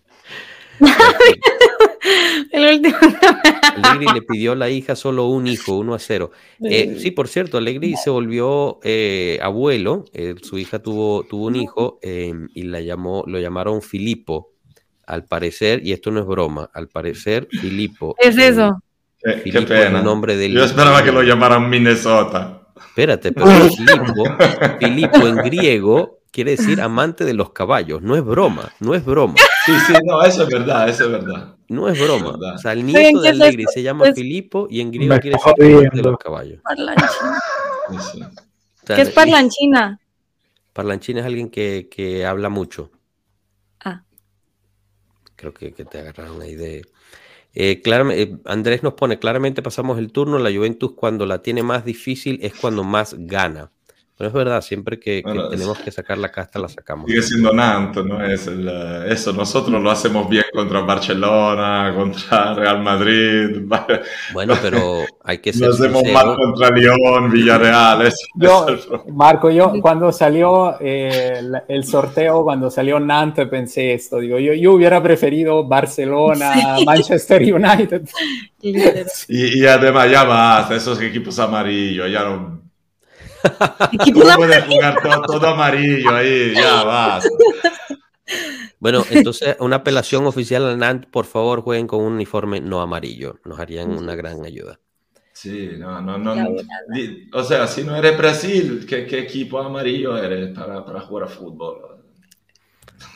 [2.51, 2.95] El último.
[3.83, 6.31] Alegri le pidió a la hija solo un hijo, uno a cero.
[6.63, 10.05] Eh, sí, por cierto, Alegri se volvió eh, abuelo.
[10.13, 14.53] Eh, su hija tuvo, tuvo un hijo y la llamó, lo llamaron Filipo,
[15.05, 18.15] al parecer, y esto no es broma, al parecer Filipo.
[18.19, 18.81] Es eso.
[19.21, 20.01] Qué, pena.
[20.01, 22.61] nombre del, Yo esperaba que lo llamaran Minnesota.
[22.75, 24.23] Espérate, pero Filipo,
[24.79, 28.01] Filipo en griego quiere decir amante de los caballos.
[28.01, 29.35] No es broma, no es broma.
[29.65, 31.55] Sí, sí, no, eso es verdad, eso es verdad.
[31.67, 32.37] No es broma.
[32.55, 35.97] O sea, el nieto de Allegri se llama Filipo y en griego quiere decir amante
[35.97, 36.61] de los caballos.
[36.63, 38.31] Parlanchina.
[38.85, 39.99] ¿Qué es parlanchina?
[40.73, 42.91] Parlanchina es alguien que, que habla mucho.
[43.83, 44.03] Ah.
[45.35, 46.85] Creo que, que te agarraron ahí de...
[47.55, 51.83] Eh, eh, Andrés nos pone, claramente pasamos el turno, la Juventus cuando la tiene más
[51.83, 53.71] difícil es cuando más gana.
[54.19, 57.05] Pero es verdad, siempre que, tenemos que sacar la casta, la sacamos.
[57.07, 58.21] Sigue siendo Nanto, ¿no?
[58.21, 63.61] Es eso, nosotros lo hacemos bien contra Barcelona, contra Real Madrid.
[64.33, 68.11] Bueno, pero hay que ser Lo hacemos mal contra Lyon, Villarreal.
[68.35, 68.65] yo,
[69.07, 74.19] Marco, yo cuando salió eh, el, sorteo, cuando salió Nantes, pensé esto.
[74.19, 78.01] Digo, yo, yo hubiera preferido Barcelona, Manchester United.
[78.61, 82.58] y, y, además ya más, esos equipos amarillos, ya no
[84.13, 84.95] no puede jugar
[85.27, 87.27] todo, amarillo ahí, ya vas.
[88.79, 93.39] Bueno, entonces una apelación oficial al NANT, por favor jueguen con un uniforme no amarillo,
[93.45, 94.79] nos harían una gran ayuda.
[95.33, 96.35] Sí, no, no, no.
[97.33, 101.27] O sea, si no eres Brasil, ¿qué, qué equipo amarillo eres para, para, jugar a
[101.27, 102.03] fútbol?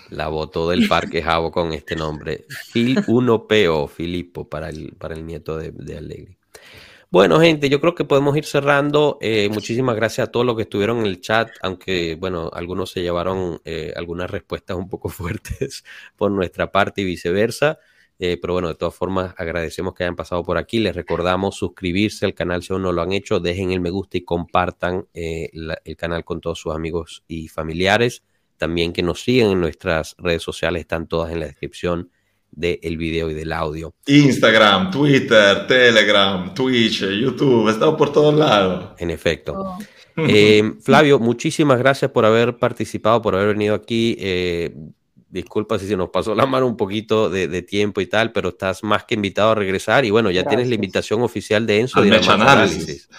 [0.10, 2.46] La votó del Parque Javo con este nombre.
[2.72, 6.38] Phil 1PO, Filippo, para el, para el nieto de, de Alegre.
[7.14, 9.20] Bueno, gente, yo creo que podemos ir cerrando.
[9.22, 13.04] Eh, muchísimas gracias a todos los que estuvieron en el chat, aunque, bueno, algunos se
[13.04, 15.84] llevaron eh, algunas respuestas un poco fuertes
[16.16, 17.78] por nuestra parte y viceversa.
[18.18, 20.80] Eh, pero bueno, de todas formas, agradecemos que hayan pasado por aquí.
[20.80, 23.40] Les recordamos suscribirse al canal si aún no lo han hecho.
[23.40, 28.24] Dejen el me gusta y compartan el canal con todos sus amigos y familiares.
[28.58, 32.10] También que nos sigan en nuestras redes sociales, están todas en la descripción
[32.56, 33.94] del video y del audio.
[34.06, 38.92] Instagram, Twitter, Telegram, Twitch, YouTube, estamos por todos lados.
[38.98, 39.54] En efecto.
[39.58, 39.78] Oh.
[40.16, 44.16] Eh, Flavio, muchísimas gracias por haber participado, por haber venido aquí.
[44.20, 44.76] Eh,
[45.30, 48.84] disculpa si se nos pasó la mano un poquito de, tiempo y tal, pero estás
[48.84, 52.02] más que invitado a regresar y bueno, ya tienes la invitación oficial de Enzo.
[52.02, 53.10] de análisis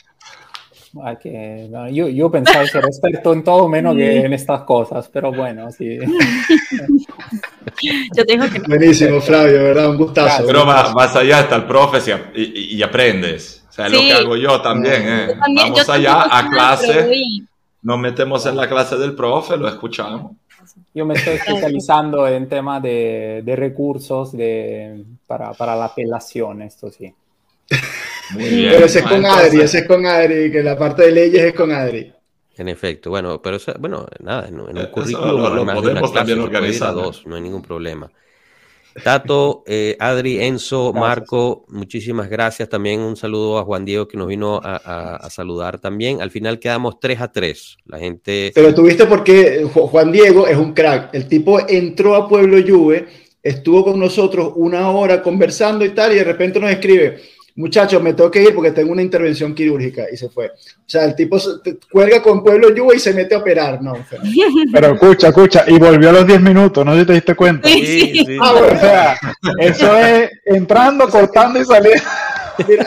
[1.21, 5.71] que, yo, yo pensaba ser experto en todo menos que en estas cosas, pero bueno,
[5.71, 5.99] sí.
[8.17, 8.61] yo tengo que...
[8.61, 9.91] Buenísimo, Flavio, ¿verdad?
[9.91, 10.45] Un gustazo.
[10.47, 11.99] Pero más, allá está el profe
[12.35, 13.65] y, aprendes.
[13.69, 15.03] O sea, lo que hago yo también.
[15.05, 15.35] ¿eh?
[15.57, 17.09] Vamos allá a clase,
[17.83, 20.33] nos metemos en la clase del profe, lo escuchamos.
[20.95, 26.91] Yo me estoy especializando en temas de, de recursos de, para, para la apelación, esto
[26.91, 27.13] sí.
[28.37, 31.55] Pero ese es con Adri, ese es con Adri, que la parte de leyes es
[31.55, 32.13] con Adri.
[32.57, 36.95] En efecto, bueno, pero bueno, nada, en, un currículum lo, podemos también organizar.
[36.95, 38.11] Dos, no hay ningún problema.
[39.03, 42.69] Tato, eh, Adri, Enzo, Marco, muchísimas gracias.
[42.69, 46.23] También un saludo a Juan Diego que nos vino a, saludar también.
[46.23, 47.79] Al final quedamos 3 a 3.
[47.87, 48.53] La gente.
[48.55, 51.13] Pero tuviste porque Juan Diego es un crack.
[51.13, 53.09] El tipo entró a Pueblo Juve,
[53.43, 57.21] estuvo con nosotros una hora conversando y tal, y de repente nos escribe
[57.57, 60.47] muchachos, me tengo que ir porque tengo una intervención quirúrgica y se fue.
[60.47, 61.39] O sea, el tipo
[61.91, 63.95] cuelga con Pueblo Yuba y se mete a operar, no.
[64.73, 67.69] Pero escucha, escucha, y volvió a los 10 minutos, no sé si te diste cuenta.
[67.69, 68.39] Sí, sí.
[68.41, 69.19] Ah, o sea,
[69.61, 72.03] eso es entrando, cortando y saliendo.
[72.69, 72.87] Mira,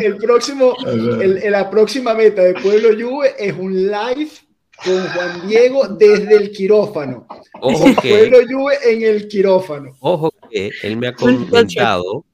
[0.00, 4.30] el, próximo, el, la próxima meta de Pueblo Juve es un live
[4.84, 7.26] con Juan Diego desde el quirófano.
[7.60, 9.96] Ojo que, Pueblo Juve en el quirófano.
[10.00, 12.24] Ojo que él me ha comentado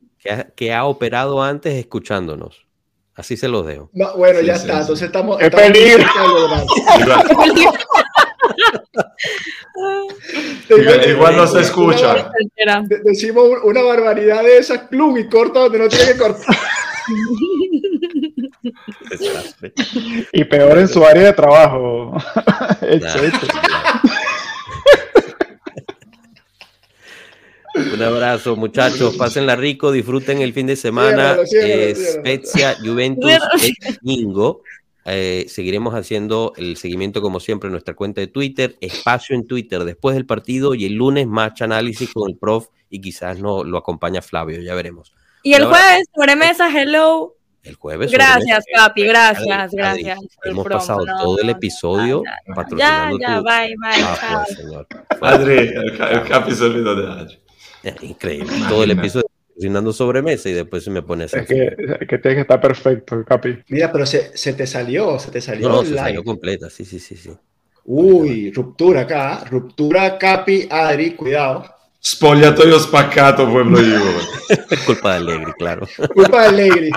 [0.54, 2.66] que ha, operado antes escuchándonos.
[3.14, 3.90] Así se los dejo.
[3.92, 4.80] bueno, ya está.
[4.80, 5.38] Entonces estamos.
[5.38, 6.04] ¡Qué peligro!
[11.08, 12.30] igual, no se escucha.
[13.04, 16.56] decimos una barbaridad de esas, plum, y corta donde no tiene que cortar.
[20.32, 22.16] y peor en su área de trabajo.
[27.76, 29.16] Un abrazo, muchachos.
[29.18, 31.36] Pásenla rico, disfruten el fin de semana.
[31.46, 33.32] Spezia, Juventus,
[34.02, 34.62] domingo.
[35.08, 39.84] Eh, seguiremos haciendo el seguimiento, como siempre, en nuestra cuenta de Twitter, espacio en Twitter
[39.84, 43.78] después del partido y el lunes match análisis con el prof y quizás no lo
[43.78, 45.14] acompaña Flavio, ya veremos.
[45.44, 47.36] Y el jueves, sobremesa, hello.
[47.62, 48.10] El jueves.
[48.10, 50.18] Gracias, Capi, gracias, gracias.
[50.44, 52.22] hemos pasado todo el episodio
[52.54, 53.18] patrocinando.
[53.18, 54.02] Ya, ya, bye, bye.
[54.02, 54.86] Ah, pues, señor.
[55.20, 57.45] Padre, el, Capi se olvidó de Adri.
[58.02, 58.52] Increíble.
[58.68, 61.76] Todo el episodio cocinando sobremesa y después se me pone Es que,
[62.06, 63.58] que tiene que estar perfecto, Capi.
[63.68, 65.68] Mira, pero se, se te salió, se te salió.
[65.68, 67.30] No, no, se salió completa, sí, sí, sí, sí.
[67.84, 71.64] Uy, ruptura acá, ruptura Capi, Adri, cuidado.
[72.04, 74.00] Spogliatoio spaccato, pueblo yo.
[74.86, 75.88] Culpa de Allegri, claro.
[76.14, 76.90] Culpa de Allegri.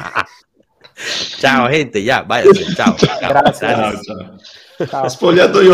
[1.40, 2.96] chao, gente, ya, váyanse, chao.
[3.22, 3.60] Gracias.
[3.60, 4.38] Chao,
[4.86, 5.10] chao.
[5.10, 5.68] Spogliatoio